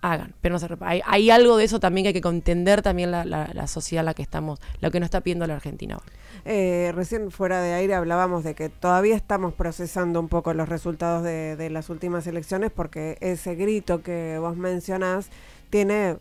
Hagan, 0.04 0.34
pero 0.42 0.54
no 0.54 0.60
se 0.60 0.68
repartan. 0.68 1.02
Hay, 1.06 1.30
algo 1.30 1.58
de 1.58 1.66
eso 1.66 1.80
también 1.80 2.06
que 2.06 2.08
hay 2.08 2.22
que 2.22 2.28
entender 2.28 2.82
también 2.82 3.12
la, 3.12 3.68
sociedad 3.68 4.02
en 4.02 4.06
la 4.08 4.14
que 4.16 4.24
estamos, 4.24 4.60
lo 4.80 4.90
que 4.90 5.00
nos 5.00 5.08
está 5.08 5.22
pidiendo 5.22 5.46
la 5.46 5.56
Argentina 5.56 5.98
hoy. 5.98 6.12
Eh, 6.46 6.92
recién 6.96 7.30
fuera 7.30 7.62
de 7.62 7.74
aire 7.74 7.94
hablábamos 7.94 8.44
de 8.44 8.56
que 8.56 8.70
todavía 8.70 9.16
estamos 9.16 9.54
procesando 9.54 10.20
un 10.20 10.28
poco 10.28 10.56
los 10.56 10.68
resultados 10.68 11.24
de, 11.24 11.56
de 11.56 11.70
las 11.70 11.92
últimas 11.92 12.26
elecciones 12.26 12.72
porque 12.72 13.18
ese 13.22 13.54
grito 13.54 14.02
que 14.02 14.40
vos 14.40 14.58
mencionás 14.58 15.30
tiene 15.72 16.18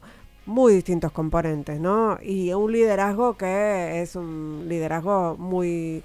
muy 0.46 0.72
distintos 0.72 1.12
componentes, 1.12 1.78
¿no? 1.78 2.18
Y 2.22 2.52
un 2.54 2.72
liderazgo 2.72 3.36
que 3.36 4.00
es 4.00 4.16
un 4.16 4.64
liderazgo 4.68 5.36
muy, 5.36 6.02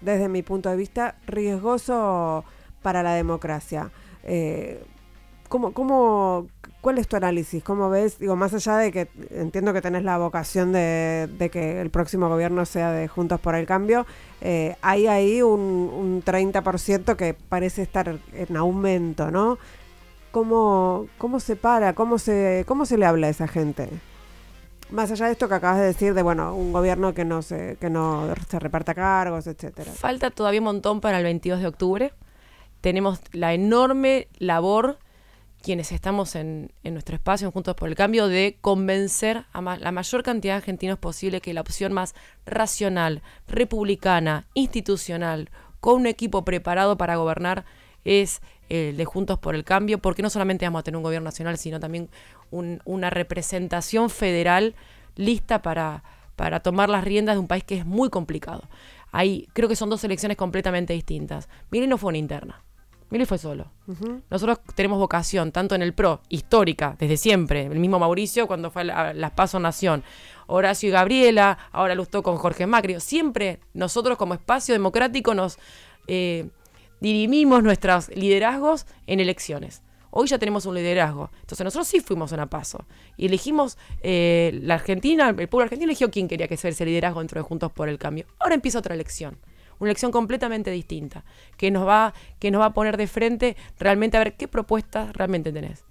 desde 0.00 0.28
mi 0.28 0.42
punto 0.42 0.70
de 0.70 0.76
vista, 0.76 1.16
riesgoso 1.26 2.44
para 2.80 3.02
la 3.02 3.12
democracia. 3.14 3.90
Eh, 4.24 4.82
¿cómo, 5.48 5.72
cómo, 5.72 6.46
¿Cuál 6.80 6.98
es 6.98 7.06
tu 7.06 7.16
análisis? 7.16 7.62
¿Cómo 7.62 7.90
ves? 7.90 8.18
Digo, 8.18 8.34
más 8.34 8.54
allá 8.54 8.78
de 8.78 8.90
que 8.90 9.08
entiendo 9.30 9.72
que 9.72 9.80
tenés 9.80 10.02
la 10.02 10.18
vocación 10.18 10.72
de, 10.72 11.50
que 11.52 11.80
el 11.80 11.90
próximo 11.90 12.28
gobierno 12.28 12.64
sea 12.64 12.90
de 12.90 13.06
Juntos 13.06 13.38
por 13.38 13.54
el 13.54 13.66
Cambio, 13.66 14.06
eh, 14.40 14.76
hay 14.82 15.06
ahí 15.06 15.42
un, 15.42 15.60
un 15.60 16.24
30% 16.24 17.14
que 17.16 17.34
parece 17.34 17.82
estar 17.82 18.18
en 18.32 18.56
aumento, 18.56 19.30
¿no? 19.30 19.58
Cómo, 20.32 21.06
cómo 21.18 21.38
se 21.38 21.54
para, 21.54 21.94
cómo 21.94 22.18
se, 22.18 22.64
cómo 22.66 22.84
se 22.84 22.98
le 22.98 23.06
habla 23.06 23.28
a 23.28 23.30
esa 23.30 23.46
gente. 23.46 23.88
Más 24.90 25.10
allá 25.10 25.26
de 25.26 25.32
esto 25.32 25.48
que 25.48 25.54
acabas 25.54 25.78
de 25.78 25.86
decir, 25.86 26.14
de 26.14 26.22
bueno, 26.22 26.54
un 26.54 26.72
gobierno 26.72 27.14
que 27.14 27.24
no 27.24 27.40
se, 27.42 27.76
que 27.80 27.88
no 27.88 28.34
se 28.48 28.58
reparta 28.58 28.94
cargos, 28.94 29.46
etcétera. 29.46 29.92
Falta 29.92 30.30
todavía 30.30 30.60
un 30.60 30.64
montón 30.64 31.00
para 31.00 31.18
el 31.18 31.24
22 31.24 31.60
de 31.60 31.66
octubre. 31.66 32.12
Tenemos 32.80 33.20
la 33.32 33.54
enorme 33.54 34.28
labor, 34.38 34.98
quienes 35.62 35.92
estamos 35.92 36.34
en, 36.34 36.72
en 36.82 36.94
nuestro 36.94 37.14
espacio, 37.14 37.50
Juntos 37.52 37.74
por 37.74 37.88
el 37.88 37.94
Cambio, 37.94 38.26
de 38.26 38.58
convencer 38.60 39.44
a 39.52 39.62
la 39.62 39.92
mayor 39.92 40.22
cantidad 40.22 40.54
de 40.54 40.58
argentinos 40.58 40.98
posible 40.98 41.40
que 41.40 41.54
la 41.54 41.60
opción 41.60 41.92
más 41.92 42.14
racional, 42.44 43.22
republicana, 43.46 44.46
institucional, 44.52 45.48
con 45.80 46.00
un 46.00 46.06
equipo 46.06 46.44
preparado 46.44 46.98
para 46.98 47.16
gobernar, 47.16 47.64
es 48.04 48.42
el 48.72 48.96
de 48.96 49.04
Juntos 49.04 49.38
por 49.38 49.54
el 49.54 49.64
Cambio, 49.64 49.98
porque 49.98 50.22
no 50.22 50.30
solamente 50.30 50.64
vamos 50.64 50.80
a 50.80 50.82
tener 50.82 50.96
un 50.96 51.02
gobierno 51.02 51.26
nacional, 51.26 51.58
sino 51.58 51.78
también 51.78 52.08
una 52.50 53.10
representación 53.10 54.10
federal 54.10 54.74
lista 55.16 55.62
para, 55.62 56.02
para 56.36 56.60
tomar 56.60 56.88
las 56.88 57.04
riendas 57.04 57.36
de 57.36 57.40
un 57.40 57.48
país 57.48 57.64
que 57.64 57.76
es 57.76 57.86
muy 57.86 58.08
complicado. 58.08 58.62
Hay, 59.10 59.48
creo 59.52 59.68
que 59.68 59.76
son 59.76 59.90
dos 59.90 60.02
elecciones 60.04 60.36
completamente 60.38 60.94
distintas. 60.94 61.48
Miren, 61.70 61.90
no 61.90 61.98
fue 61.98 62.08
una 62.08 62.18
interna. 62.18 62.62
Milei 63.10 63.26
fue 63.26 63.36
solo. 63.36 63.66
Nosotros 64.30 64.60
tenemos 64.74 64.98
vocación, 64.98 65.52
tanto 65.52 65.74
en 65.74 65.82
el 65.82 65.92
PRO, 65.92 66.22
histórica, 66.30 66.96
desde 66.98 67.18
siempre. 67.18 67.66
El 67.66 67.78
mismo 67.78 67.98
Mauricio 67.98 68.46
cuando 68.46 68.70
fue 68.70 68.90
a 68.90 69.12
las 69.12 69.32
Paso 69.32 69.60
Nación. 69.60 70.02
Horacio 70.46 70.88
y 70.88 70.92
Gabriela, 70.92 71.58
ahora 71.72 71.94
Lustó 71.94 72.22
con 72.22 72.36
Jorge 72.36 72.66
Macri. 72.66 72.98
Siempre 73.00 73.60
nosotros 73.74 74.16
como 74.16 74.32
espacio 74.32 74.72
democrático 74.72 75.34
nos 75.34 75.58
eh, 76.06 76.48
dirimimos 77.02 77.62
nuestros 77.62 78.08
liderazgos 78.10 78.86
en 79.06 79.20
elecciones. 79.20 79.82
Hoy 80.10 80.28
ya 80.28 80.38
tenemos 80.38 80.66
un 80.66 80.74
liderazgo. 80.74 81.30
Entonces 81.40 81.64
nosotros 81.64 81.88
sí 81.88 82.00
fuimos 82.00 82.32
a 82.32 82.46
paso. 82.46 82.86
Y 83.16 83.26
elegimos 83.26 83.76
eh, 84.02 84.58
la 84.62 84.74
Argentina, 84.74 85.28
el 85.28 85.48
pueblo 85.48 85.64
argentino 85.64 85.90
eligió 85.90 86.10
quién 86.10 86.28
quería 86.28 86.48
que 86.48 86.56
sea 86.56 86.70
ese 86.70 86.84
liderazgo 86.84 87.20
dentro 87.20 87.40
de 87.40 87.42
Juntos 87.42 87.72
por 87.72 87.88
el 87.88 87.98
Cambio. 87.98 88.26
Ahora 88.38 88.54
empieza 88.54 88.78
otra 88.78 88.94
elección 88.94 89.38
una 89.80 89.90
elección 89.90 90.12
completamente 90.12 90.70
distinta, 90.70 91.24
que 91.56 91.72
nos 91.72 91.86
va, 91.88 92.14
que 92.38 92.52
nos 92.52 92.60
va 92.60 92.66
a 92.66 92.72
poner 92.72 92.96
de 92.96 93.08
frente 93.08 93.56
realmente 93.80 94.16
a 94.16 94.20
ver 94.20 94.36
qué 94.36 94.46
propuestas 94.46 95.12
realmente 95.12 95.52
tenés. 95.52 95.84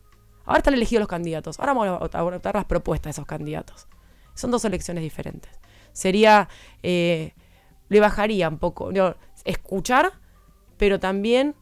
Ahora 0.46 0.60
están 0.60 0.76
elegidos 0.76 1.02
los 1.02 1.10
candidatos, 1.10 1.60
ahora 1.60 1.74
vamos 1.74 2.10
a 2.14 2.22
votar 2.22 2.56
las 2.56 2.66
propuestas 2.66 3.10
de 3.10 3.12
esos 3.12 3.26
candidatos. 3.26 3.88
Son 4.34 4.50
dos 4.50 4.64
elecciones 4.64 5.04
diferentes. 5.04 5.52
Sería, 5.92 6.48
eh, 6.84 7.34
le 7.90 8.00
bajaría 8.00 8.48
un 8.48 8.60
poco, 8.60 8.92
escuchar, 9.44 10.14
pero 10.82 11.00
también 11.00 11.54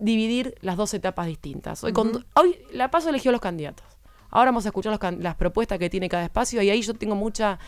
dividir 0.00 0.54
las 0.62 0.78
dos 0.78 0.94
etapas 0.94 1.26
distintas. 1.26 1.84
Hoy, 1.84 1.92
hoy 2.34 2.56
la 2.72 2.90
paso 2.90 3.10
eligió 3.10 3.30
los 3.30 3.42
candidatos. 3.42 3.84
Ahora 4.30 4.52
vamos 4.52 4.64
a 4.64 4.70
escuchar 4.70 4.98
las 5.18 5.34
propuestas 5.34 5.78
que 5.78 5.90
tiene 5.90 6.08
cada 6.08 6.24
espacio 6.24 6.62
y 6.62 6.70
ahí 6.70 6.80
yo 6.80 6.94
tengo 6.94 7.14
mucha, 7.14 7.58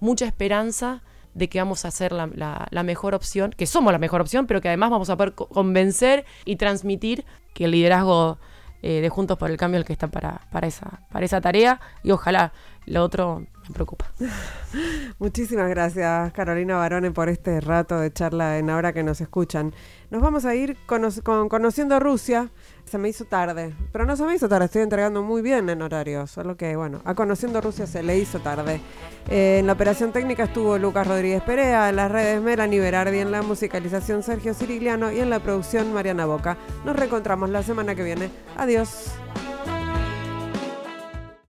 mucha 0.00 0.26
esperanza 0.26 1.04
de 1.34 1.48
que 1.48 1.60
vamos 1.60 1.84
a 1.84 1.92
ser 1.92 2.10
la, 2.10 2.82
mejor 2.82 3.14
opción, 3.14 3.54
que 3.56 3.66
somos 3.66 3.92
la 3.92 4.00
mejor 4.00 4.20
opción, 4.20 4.48
pero 4.48 4.60
que 4.60 4.66
además 4.66 4.90
vamos 4.90 5.10
a 5.10 5.16
poder 5.16 5.32
convencer 5.32 6.24
y 6.44 6.56
transmitir 6.56 7.24
que 7.54 7.66
el 7.66 7.70
liderazgo 7.70 8.38
eh, 8.82 9.00
de 9.02 9.08
Juntos 9.10 9.38
por 9.38 9.48
el 9.48 9.56
Cambio 9.58 9.78
es 9.78 9.82
el 9.82 9.86
que 9.86 9.92
está 9.92 10.08
para, 10.08 10.40
para, 10.50 10.66
esa, 10.66 11.06
para 11.12 11.24
esa 11.24 11.40
tarea 11.40 11.80
y 12.02 12.10
ojalá 12.10 12.52
lo 12.84 13.04
otro 13.04 13.46
preocupa. 13.72 14.10
Muchísimas 15.18 15.68
gracias 15.68 16.32
Carolina 16.32 16.76
Barone 16.76 17.10
por 17.10 17.28
este 17.28 17.60
rato 17.60 17.98
de 17.98 18.12
charla 18.12 18.58
en 18.58 18.70
Ahora 18.70 18.92
que 18.92 19.02
nos 19.02 19.20
escuchan. 19.20 19.72
Nos 20.10 20.22
vamos 20.22 20.44
a 20.44 20.54
ir 20.54 20.76
con, 20.86 21.08
conociendo 21.48 22.00
Rusia. 22.00 22.50
Se 22.84 22.98
me 22.98 23.08
hizo 23.08 23.24
tarde, 23.24 23.72
pero 23.92 24.04
no 24.04 24.16
se 24.16 24.24
me 24.24 24.34
hizo 24.34 24.48
tarde, 24.48 24.64
estoy 24.64 24.82
entregando 24.82 25.22
muy 25.22 25.42
bien 25.42 25.68
en 25.70 25.80
horario, 25.80 26.26
solo 26.26 26.56
que 26.56 26.74
bueno, 26.74 27.00
a 27.04 27.14
Conociendo 27.14 27.60
Rusia 27.60 27.86
se 27.86 28.02
le 28.02 28.18
hizo 28.18 28.40
tarde. 28.40 28.80
Eh, 29.28 29.58
en 29.60 29.68
la 29.68 29.74
operación 29.74 30.10
técnica 30.10 30.44
estuvo 30.44 30.76
Lucas 30.76 31.06
Rodríguez 31.06 31.40
Perea, 31.42 31.88
en 31.88 31.96
las 31.96 32.10
redes 32.10 32.42
Melanie 32.42 32.80
Berardi, 32.80 33.18
en 33.18 33.30
la 33.30 33.42
musicalización 33.42 34.24
Sergio 34.24 34.54
Cirigliano 34.54 35.12
y 35.12 35.20
en 35.20 35.30
la 35.30 35.38
producción 35.38 35.92
Mariana 35.94 36.26
Boca. 36.26 36.56
Nos 36.84 36.96
reencontramos 36.96 37.50
la 37.50 37.62
semana 37.62 37.94
que 37.94 38.02
viene. 38.02 38.30
Adiós. 38.56 39.12